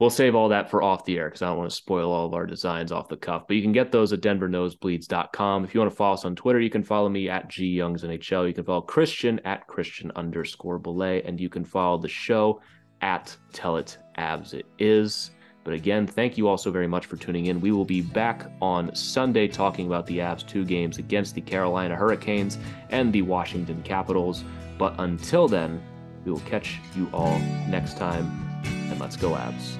we'll 0.01 0.11
save 0.11 0.35
all 0.35 0.49
that 0.49 0.69
for 0.71 0.83
off 0.83 1.05
the 1.05 1.19
air 1.19 1.29
because 1.29 1.43
I 1.43 1.47
don't 1.47 1.59
want 1.59 1.71
to 1.71 1.77
spoil 1.77 2.11
all 2.11 2.27
of 2.27 2.35
our 2.35 2.47
designs 2.47 2.91
off 2.91 3.09
the 3.09 3.17
cuff. 3.17 3.45
But 3.47 3.57
you 3.57 3.63
can 3.63 3.73
get 3.73 3.93
those 3.93 4.13
at 4.13 4.23
denvernosebleeds.com. 4.23 5.65
If 5.65 5.75
you 5.75 5.81
want 5.81 5.93
to 5.93 5.97
follow 5.97 6.15
us 6.15 6.25
on 6.25 6.35
Twitter, 6.35 6.59
you 6.59 6.71
can 6.71 6.83
follow 6.83 7.09
me 7.09 7.29
at 7.29 7.49
G 7.49 7.67
Youngs 7.67 8.03
NHL. 8.03 8.49
You 8.49 8.55
can 8.55 8.65
follow 8.65 8.81
Christian 8.81 9.39
at 9.45 9.67
Christian 9.69 10.11
underscore 10.17 10.79
Belay, 10.79 11.23
and 11.23 11.39
you 11.39 11.49
can 11.49 11.65
follow 11.65 11.99
the 11.99 12.09
show 12.09 12.61
at 13.03 13.37
Tell 13.53 13.77
It 13.77 13.99
Avs 14.19 14.55
It 14.55 14.67
Is. 14.79 15.31
But 15.63 15.75
again, 15.75 16.07
thank 16.07 16.39
you 16.39 16.49
all 16.49 16.57
so 16.57 16.71
very 16.71 16.89
much 16.89 17.05
for 17.05 17.17
tuning 17.17 17.47
in. 17.47 17.61
We 17.61 17.71
will 17.71 17.85
be 17.85 18.01
back 18.01 18.51
on 18.63 18.95
Sunday 18.95 19.47
talking 19.47 19.87
about 19.87 20.07
the 20.07 20.19
Avs 20.19 20.47
two 20.47 20.65
games 20.65 20.97
against 20.97 21.35
the 21.35 21.43
Carolina 21.43 21.95
Hurricanes 21.95 22.57
and 22.89 23.13
the 23.13 23.21
Washington 23.21 23.83
Capitals. 23.83 24.43
But 24.79 24.95
until 24.99 25.47
then, 25.47 25.83
we 26.25 26.33
will 26.33 26.41
catch 26.41 26.79
you 26.97 27.11
all 27.13 27.39
next 27.69 27.99
time, 27.99 28.27
and 28.65 28.99
let's 28.99 29.17
go, 29.17 29.33
Avs. 29.33 29.80